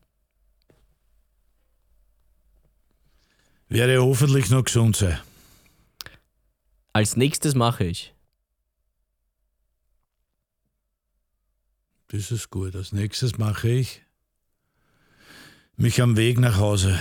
Werde 3.70 4.02
hoffentlich 4.02 4.50
noch 4.50 4.64
gesund 4.64 4.96
sein. 4.96 5.20
Als 6.94 7.16
nächstes 7.16 7.54
mache 7.54 7.84
ich. 7.84 8.16
Das 12.08 12.32
ist 12.32 12.50
gut. 12.50 12.76
Als 12.76 12.92
nächstes 12.92 13.38
mache 13.38 13.70
ich 13.70 14.02
mich 15.76 16.02
am 16.02 16.18
Weg 16.18 16.40
nach 16.40 16.58
Hause. 16.58 16.98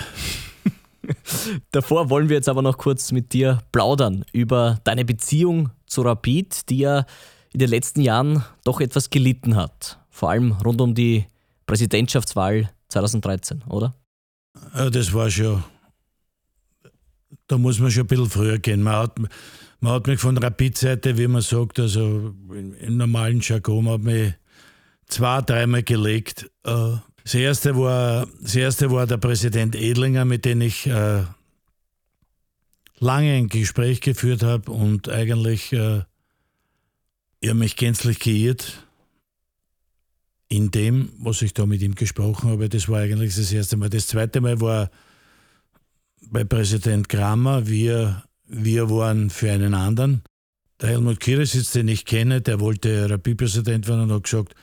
Davor 1.71 2.09
wollen 2.09 2.29
wir 2.29 2.37
jetzt 2.37 2.49
aber 2.49 2.61
noch 2.61 2.77
kurz 2.77 3.11
mit 3.11 3.33
dir 3.33 3.61
plaudern 3.71 4.25
über 4.31 4.79
deine 4.83 5.05
Beziehung 5.05 5.69
zu 5.85 6.01
Rapid, 6.01 6.69
die 6.69 6.79
ja 6.79 7.05
in 7.51 7.59
den 7.59 7.69
letzten 7.69 8.01
Jahren 8.01 8.43
doch 8.63 8.81
etwas 8.81 9.09
gelitten 9.09 9.55
hat. 9.55 9.99
Vor 10.09 10.29
allem 10.29 10.53
rund 10.53 10.81
um 10.81 10.95
die 10.95 11.25
Präsidentschaftswahl 11.65 12.69
2013, 12.89 13.63
oder? 13.69 13.93
Das 14.73 15.13
war 15.13 15.29
schon. 15.29 15.63
Da 17.47 17.57
muss 17.57 17.79
man 17.79 17.91
schon 17.91 18.03
ein 18.03 18.07
bisschen 18.07 18.29
früher 18.29 18.59
gehen. 18.59 18.81
Man 18.81 18.95
hat, 18.95 19.19
man 19.79 19.91
hat 19.91 20.07
mich 20.07 20.19
von 20.19 20.37
Rapid-Seite, 20.37 21.17
wie 21.17 21.27
man 21.27 21.41
sagt, 21.41 21.79
also 21.79 22.33
im 22.49 22.97
normalen 22.97 23.41
Jargon, 23.41 23.89
hat 23.89 24.01
mich 24.01 24.33
zwei, 25.07 25.41
dreimal 25.41 25.83
gelegt. 25.83 26.49
Das 27.23 27.35
erste 27.35 27.77
war, 27.77 28.27
das 28.41 28.55
erste 28.55 28.91
war 28.91 29.07
der 29.07 29.17
Präsident 29.17 29.75
Edlinger, 29.75 30.25
mit 30.25 30.43
dem 30.45 30.61
ich 30.61 30.87
äh, 30.87 31.23
lange 32.99 33.33
ein 33.33 33.47
Gespräch 33.47 34.01
geführt 34.01 34.43
habe 34.43 34.71
und 34.71 35.09
eigentlich 35.09 35.71
äh, 35.71 36.01
er 37.41 37.53
mich 37.53 37.75
gänzlich 37.75 38.19
geirrt 38.19 38.85
in 40.49 40.69
dem, 40.71 41.09
was 41.17 41.41
ich 41.41 41.53
da 41.53 41.65
mit 41.65 41.81
ihm 41.81 41.95
gesprochen 41.95 42.49
habe. 42.49 42.69
Das 42.69 42.87
war 42.87 42.99
eigentlich 42.99 43.35
das 43.35 43.51
erste 43.51 43.77
Mal. 43.77 43.89
Das 43.89 44.07
zweite 44.07 44.39
Mal 44.39 44.61
war 44.61 44.91
bei 46.21 46.43
Präsident 46.43 47.09
Kramer. 47.09 47.67
Wir, 47.67 48.23
wir 48.45 48.89
waren 48.89 49.29
für 49.29 49.51
einen 49.51 49.73
anderen. 49.73 50.23
Der 50.79 50.89
Helmut 50.89 51.19
Kirisitz, 51.19 51.71
den 51.71 51.87
ich 51.87 52.05
kenne, 52.05 52.41
der 52.41 52.59
wollte 52.59 53.09
Rapid-Präsident 53.09 53.87
werden 53.87 54.01
und 54.01 54.11
hat 54.11 54.23
gesagt, 54.23 54.53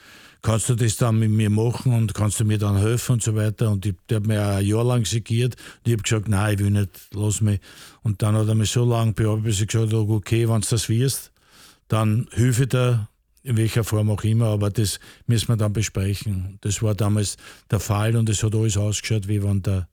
kannst 0.42 0.68
du 0.68 0.74
das 0.74 0.96
dann 0.96 1.18
mit 1.18 1.30
mir 1.30 1.50
machen 1.50 1.92
und 1.92 2.14
kannst 2.14 2.40
du 2.40 2.44
mir 2.44 2.58
dann 2.58 2.76
helfen 2.76 3.12
und 3.12 3.22
so 3.22 3.34
weiter. 3.34 3.70
Und 3.70 3.84
ich, 3.86 3.94
der 4.08 4.16
hat 4.16 4.26
mir 4.26 4.44
ein 4.46 4.64
Jahr 4.64 4.84
lang 4.84 5.04
segiert 5.04 5.54
und 5.54 5.86
ich 5.86 5.92
habe 5.92 6.02
gesagt, 6.02 6.28
nein, 6.28 6.54
ich 6.54 6.60
will 6.60 6.70
nicht, 6.70 6.90
lass 7.12 7.40
mich. 7.40 7.60
Und 8.02 8.22
dann 8.22 8.34
hat 8.36 8.48
er 8.48 8.54
mich 8.54 8.70
so 8.70 8.84
lange 8.84 9.12
bearbeitet, 9.12 9.44
bis 9.44 9.60
ich 9.60 9.68
gesagt 9.68 9.92
habe, 9.92 10.12
okay, 10.12 10.48
wenn 10.48 10.60
du 10.60 10.68
das 10.68 10.88
wirst, 10.88 11.32
dann 11.88 12.28
hilfe 12.32 12.66
dir, 12.66 13.08
in 13.42 13.56
welcher 13.56 13.84
Form 13.84 14.10
auch 14.10 14.22
immer, 14.22 14.46
aber 14.46 14.70
das 14.70 15.00
müssen 15.26 15.48
wir 15.48 15.56
dann 15.56 15.72
besprechen. 15.72 16.58
Das 16.60 16.82
war 16.82 16.94
damals 16.94 17.36
der 17.70 17.80
Fall 17.80 18.16
und 18.16 18.28
es 18.28 18.42
hat 18.42 18.54
alles 18.54 18.76
ausgeschaut, 18.76 19.28
wie 19.28 19.42
wenn 19.42 19.62
der 19.62 19.88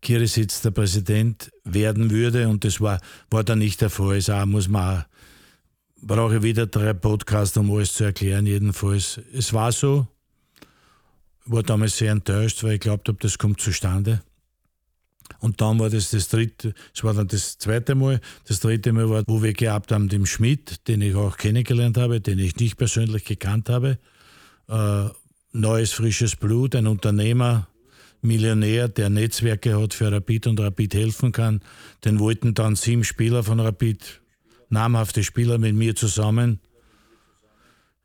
Kirisitz 0.00 0.62
der 0.62 0.70
Präsident 0.72 1.50
werden 1.64 2.10
würde 2.10 2.48
und 2.48 2.64
das 2.64 2.80
war, 2.80 3.00
war 3.30 3.44
dann 3.44 3.58
nicht 3.58 3.80
der 3.80 3.90
Fall. 3.90 4.16
Das 4.16 4.30
auch, 4.30 4.46
muss 4.46 4.68
man 4.68 5.00
auch 5.00 5.04
brauche 6.02 6.36
ich 6.36 6.42
wieder 6.42 6.66
drei 6.66 6.92
Podcasts, 6.92 7.56
um 7.56 7.70
alles 7.70 7.94
zu 7.94 8.04
erklären. 8.04 8.46
Jedenfalls, 8.46 9.20
es 9.32 9.52
war 9.52 9.72
so. 9.72 10.06
Ich 11.44 11.52
war 11.52 11.62
damals 11.62 11.96
sehr 11.96 12.12
enttäuscht, 12.12 12.62
weil 12.62 12.74
ich 12.74 12.80
glaubt 12.80 13.08
habe, 13.08 13.18
das 13.20 13.38
kommt 13.38 13.60
zustande. 13.60 14.22
Und 15.40 15.60
dann 15.60 15.78
war 15.80 15.90
das 15.90 16.10
das 16.10 16.28
dritte, 16.28 16.74
es 16.94 17.02
war 17.02 17.14
dann 17.14 17.26
das 17.26 17.58
zweite 17.58 17.94
Mal. 17.94 18.20
Das 18.46 18.60
dritte 18.60 18.92
Mal 18.92 19.08
war, 19.08 19.24
wo 19.26 19.42
wir 19.42 19.52
gehabt 19.52 19.90
haben, 19.90 20.08
dem 20.08 20.26
Schmidt, 20.26 20.86
den 20.88 21.00
ich 21.00 21.14
auch 21.14 21.36
kennengelernt 21.36 21.96
habe, 21.96 22.20
den 22.20 22.38
ich 22.38 22.56
nicht 22.56 22.76
persönlich 22.76 23.24
gekannt 23.24 23.68
habe. 23.68 23.98
Äh, 24.68 25.08
neues, 25.52 25.92
frisches 25.92 26.36
Blut, 26.36 26.76
ein 26.76 26.86
Unternehmer, 26.86 27.66
Millionär, 28.20 28.88
der 28.88 29.10
Netzwerke 29.10 29.80
hat 29.80 29.94
für 29.94 30.12
Rapid 30.12 30.46
und 30.46 30.60
Rapid 30.60 30.94
helfen 30.94 31.32
kann. 31.32 31.60
Den 32.04 32.20
wollten 32.20 32.54
dann 32.54 32.76
sieben 32.76 33.02
Spieler 33.02 33.42
von 33.42 33.58
Rapid 33.58 34.21
namhafte 34.72 35.22
Spieler 35.22 35.58
mit 35.58 35.74
mir 35.74 35.94
zusammen 35.94 36.58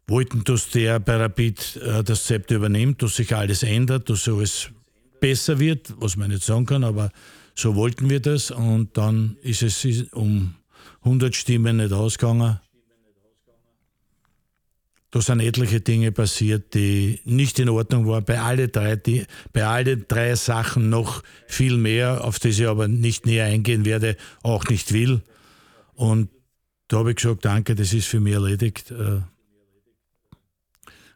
wollten, 0.07 0.43
dass 0.43 0.69
der 0.69 0.99
bei 0.99 1.17
Rapid 1.17 1.77
äh, 1.77 2.03
das 2.03 2.25
Zepter 2.25 2.55
übernimmt, 2.55 3.01
dass 3.01 3.15
sich 3.15 3.35
alles 3.35 3.63
ändert, 3.63 4.09
dass 4.09 4.27
alles 4.27 4.69
besser 5.19 5.59
wird, 5.59 5.93
was 5.97 6.15
man 6.15 6.29
nicht 6.29 6.43
sagen 6.43 6.65
kann, 6.65 6.83
aber 6.83 7.11
so 7.55 7.75
wollten 7.75 8.09
wir 8.09 8.19
das 8.19 8.51
und 8.51 8.95
dann 8.97 9.37
ist 9.41 9.63
es 9.63 9.83
um 10.13 10.55
100 11.01 11.35
Stimmen 11.35 11.77
nicht 11.77 11.91
ausgegangen. 11.91 12.59
Da 15.09 15.21
sind 15.21 15.39
etliche 15.39 15.79
Dinge 15.79 16.11
passiert, 16.11 16.73
die 16.73 17.21
nicht 17.23 17.59
in 17.59 17.69
Ordnung 17.69 18.07
waren. 18.07 18.25
Bei 18.25 18.39
alle 18.39 18.67
drei, 18.67 18.97
die, 18.97 19.25
bei 19.53 19.65
alle 19.65 19.97
drei 19.97 20.35
Sachen 20.35 20.89
noch 20.89 21.23
viel 21.47 21.77
mehr, 21.77 22.25
auf 22.25 22.39
die 22.39 22.49
ich 22.49 22.67
aber 22.67 22.87
nicht 22.87 23.25
näher 23.25 23.45
eingehen 23.45 23.85
werde, 23.85 24.17
auch 24.43 24.65
nicht 24.65 24.91
will. 24.93 25.21
Und 25.95 26.29
da 26.87 26.97
habe 26.97 27.11
ich 27.11 27.17
gesagt, 27.17 27.45
danke, 27.45 27.75
das 27.75 27.93
ist 27.93 28.07
für 28.07 28.19
mich 28.19 28.33
erledigt. 28.33 28.91
Äh, 28.91 29.21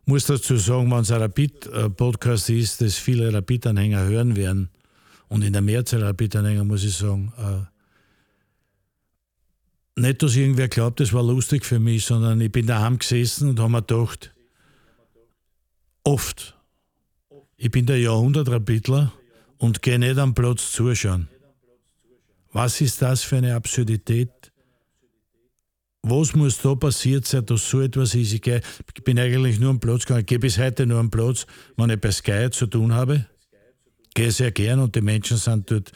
muss 0.06 0.26
dazu 0.26 0.58
sagen, 0.58 0.92
wenn 0.92 1.00
es 1.00 1.12
ein 1.12 1.22
Rapid-Podcast 1.22 2.50
ist, 2.50 2.82
dass 2.82 2.96
viele 2.96 3.34
Rapid-Anhänger 3.34 4.04
hören 4.04 4.36
werden, 4.36 4.70
und 5.30 5.44
in 5.44 5.54
der 5.54 5.62
Mehrzahl 5.62 6.04
Rapid-Anhänger 6.04 6.66
muss 6.66 6.84
ich 6.84 6.98
sagen, 6.98 7.32
äh, 7.38 7.62
nicht, 10.02 10.22
dass 10.22 10.36
irgendwer 10.36 10.68
glaubt, 10.68 11.00
das 11.00 11.14
war 11.14 11.24
lustig 11.24 11.66
für 11.66 11.80
mich, 11.80 12.06
sondern 12.06 12.42
ich 12.42 12.52
bin 12.52 12.68
daheim 12.68 13.00
gesessen 13.00 13.50
und 13.50 13.60
habe 13.60 13.72
mir 13.72 13.82
gedacht, 13.82 14.34
oft, 16.04 16.58
ich 17.56 17.72
bin 17.72 17.86
der 17.86 18.00
Jahrhundertrapidler 18.00 19.14
und 19.58 19.82
gehe 19.82 20.00
nicht 20.00 20.18
am 20.18 20.34
Platz 20.34 20.74
zuschauen. 20.74 21.30
Was 22.52 22.82
ist 22.82 23.02
das 23.02 23.24
für 23.24 23.38
eine 23.38 23.56
Absurdität? 23.56 24.32
Was 26.04 26.34
muss 26.34 26.60
da 26.60 26.74
passiert 26.74 27.28
sein, 27.28 27.46
dass 27.46 27.70
so 27.70 27.80
etwas 27.80 28.16
ist? 28.16 28.34
Ich, 28.34 28.42
bin 29.04 29.20
eigentlich 29.20 29.60
nur 29.60 29.70
am 29.70 29.80
Platz 29.80 30.02
gegangen. 30.02 30.22
Ich 30.22 30.26
gehe 30.26 30.40
bis 30.40 30.58
heute 30.58 30.88
nur 30.88 31.00
am 31.00 31.12
Platz, 31.12 31.46
wenn 31.78 31.92
ich 31.92 32.02
bei 32.02 32.12
Sky 32.12 32.50
zu 32.50 32.66
tun 32.66 32.94
habe. 32.94 33.28
Gehe 34.16 34.32
sehr 34.32 34.52
gern 34.52 34.80
und 34.80 34.96
die 34.96 35.02
Menschen 35.02 35.38
sind 35.38 35.70
dort, 35.70 35.92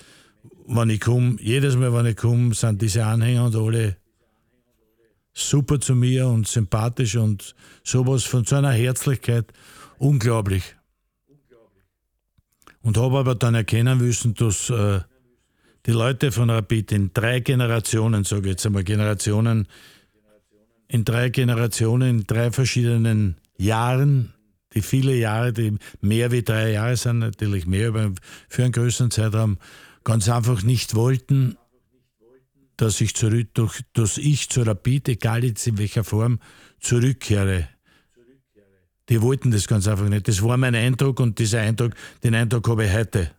wenn 0.68 0.90
ich 0.92 1.02
komme, 1.02 1.38
jedes 1.42 1.76
Mal, 1.76 1.92
wenn 1.92 2.06
ich 2.06 2.18
komme, 2.18 2.54
sind 2.54 2.82
diese 2.82 3.06
Anhänger 3.06 3.46
und 3.46 3.56
alle 3.56 3.98
super 5.34 5.80
zu 5.82 5.96
mir 5.96 6.28
und 6.28 6.48
sympathisch 6.48 7.16
und 7.16 7.56
sowas 7.84 8.24
von 8.24 8.46
so 8.46 8.56
einer 8.58 8.72
Herzlichkeit. 8.72 9.52
Unglaublich. 9.98 10.76
Und 12.82 12.98
habe 12.98 13.18
aber 13.18 13.34
dann 13.34 13.56
erkennen 13.56 13.98
müssen, 13.98 14.36
dass 14.36 14.70
äh, 14.70 15.00
die 15.88 15.92
Leute 15.92 16.32
von 16.32 16.50
Rapid 16.50 16.92
in 16.92 17.12
drei 17.14 17.40
Generationen, 17.40 18.24
sage 18.24 18.44
ich 18.44 18.52
jetzt 18.52 18.66
einmal, 18.66 18.84
Generationen, 18.84 19.68
in 20.88 21.06
drei 21.06 21.30
Generationen, 21.30 22.20
in 22.20 22.28
drei 22.28 22.52
verschiedenen 22.52 23.38
Jahren, 23.58 24.34
die 24.74 24.82
viele 24.82 25.16
Jahre, 25.16 25.54
die 25.54 25.78
mehr 26.02 26.32
wie 26.32 26.44
drei 26.44 26.72
Jahre 26.72 26.98
sind, 26.98 27.20
natürlich 27.20 27.66
mehr, 27.66 27.90
aber 27.90 28.12
für 28.50 28.64
einen 28.64 28.72
größeren 28.72 29.12
Zeitraum, 29.12 29.58
ganz 30.04 30.30
einfach 30.30 30.64
nicht 30.64 30.96
wollten, 30.96 31.58
dass 32.78 33.00
ich, 33.02 33.16
zurück, 33.16 33.48
dass 33.94 34.18
ich 34.18 34.50
zu 34.50 34.62
Rapid, 34.62 35.10
egal 35.10 35.44
jetzt 35.44 35.66
in 35.66 35.78
welcher 35.78 36.04
Form, 36.04 36.40
zurückkehre. 36.80 37.70
Die 39.10 39.22
wollten 39.22 39.52
das 39.52 39.68
ganz 39.68 39.88
einfach 39.88 40.10
nicht. 40.10 40.28
Das 40.28 40.42
war 40.42 40.58
mein 40.58 40.76
Eindruck 40.76 41.20
und 41.20 41.40
dieser 41.40 41.62
Eindruck, 41.62 41.94
den 42.24 42.36
Eindruck 42.36 42.68
habe 42.68 42.86
ich 42.86 42.94
heute. 42.94 43.32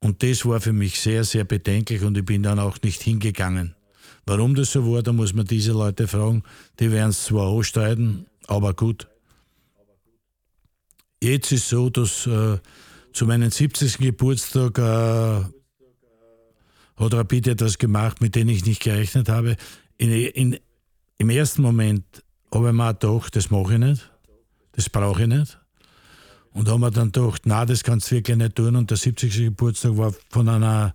Und 0.00 0.22
das 0.22 0.46
war 0.46 0.60
für 0.60 0.72
mich 0.72 1.00
sehr, 1.00 1.24
sehr 1.24 1.44
bedenklich 1.44 2.02
und 2.02 2.16
ich 2.16 2.24
bin 2.24 2.42
dann 2.42 2.60
auch 2.60 2.80
nicht 2.82 3.02
hingegangen. 3.02 3.74
Warum 4.28 4.54
das 4.54 4.72
so 4.72 4.84
war, 4.92 5.02
da 5.02 5.14
muss 5.14 5.32
man 5.32 5.46
diese 5.46 5.72
Leute 5.72 6.06
fragen. 6.06 6.42
Die 6.78 6.92
werden 6.92 7.10
es 7.10 7.24
zwar 7.24 7.50
anstreiten, 7.50 8.26
aber 8.46 8.74
gut. 8.74 9.08
Jetzt 11.22 11.50
ist 11.50 11.70
so, 11.70 11.88
dass 11.88 12.26
äh, 12.26 12.58
zu 13.14 13.24
meinem 13.24 13.50
70. 13.50 13.96
Geburtstag 13.96 14.78
äh, 14.78 14.82
hat 16.96 17.14
Rapid 17.14 17.46
etwas 17.46 17.78
gemacht, 17.78 18.20
mit 18.20 18.34
dem 18.34 18.50
ich 18.50 18.66
nicht 18.66 18.82
gerechnet 18.82 19.30
habe. 19.30 19.56
In, 19.96 20.10
in, 20.10 20.58
Im 21.16 21.30
ersten 21.30 21.62
Moment 21.62 22.04
habe 22.52 22.68
ich 22.68 22.74
mir 22.74 22.92
gedacht, 22.92 23.34
das 23.34 23.48
mache 23.48 23.72
ich 23.72 23.78
nicht, 23.78 24.10
das 24.72 24.90
brauche 24.90 25.22
ich 25.22 25.28
nicht. 25.28 25.58
Und 26.52 26.68
haben 26.68 26.82
wir 26.82 26.90
dann 26.90 27.12
gedacht, 27.12 27.42
na, 27.46 27.64
das 27.64 27.82
kannst 27.82 28.10
du 28.10 28.16
wirklich 28.16 28.36
nicht 28.36 28.56
tun. 28.56 28.76
Und 28.76 28.90
der 28.90 28.98
70. 28.98 29.34
Geburtstag 29.36 29.96
war 29.96 30.12
von 30.28 30.50
einer, 30.50 30.94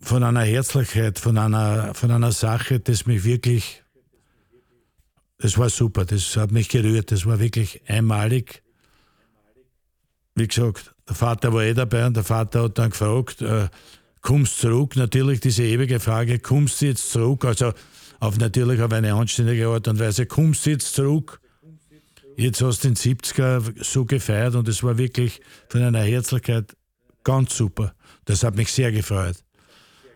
von 0.00 0.24
einer 0.24 0.42
Herzlichkeit, 0.42 1.18
von 1.18 1.36
einer, 1.38 1.94
von 1.94 2.10
einer 2.10 2.32
Sache, 2.32 2.80
das 2.80 3.06
mich 3.06 3.24
wirklich, 3.24 3.82
das 5.38 5.58
war 5.58 5.70
super, 5.70 6.04
das 6.04 6.36
hat 6.36 6.52
mich 6.52 6.68
gerührt, 6.68 7.12
das 7.12 7.26
war 7.26 7.38
wirklich 7.38 7.82
einmalig. 7.86 8.62
Wie 10.34 10.48
gesagt, 10.48 10.94
der 11.08 11.16
Vater 11.16 11.52
war 11.52 11.62
eh 11.62 11.74
dabei 11.74 12.06
und 12.06 12.16
der 12.16 12.24
Vater 12.24 12.64
hat 12.64 12.78
dann 12.78 12.90
gefragt, 12.90 13.42
äh, 13.42 13.68
kommst 14.22 14.58
zurück? 14.58 14.96
Natürlich 14.96 15.40
diese 15.40 15.64
ewige 15.64 16.00
Frage, 16.00 16.38
kommst 16.38 16.80
du 16.80 16.86
jetzt 16.86 17.10
zurück? 17.10 17.44
Also 17.44 17.72
auf 18.20 18.38
natürlich 18.38 18.80
auf 18.80 18.92
eine 18.92 19.14
anständige 19.14 19.68
Art 19.68 19.88
und 19.88 19.98
Weise, 19.98 20.26
kommst 20.26 20.66
du 20.66 20.70
jetzt 20.70 20.94
zurück? 20.94 21.40
Jetzt 22.36 22.62
hast 22.62 22.84
du 22.84 22.88
den 22.88 22.96
70er 22.96 23.84
so 23.84 24.04
gefeiert 24.04 24.54
und 24.54 24.66
es 24.68 24.82
war 24.82 24.96
wirklich 24.96 25.40
von 25.68 25.82
einer 25.82 26.02
Herzlichkeit 26.02 26.74
ganz 27.22 27.54
super. 27.56 27.94
Das 28.24 28.44
hat 28.44 28.56
mich 28.56 28.72
sehr 28.72 28.92
gefreut. 28.92 29.36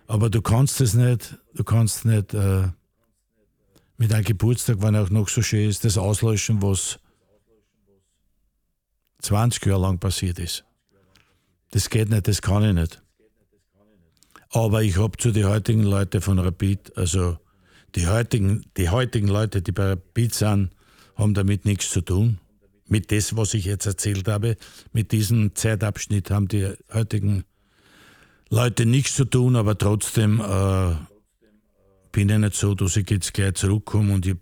Aber 0.06 0.30
du 0.30 0.42
kannst 0.42 0.80
es 0.80 0.94
nicht, 0.94 1.36
du 1.54 1.64
kannst 1.64 2.04
nicht 2.04 2.34
äh, 2.34 2.68
mit 3.96 4.12
einem 4.12 4.24
Geburtstag, 4.24 4.82
wenn 4.82 4.94
er 4.94 5.04
auch 5.04 5.10
noch 5.10 5.28
so 5.28 5.42
schön 5.42 5.68
ist, 5.68 5.84
das 5.84 5.96
auslöschen, 5.96 6.62
was 6.62 6.98
20 9.20 9.64
Jahre 9.66 9.82
lang 9.82 9.98
passiert 9.98 10.38
ist. 10.38 10.64
Das 11.70 11.88
geht 11.88 12.10
nicht, 12.10 12.28
das 12.28 12.42
kann 12.42 12.64
ich 12.64 12.74
nicht. 12.74 13.02
Aber 14.50 14.82
ich 14.82 14.98
habe 14.98 15.16
zu 15.16 15.32
den 15.32 15.46
heutigen 15.46 15.82
Leuten 15.82 16.20
von 16.20 16.38
Rapid, 16.38 16.96
also 16.96 17.38
die 17.94 18.06
heutigen, 18.06 18.64
die 18.76 18.90
heutigen 18.90 19.28
Leute, 19.28 19.62
die 19.62 19.72
bei 19.72 19.90
Rapid 19.90 20.34
sind, 20.34 20.70
haben 21.16 21.34
damit 21.34 21.64
nichts 21.64 21.90
zu 21.90 22.00
tun. 22.00 22.38
Mit 22.86 23.10
dem, 23.10 23.22
was 23.32 23.54
ich 23.54 23.64
jetzt 23.64 23.86
erzählt 23.86 24.28
habe, 24.28 24.56
mit 24.92 25.10
diesem 25.12 25.54
Zeitabschnitt 25.54 26.30
haben 26.30 26.48
die 26.48 26.72
heutigen 26.92 27.44
Leute 28.50 28.86
nichts 28.86 29.14
zu 29.14 29.24
tun, 29.24 29.56
aber 29.56 29.76
trotzdem 29.76 30.40
äh, 30.40 30.94
bin 32.12 32.28
ich 32.28 32.38
nicht 32.38 32.54
so, 32.54 32.74
dass 32.74 32.96
ich 32.96 33.10
jetzt 33.10 33.34
gleich 33.34 33.54
zurückkomme 33.54 34.14
und 34.14 34.26
ich, 34.26 34.36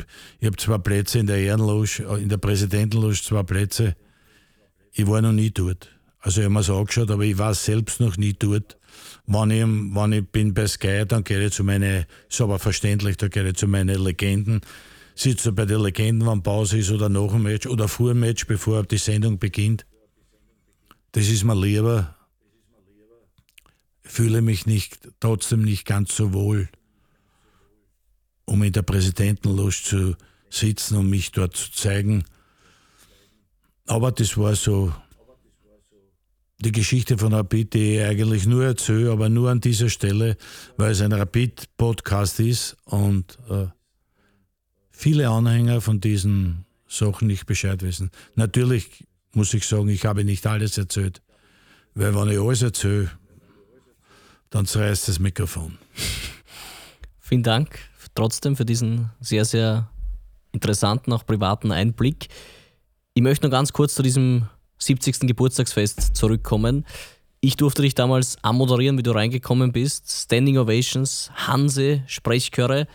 habe 0.44 0.57
zwei 0.57 0.78
Plätze 0.78 1.18
in 1.18 1.26
der 1.26 1.38
Ehrenloge, 1.38 2.03
in 2.20 2.28
der 2.28 2.36
Präsidentenloge 2.36 3.14
zwei 3.14 3.42
Plätze. 3.42 3.96
Ich 4.92 5.07
war 5.07 5.22
noch 5.22 5.32
nie 5.32 5.50
dort. 5.50 5.88
Also 6.18 6.40
ich 6.40 6.44
habe 6.44 6.53
mir 6.55 6.61
das 6.61 6.70
angeschaut, 6.70 7.11
aber 7.11 7.24
ich 7.24 7.38
war 7.38 7.55
selbst 7.55 7.98
noch 7.98 8.16
nie 8.16 8.34
dort. 8.34 8.76
Wenn 9.26 9.50
ich, 9.50 9.64
wenn 9.64 10.12
ich 10.12 10.28
bin 10.28 10.53
bei 10.53 10.66
Sky, 10.66 11.05
dann 11.07 11.24
gehe 11.24 11.46
ich 11.46 11.53
zu 11.53 11.64
meinen, 11.64 12.05
ist 12.28 12.40
aber 12.40 12.59
verständlich, 12.59 13.16
da 13.16 13.28
gehe 13.28 13.48
ich 13.48 13.55
zu 13.55 13.66
meinen 13.66 13.98
Legenden, 14.03 14.61
sitze 15.14 15.53
bei 15.53 15.64
den 15.64 15.80
Legenden, 15.80 16.28
wenn 16.28 16.42
Pause 16.42 16.78
ist 16.78 16.90
oder 16.90 17.09
nach 17.09 17.32
dem 17.32 17.42
Match 17.44 17.66
oder 17.66 17.88
vor 17.88 18.11
dem 18.11 18.20
Match, 18.20 18.46
bevor 18.46 18.82
die 18.82 18.98
Sendung 18.98 19.38
beginnt. 19.38 19.86
Das 21.12 21.28
ist 21.28 21.44
mir 21.44 21.57
lieber. 21.57 22.14
Fühle 24.12 24.42
mich 24.42 24.66
nicht, 24.66 25.08
trotzdem 25.20 25.62
nicht 25.62 25.86
ganz 25.86 26.14
so 26.14 26.34
wohl, 26.34 26.68
um 28.44 28.62
in 28.62 28.70
der 28.70 28.82
Präsidentenlust 28.82 29.86
zu 29.86 30.16
sitzen 30.50 30.98
und 30.98 31.08
mich 31.08 31.32
dort 31.32 31.56
zu 31.56 31.72
zeigen. 31.72 32.24
Aber 33.86 34.12
das 34.12 34.36
war 34.36 34.54
so 34.54 34.92
die 36.58 36.72
Geschichte 36.72 37.16
von 37.16 37.32
Rapid, 37.32 37.72
die 37.72 37.96
ich 37.96 38.02
eigentlich 38.02 38.44
nur 38.44 38.66
erzähle, 38.66 39.12
aber 39.12 39.30
nur 39.30 39.48
an 39.48 39.62
dieser 39.62 39.88
Stelle, 39.88 40.36
weil 40.76 40.92
es 40.92 41.00
ein 41.00 41.12
Rapid-Podcast 41.12 42.38
ist 42.40 42.76
und 42.84 43.38
äh, 43.48 43.68
viele 44.90 45.30
Anhänger 45.30 45.80
von 45.80 46.00
diesen 46.00 46.66
Sachen 46.86 47.28
nicht 47.28 47.46
Bescheid 47.46 47.80
wissen. 47.80 48.10
Natürlich 48.34 49.06
muss 49.32 49.54
ich 49.54 49.66
sagen, 49.66 49.88
ich 49.88 50.04
habe 50.04 50.22
nicht 50.22 50.46
alles 50.46 50.76
erzählt, 50.76 51.22
weil 51.94 52.14
wenn 52.14 52.28
ich 52.28 52.38
alles 52.38 52.60
erzähle, 52.60 53.10
dann 54.53 54.66
zerreißt 54.66 55.09
das 55.09 55.18
Mikrofon. 55.18 55.78
Vielen 57.18 57.42
Dank 57.42 57.78
trotzdem 58.14 58.55
für 58.55 58.66
diesen 58.66 59.11
sehr, 59.20 59.44
sehr 59.44 59.88
interessanten, 60.53 61.12
auch 61.12 61.24
privaten 61.24 61.72
Einblick. 61.72 62.28
Ich 63.14 63.22
möchte 63.22 63.46
noch 63.46 63.50
ganz 63.50 63.72
kurz 63.72 63.94
zu 63.94 64.03
diesem 64.03 64.46
70. 64.78 65.20
Geburtstagsfest 65.20 66.14
zurückkommen. 66.14 66.84
Ich 67.40 67.57
durfte 67.57 67.82
dich 67.82 67.94
damals 67.94 68.36
anmoderieren, 68.42 68.98
wie 68.98 69.03
du 69.03 69.12
reingekommen 69.12 69.72
bist. 69.72 70.11
Standing 70.11 70.59
Ovations, 70.59 71.30
Hanse, 71.34 72.03
Sprechchöre. 72.07 72.86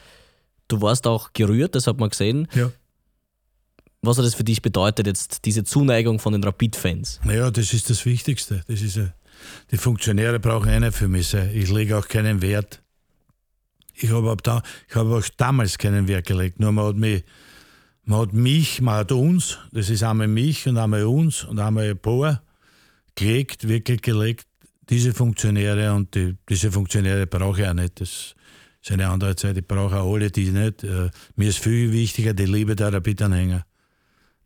Du 0.68 0.82
warst 0.82 1.08
auch 1.08 1.34
gerührt, 1.34 1.74
das 1.74 1.88
hat 1.88 1.98
man 2.00 2.10
gesehen. 2.10 2.48
Ja. 2.54 2.72
Was 4.04 4.20
hat 4.20 4.26
das 4.26 4.36
für 4.36 4.44
dich 4.44 4.62
bedeutet, 4.62 5.08
jetzt 5.08 5.46
diese 5.46 5.64
Zuneigung 5.64 6.20
von 6.20 6.34
den 6.34 6.44
Rapid-Fans? 6.44 7.20
Naja, 7.24 7.50
das 7.50 7.74
ist 7.74 7.90
das 7.90 8.06
Wichtigste. 8.06 8.64
Das 8.68 8.82
ist, 8.82 9.00
die 9.72 9.78
Funktionäre 9.78 10.40
brauchen 10.40 10.70
eine 10.70 10.92
für 10.92 11.08
mich. 11.08 11.34
Ich 11.34 11.70
lege 11.70 11.98
auch 11.98 12.08
keinen 12.08 12.42
Wert. 12.42 12.82
Ich 13.94 14.12
habe 14.12 14.32
auch, 14.32 14.38
da, 14.38 14.62
ich 14.88 14.96
auch 14.96 15.24
damals 15.38 15.78
keinen 15.78 16.08
Wert 16.08 16.28
gelegt. 16.28 16.60
Nur 16.60 16.72
man 16.72 16.86
hat 16.86 16.96
mich 16.96 17.24
man 18.08 18.22
hat 18.22 18.34
mich, 18.34 18.82
man 18.82 18.96
hat 18.96 19.12
uns, 19.12 19.58
das 19.74 19.90
ist 19.90 20.02
einmal 20.02 20.30
mich 20.30 20.66
und 20.66 20.78
einmal 20.78 21.04
uns 21.04 21.44
und 21.44 21.60
einmal 21.60 21.90
ein 21.90 21.98
paar, 21.98 22.42
gelegt, 23.16 23.68
wirklich 23.68 24.02
gelegt, 24.02 24.48
diese 24.90 25.14
Funktionäre 25.14 25.94
und 25.94 26.16
die, 26.16 26.38
diese 26.48 26.72
Funktionäre 26.72 27.28
brauche 27.28 27.62
ich 27.62 27.68
auch 27.68 27.74
nicht. 27.74 28.00
Das 28.00 28.34
ist 28.82 28.92
eine 28.92 29.10
andere 29.10 29.36
Zeit, 29.36 29.58
ich 29.58 29.68
brauche 29.68 29.98
auch 29.98 30.14
alle 30.14 30.32
die 30.32 30.52
nicht. 30.52 30.86
Äh, 30.86 31.10
mir 31.36 31.50
ist 31.50 31.60
viel 31.60 31.92
wichtiger 31.92 32.34
die 32.34 32.46
Liebe 32.46 32.78
der 32.78 32.94
Rapid-Anhänger. 32.94 33.66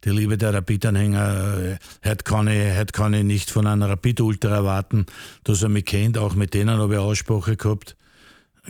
Die 0.04 0.10
Liebe 0.10 0.38
der 0.38 0.54
Rapid-Anhänger, 0.54 1.78
äh, 2.04 2.16
kann 2.24 2.48
ich, 2.48 2.76
heute 2.76 2.92
kann 2.92 3.14
ich 3.14 3.24
nicht 3.24 3.52
von 3.52 3.68
einem 3.68 3.84
Rapid-Ultra 3.84 4.50
erwarten, 4.50 5.06
dass 5.44 5.62
er 5.62 5.70
mich 5.70 5.86
kennt, 5.86 6.18
auch 6.18 6.34
mit 6.34 6.56
denen 6.56 6.80
habe 6.80 6.96
ich 6.96 7.00
Aussprache 7.00 7.56
gehabt. 7.56 7.96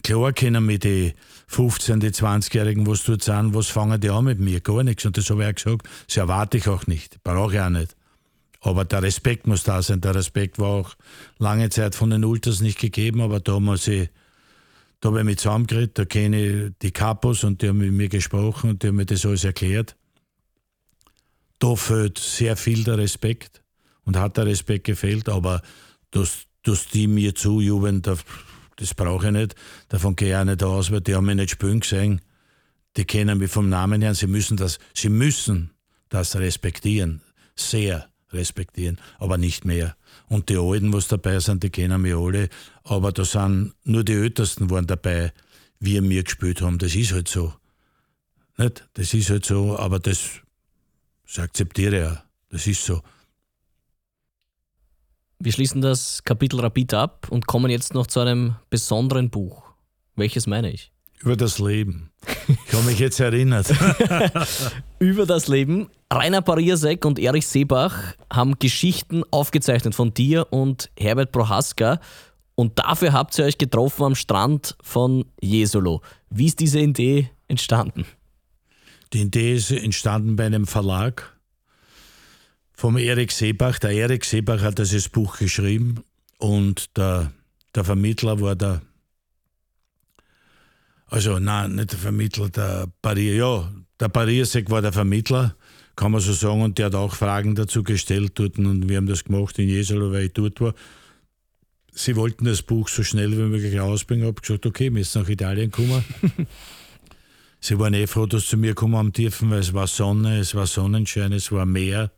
Klar 0.03 0.33
können 0.33 0.65
mit 0.65 0.83
die 0.83 1.13
15-, 1.49 1.99
die 1.99 2.09
20-Jährigen, 2.09 2.87
was 2.87 3.03
tut 3.03 3.27
an, 3.29 3.53
was 3.53 3.67
fangen 3.67 3.99
die 3.99 4.09
an 4.09 4.25
mit 4.25 4.39
mir? 4.39 4.61
Gar 4.61 4.83
nichts. 4.83 5.05
Und 5.05 5.17
das 5.17 5.29
habe 5.29 5.43
ich 5.43 5.49
auch 5.49 5.55
gesagt, 5.55 5.87
das 6.07 6.17
erwarte 6.17 6.57
ich 6.57 6.67
auch 6.67 6.87
nicht. 6.87 7.21
Brauche 7.23 7.55
ich 7.55 7.61
auch 7.61 7.69
nicht. 7.69 7.95
Aber 8.61 8.85
der 8.85 9.01
Respekt 9.01 9.47
muss 9.47 9.63
da 9.63 9.81
sein. 9.81 10.01
Der 10.01 10.15
Respekt 10.15 10.59
war 10.59 10.67
auch 10.67 10.95
lange 11.39 11.69
Zeit 11.69 11.95
von 11.95 12.09
den 12.09 12.23
Ultras 12.23 12.61
nicht 12.61 12.79
gegeben, 12.79 13.21
aber 13.21 13.39
da 13.39 13.59
muss 13.59 13.87
ich, 13.87 14.09
da 14.99 15.09
habe 15.09 15.19
ich 15.19 15.25
mich 15.25 15.37
zusammengeredet, 15.39 15.97
da 15.97 16.05
kenne 16.05 16.45
ich 16.45 16.71
die 16.81 16.91
Kapos 16.91 17.43
und 17.43 17.61
die 17.61 17.69
haben 17.69 17.79
mit 17.79 17.91
mir 17.91 18.07
gesprochen 18.07 18.71
und 18.71 18.83
die 18.83 18.89
haben 18.89 18.97
mir 18.97 19.05
das 19.05 19.25
alles 19.25 19.43
erklärt. 19.43 19.95
Da 21.61 21.75
fehlt 21.75 22.17
sehr 22.17 22.57
viel 22.57 22.83
der 22.83 22.97
Respekt 22.97 23.61
und 24.03 24.17
hat 24.17 24.35
der 24.35 24.47
Respekt 24.47 24.83
gefehlt, 24.83 25.29
aber 25.29 25.61
dass, 26.09 26.47
dass 26.63 26.87
die 26.87 27.05
mir 27.05 27.35
zujubeln, 27.35 28.01
das, 28.01 28.25
das 28.77 28.95
brauche 28.95 29.27
ich 29.27 29.31
nicht. 29.31 29.55
Davon 29.87 30.15
gehe 30.15 30.29
ich 30.29 30.35
auch 30.35 30.43
nicht 30.43 30.63
aus, 30.63 30.89
weil 30.89 31.01
die 31.01 31.13
haben 31.13 31.27
mich 31.27 31.35
nicht 31.35 31.51
spielen 31.51 31.81
gesehen. 31.81 32.21
Die 32.97 33.05
kennen 33.05 33.37
mich 33.37 33.51
vom 33.51 33.69
Namen 33.69 34.01
her. 34.01 34.15
Sie 34.15 34.25
müssen 34.25 34.57
das, 34.57 34.79
sie 34.95 35.09
müssen 35.09 35.69
das 36.09 36.35
respektieren. 36.35 37.21
Sehr 37.55 38.09
respektieren, 38.33 38.97
aber 39.19 39.37
nicht 39.37 39.63
mehr. 39.63 39.95
Und 40.29 40.49
die 40.49 40.57
Alten, 40.57 40.91
was 40.93 41.09
dabei 41.09 41.39
sind, 41.41 41.61
die 41.61 41.69
kennen 41.69 42.01
mich 42.01 42.15
alle. 42.15 42.49
Aber 42.83 43.11
da 43.11 43.23
sind 43.23 43.75
nur 43.83 44.03
die 44.03 44.13
Ältesten 44.13 44.71
waren 44.71 44.87
dabei, 44.87 45.31
wie 45.79 46.01
wir 46.01 46.23
gespielt 46.23 46.61
haben. 46.61 46.79
Das 46.79 46.95
ist 46.95 47.11
halt 47.11 47.27
so. 47.27 47.53
Nicht? 48.57 48.89
Das 48.95 49.13
ist 49.13 49.29
halt 49.29 49.45
so, 49.45 49.77
aber 49.77 49.99
das, 49.99 50.40
das 51.31 51.43
akzeptiere 51.43 52.11
auch. 52.11 52.17
Das 52.49 52.67
ist 52.67 52.85
so. 52.85 53.01
Wir 55.39 55.51
schließen 55.51 55.81
das 55.81 56.23
Kapitel 56.23 56.59
Rapid 56.59 56.93
ab 56.93 57.27
und 57.31 57.47
kommen 57.47 57.71
jetzt 57.71 57.93
noch 57.93 58.07
zu 58.07 58.19
einem 58.19 58.55
besonderen 58.69 59.29
Buch. 59.29 59.63
Welches 60.15 60.45
meine 60.45 60.71
ich? 60.71 60.91
Über 61.19 61.35
das 61.35 61.57
Leben. 61.59 62.11
Ich 62.47 62.73
habe 62.73 62.83
mich 62.85 62.99
jetzt 62.99 63.19
erinnert. 63.19 63.67
Über 64.99 65.25
das 65.25 65.47
Leben. 65.47 65.89
Rainer 66.11 66.41
Pariasek 66.41 67.05
und 67.05 67.17
Erich 67.17 67.47
Seebach 67.47 68.13
haben 68.31 68.59
Geschichten 68.59 69.23
aufgezeichnet 69.31 69.95
von 69.95 70.13
dir 70.13 70.47
und 70.51 70.91
Herbert 70.97 71.31
Prohaska. 71.31 71.99
Und 72.55 72.77
dafür 72.79 73.13
habt 73.13 73.37
ihr 73.39 73.45
euch 73.45 73.57
getroffen 73.57 74.03
am 74.03 74.15
Strand 74.15 74.75
von 74.83 75.25
Jesolo. 75.41 76.01
Wie 76.29 76.47
ist 76.47 76.59
diese 76.59 76.79
Idee 76.79 77.31
entstanden? 77.47 78.05
Die 79.13 79.21
Idee 79.21 79.55
ist 79.55 79.71
entstanden 79.71 80.35
bei 80.35 80.45
einem 80.45 80.67
Verlag 80.67 81.37
vom 82.73 82.97
Erik 82.97 83.31
Seebach. 83.31 83.79
Der 83.79 83.91
Erik 83.91 84.25
Seebach 84.25 84.61
hat 84.61 84.79
dieses 84.79 85.09
Buch 85.09 85.37
geschrieben 85.37 86.03
und 86.37 86.97
der, 86.97 87.31
der 87.75 87.83
Vermittler 87.83 88.39
war 88.39 88.55
der 88.55 88.81
also 91.11 91.39
nein, 91.39 91.75
nicht 91.75 91.91
der 91.91 91.99
Vermittler, 91.99 92.49
der 92.49 92.87
Parier, 93.01 93.35
ja, 93.35 93.71
der 93.99 94.07
Pariersek 94.07 94.69
war 94.69 94.81
der 94.81 94.93
Vermittler, 94.93 95.57
kann 95.97 96.13
man 96.13 96.21
so 96.21 96.31
sagen, 96.31 96.61
und 96.61 96.77
der 96.77 96.85
hat 96.85 96.95
auch 96.95 97.15
Fragen 97.15 97.53
dazu 97.53 97.83
gestellt 97.83 98.31
dort 98.35 98.57
und 98.57 98.87
wir 98.87 98.95
haben 98.95 99.07
das 99.07 99.25
gemacht 99.25 99.59
in 99.59 99.67
Jesolo, 99.67 100.13
weil 100.13 100.27
ich 100.27 100.33
dort 100.33 100.61
war. 100.61 100.73
Sie 101.91 102.15
wollten 102.15 102.45
das 102.45 102.61
Buch 102.61 102.87
so 102.87 103.03
schnell 103.03 103.31
wie 103.33 103.43
möglich 103.43 103.77
ausbringen, 103.81 104.23
Ich 104.23 104.27
habe 104.29 104.41
gesagt, 104.41 104.65
okay, 104.65 104.85
wir 104.85 104.91
müssen 104.91 105.21
nach 105.21 105.27
Italien 105.27 105.69
kommen. 105.69 106.01
Sie 107.63 107.77
waren 107.77 107.93
eh 107.93 108.07
froh, 108.07 108.25
dass 108.25 108.43
sie 108.43 108.49
zu 108.49 108.57
mir 108.57 108.73
kommen 108.73 108.95
am 108.95 109.13
Tiefen, 109.13 109.51
weil 109.51 109.59
es 109.59 109.71
war 109.73 109.85
Sonne, 109.85 110.39
es 110.39 110.55
war 110.55 110.65
Sonnenschein, 110.65 111.31
es 111.31 111.51
war 111.51 111.67
Meer, 111.67 112.11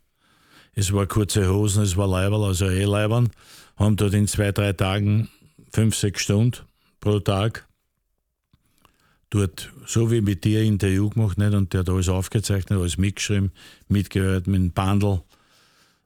es 0.72 0.90
war 0.90 1.06
kurze 1.06 1.48
Hosen, 1.50 1.82
es 1.82 1.98
war 1.98 2.08
Leiberl, 2.08 2.44
also 2.44 2.66
eh 2.66 2.84
Leibern. 2.84 3.28
Haben 3.76 3.96
dort 3.96 4.14
in 4.14 4.26
zwei, 4.26 4.52
drei 4.52 4.72
Tagen 4.72 5.28
fünf, 5.70 5.96
sechs 5.96 6.22
Stunden 6.22 6.60
pro 6.98 7.20
Tag 7.20 7.68
dort, 9.28 9.70
so 9.84 10.10
wie 10.10 10.22
mit 10.22 10.44
dir, 10.44 10.62
Interview 10.62 11.10
gemacht 11.10 11.36
nicht? 11.36 11.52
und 11.52 11.72
der 11.74 11.80
hat 11.80 11.90
alles 11.90 12.08
aufgezeichnet, 12.08 12.78
alles 12.78 12.96
mitgeschrieben, 12.96 13.52
mitgehört 13.88 14.46
mit 14.46 14.56
dem 14.56 14.72
Bandel. 14.72 15.22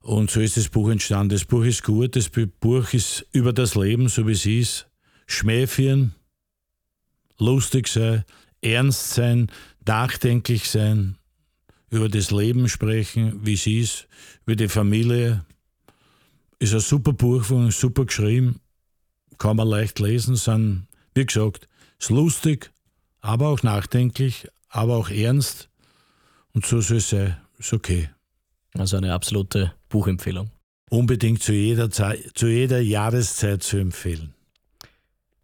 Und 0.01 0.31
so 0.31 0.41
ist 0.41 0.57
das 0.57 0.69
Buch 0.69 0.89
entstanden. 0.89 1.31
Das 1.31 1.45
Buch 1.45 1.65
ist 1.65 1.85
gut, 1.85 2.17
das 2.17 2.29
Buch 2.29 2.93
ist 2.93 3.27
über 3.33 3.53
das 3.53 3.77
Leben, 3.77 4.09
so 4.09 4.27
wie 4.27 4.33
es 4.33 4.47
ist. 4.47 4.89
Schmähfieren, 5.27 6.15
lustig 7.39 7.87
sein, 7.87 8.25
ernst 8.63 9.11
sein, 9.11 9.51
nachdenklich 9.87 10.71
sein, 10.71 11.17
über 11.91 12.09
das 12.09 12.31
Leben 12.31 12.69
sprechen, 12.69 13.45
wie 13.45 13.55
es 13.55 13.67
ist, 13.67 14.09
über 14.45 14.57
die 14.57 14.69
Familie. 14.69 15.45
Ist 16.59 16.75
ein 16.75 16.81
super 16.81 17.13
Buch, 17.13 17.45
super 17.71 18.05
geschrieben, 18.05 18.61
kann 19.39 19.57
man 19.57 19.69
leicht 19.69 19.99
lesen, 20.01 20.37
sind, 20.37 20.87
wie 21.15 21.25
gesagt, 21.25 21.69
ist 21.99 22.11
lustig, 22.11 22.71
aber 23.21 23.49
auch 23.49 23.63
nachdenklich, 23.63 24.49
aber 24.69 24.97
auch 24.97 25.11
ernst. 25.11 25.69
Und 26.53 26.67
so 26.67 26.81
soll 26.81 26.99
es 26.99 27.11
sein. 27.11 27.37
Ist 27.59 27.73
okay. 27.73 28.11
Also 28.75 28.97
eine 28.97 29.13
absolute 29.13 29.75
Buchempfehlung. 29.89 30.51
Unbedingt 30.91 31.43
zu 31.43 31.53
jeder, 31.53 31.91
Zeit, 31.91 32.33
zu 32.35 32.47
jeder 32.47 32.81
Jahreszeit 32.81 33.63
zu 33.63 33.79
empfehlen. 33.79 34.35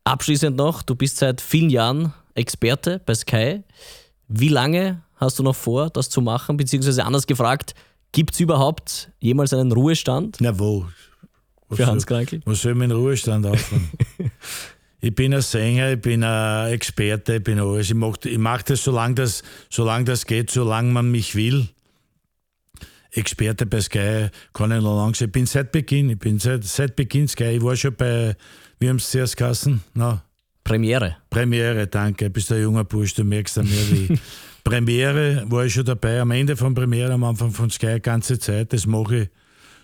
Abschließend 0.04 0.56
noch, 0.56 0.82
du 0.82 0.94
bist 0.94 1.16
seit 1.18 1.40
vielen 1.40 1.70
Jahren 1.70 2.12
Experte 2.34 3.00
bei 3.04 3.14
Sky. 3.14 3.62
Wie 4.28 4.48
lange 4.48 5.02
hast 5.16 5.38
du 5.38 5.42
noch 5.42 5.56
vor, 5.56 5.90
das 5.90 6.10
zu 6.10 6.20
machen? 6.20 6.56
Beziehungsweise 6.56 7.04
anders 7.04 7.26
gefragt, 7.26 7.74
gibt 8.12 8.34
es 8.34 8.40
überhaupt 8.40 9.10
jemals 9.20 9.52
einen 9.52 9.72
Ruhestand? 9.72 10.38
Na 10.40 10.58
wo? 10.58 10.86
Was 11.68 11.78
Für 11.78 11.86
Hans 11.86 12.06
Krankel? 12.06 12.40
Was 12.44 12.62
soll 12.62 12.74
man 12.74 12.90
in 12.90 12.96
Ruhestand 12.96 13.46
aufhören? 13.46 13.90
Ich 15.00 15.14
bin 15.14 15.34
ein 15.34 15.42
Sänger, 15.42 15.92
ich 15.92 16.00
bin 16.00 16.24
ein 16.24 16.72
Experte, 16.72 17.34
ich 17.36 17.44
bin 17.44 17.60
alles. 17.60 17.90
Ich 17.90 17.94
mache 17.94 18.26
ich 18.26 18.38
mach 18.38 18.62
das, 18.62 18.82
solange 18.82 19.16
das, 19.16 19.42
solange 19.68 20.06
das 20.06 20.24
geht, 20.24 20.50
solange 20.50 20.90
man 20.92 21.10
mich 21.10 21.34
will. 21.34 21.68
Experte 23.10 23.66
bei 23.66 23.82
Sky 23.82 24.28
kann 24.54 24.72
ich 24.72 24.82
noch 24.82 24.96
lange 24.96 25.14
sein. 25.14 25.28
Ich 25.28 25.32
bin 25.32 25.44
seit 25.44 25.72
Beginn, 25.72 26.08
ich 26.08 26.18
bin 26.18 26.38
seit, 26.38 26.64
seit 26.64 26.96
Beginn 26.96 27.28
Sky. 27.28 27.56
Ich 27.56 27.62
war 27.62 27.76
schon 27.76 27.94
bei, 27.94 28.34
wie 28.78 28.88
haben 28.88 28.98
Sie 28.98 29.10
zuerst 29.10 29.36
geheißen? 29.36 29.84
No. 29.92 30.22
Premiere. 30.64 31.16
Premiere, 31.30 31.86
danke. 31.86 32.24
Du 32.24 32.30
bist 32.30 32.50
ein 32.50 32.62
junger 32.62 32.84
Bursch, 32.84 33.14
du 33.14 33.24
merkst 33.24 33.58
an 33.58 33.66
mir 33.66 33.90
wie. 33.90 34.18
Premiere 34.64 35.44
war 35.48 35.66
ich 35.66 35.74
schon 35.74 35.84
dabei, 35.84 36.20
am 36.20 36.30
Ende 36.30 36.56
von 36.56 36.74
Premiere, 36.74 37.12
am 37.12 37.24
Anfang 37.24 37.52
von 37.52 37.70
Sky, 37.70 38.00
ganze 38.00 38.38
Zeit. 38.38 38.72
Das 38.72 38.86
mache 38.86 39.16
ich, 39.16 39.28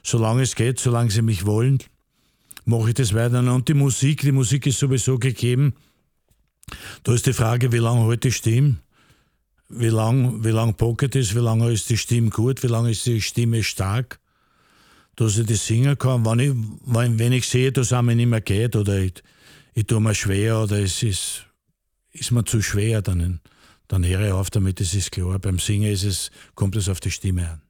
solange 0.03 0.43
es 0.43 0.55
geht, 0.55 0.81
solange 0.81 1.11
sie 1.11 1.21
mich 1.21 1.45
wollen 1.45 1.79
mache 2.65 2.89
ich 2.91 2.95
das 2.95 3.15
weiter. 3.15 3.41
Und 3.53 3.69
die 3.69 3.75
Musik, 3.75 4.23
die 4.23 4.33
Musik 4.33 4.67
ist 4.67 4.79
sowieso 4.79 5.19
gegeben. 5.19 5.75
Da 7.03 7.13
ist 7.13 7.27
die 7.27 7.33
Frage, 7.33 7.73
wie 7.73 7.79
lange 7.79 8.05
heute 8.05 8.29
die 8.29 8.33
Stimme, 8.33 8.77
wie 9.69 9.89
lange 9.89 10.45
wie 10.45 10.51
lang 10.51 10.75
Pocket 10.75 11.15
ist, 11.17 11.35
wie 11.35 11.41
lange 11.41 11.71
ist 11.71 11.91
die 11.91 11.97
Stimme 11.97 12.31
gut, 12.31 12.63
wie 12.63 12.69
lange 12.69 12.91
ist 12.91 13.07
die 13.07 13.21
Stimme 13.21 13.63
stark, 13.63 14.21
dass 15.17 15.39
ich 15.39 15.47
das 15.47 15.67
singen 15.67 15.99
kann. 15.99 16.25
Wenn 16.25 16.39
ich, 16.39 16.53
wenn 17.19 17.33
ich 17.33 17.47
sehe, 17.47 17.73
dass 17.73 17.93
es 17.93 18.03
mir 18.03 18.15
nicht 18.15 18.29
mehr 18.29 18.41
geht 18.41 18.77
oder 18.77 18.99
ich, 18.99 19.15
ich 19.75 19.87
tue 19.87 20.01
mir 20.01 20.15
schwer 20.15 20.61
oder 20.61 20.79
es 20.79 21.03
ist, 21.03 21.47
ist 22.13 22.31
mir 22.31 22.45
zu 22.45 22.63
schwer, 22.63 23.03
dann, 23.03 23.41
dann 23.89 24.05
höre 24.05 24.27
ich 24.27 24.33
auf 24.33 24.51
damit, 24.51 24.81
das 24.81 24.95
ist 24.95 25.13
klar. 25.13 25.39
Beim 25.39 25.59
Singen 25.59 25.91
ist 25.91 26.05
es, 26.05 26.31
kommt 26.55 26.77
es 26.77 26.89
auf 26.89 27.01
die 27.01 27.11
Stimme 27.11 27.49
an. 27.51 27.63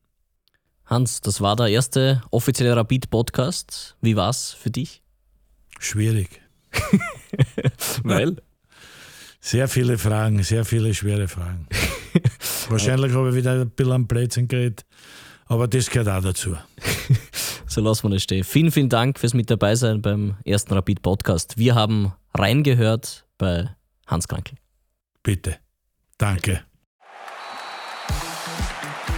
Hans, 0.86 1.20
das 1.20 1.40
war 1.40 1.54
der 1.54 1.68
erste 1.68 2.20
offizielle 2.30 2.74
Rapid-Podcast. 2.74 3.96
Wie 4.00 4.16
war's 4.16 4.52
für 4.52 4.70
dich? 4.70 5.02
Schwierig. 5.78 6.40
Weil? 8.02 8.36
Sehr 9.40 9.68
viele 9.68 9.98
Fragen, 9.98 10.42
sehr 10.42 10.64
viele 10.64 10.92
schwere 10.92 11.28
Fragen. 11.28 11.66
Wahrscheinlich 12.68 13.12
habe 13.12 13.30
ich 13.30 13.36
wieder 13.36 13.52
ein 13.52 13.70
bisschen 13.70 13.92
am 13.92 14.08
Plätzchen 14.08 14.48
geredet, 14.48 14.84
aber 15.46 15.68
das 15.68 15.88
gehört 15.88 16.08
auch 16.08 16.22
dazu. 16.22 16.56
so 17.70 17.80
lassen 17.80 18.08
wir 18.08 18.14
das 18.14 18.22
stehen. 18.22 18.44
Vielen, 18.44 18.72
vielen 18.72 18.88
Dank 18.88 19.18
fürs 19.18 19.32
Mit 19.32 19.50
dabei 19.50 19.76
sein 19.76 20.02
beim 20.02 20.36
ersten 20.44 20.74
Rapid 20.74 21.02
Podcast. 21.02 21.56
Wir 21.56 21.74
haben 21.74 22.12
reingehört 22.34 23.24
bei 23.38 23.70
Hans 24.06 24.26
Krankel. 24.26 24.58
Bitte. 25.22 25.56
Danke. 26.18 26.62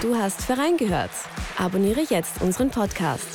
Du 0.02 0.14
hast 0.14 0.42
Verein 0.42 0.76
gehört. 0.76 1.10
Abonniere 1.56 2.02
jetzt 2.08 2.42
unseren 2.42 2.70
Podcast. 2.70 3.26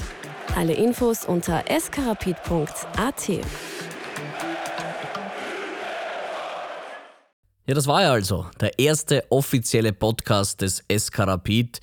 Alle 0.56 0.74
Infos 0.74 1.26
unter 1.26 1.64
skarapit.at. 1.80 3.30
Ja, 7.66 7.74
das 7.74 7.88
war 7.88 8.02
ja 8.02 8.12
also 8.12 8.46
der 8.62 8.78
erste 8.80 9.26
offizielle 9.30 9.94
Podcast 9.94 10.62
des 10.62 10.84
SK 10.96 11.20
Rapid. 11.20 11.82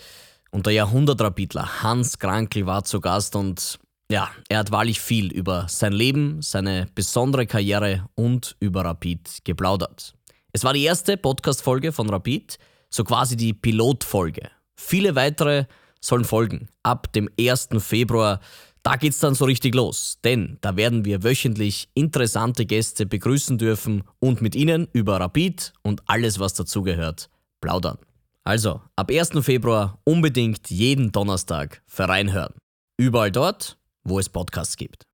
Und 0.54 0.66
der 0.66 0.72
Jahrhundertrapidler 0.74 1.82
Hans 1.82 2.20
Krankel 2.20 2.64
war 2.64 2.84
zu 2.84 3.00
Gast 3.00 3.34
und 3.34 3.80
ja, 4.08 4.30
er 4.48 4.60
hat 4.60 4.70
wahrlich 4.70 5.00
viel 5.00 5.32
über 5.32 5.66
sein 5.68 5.92
Leben, 5.92 6.42
seine 6.42 6.86
besondere 6.94 7.44
Karriere 7.44 8.06
und 8.14 8.54
über 8.60 8.84
Rapid 8.84 9.38
geplaudert. 9.42 10.14
Es 10.52 10.62
war 10.62 10.72
die 10.72 10.84
erste 10.84 11.16
Podcast-Folge 11.16 11.90
von 11.90 12.08
Rapid, 12.08 12.58
so 12.88 13.02
quasi 13.02 13.36
die 13.36 13.52
Pilotfolge. 13.52 14.48
Viele 14.76 15.16
weitere 15.16 15.64
sollen 16.00 16.24
folgen. 16.24 16.68
Ab 16.84 17.12
dem 17.14 17.28
1. 17.36 17.70
Februar 17.78 18.38
Da 18.84 18.94
geht's 18.94 19.18
dann 19.18 19.34
so 19.34 19.46
richtig 19.46 19.74
los, 19.74 20.20
denn 20.22 20.58
da 20.60 20.76
werden 20.76 21.04
wir 21.04 21.24
wöchentlich 21.24 21.88
interessante 21.94 22.64
Gäste 22.64 23.06
begrüßen 23.06 23.58
dürfen 23.58 24.04
und 24.20 24.40
mit 24.40 24.54
ihnen 24.54 24.86
über 24.92 25.18
Rapid 25.18 25.72
und 25.82 26.02
alles, 26.06 26.38
was 26.38 26.54
dazugehört, 26.54 27.28
plaudern. 27.60 27.98
Also, 28.46 28.82
ab 28.94 29.10
1. 29.10 29.30
Februar 29.40 29.98
unbedingt 30.04 30.70
jeden 30.70 31.12
Donnerstag 31.12 31.82
Verein 31.86 32.30
hören. 32.30 32.52
Überall 32.98 33.32
dort, 33.32 33.78
wo 34.04 34.18
es 34.18 34.28
Podcasts 34.28 34.76
gibt. 34.76 35.04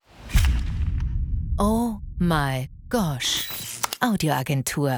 Oh 1.57 1.99
my 2.19 2.69
gosh. 2.89 3.49
Audioagentur. 4.01 4.91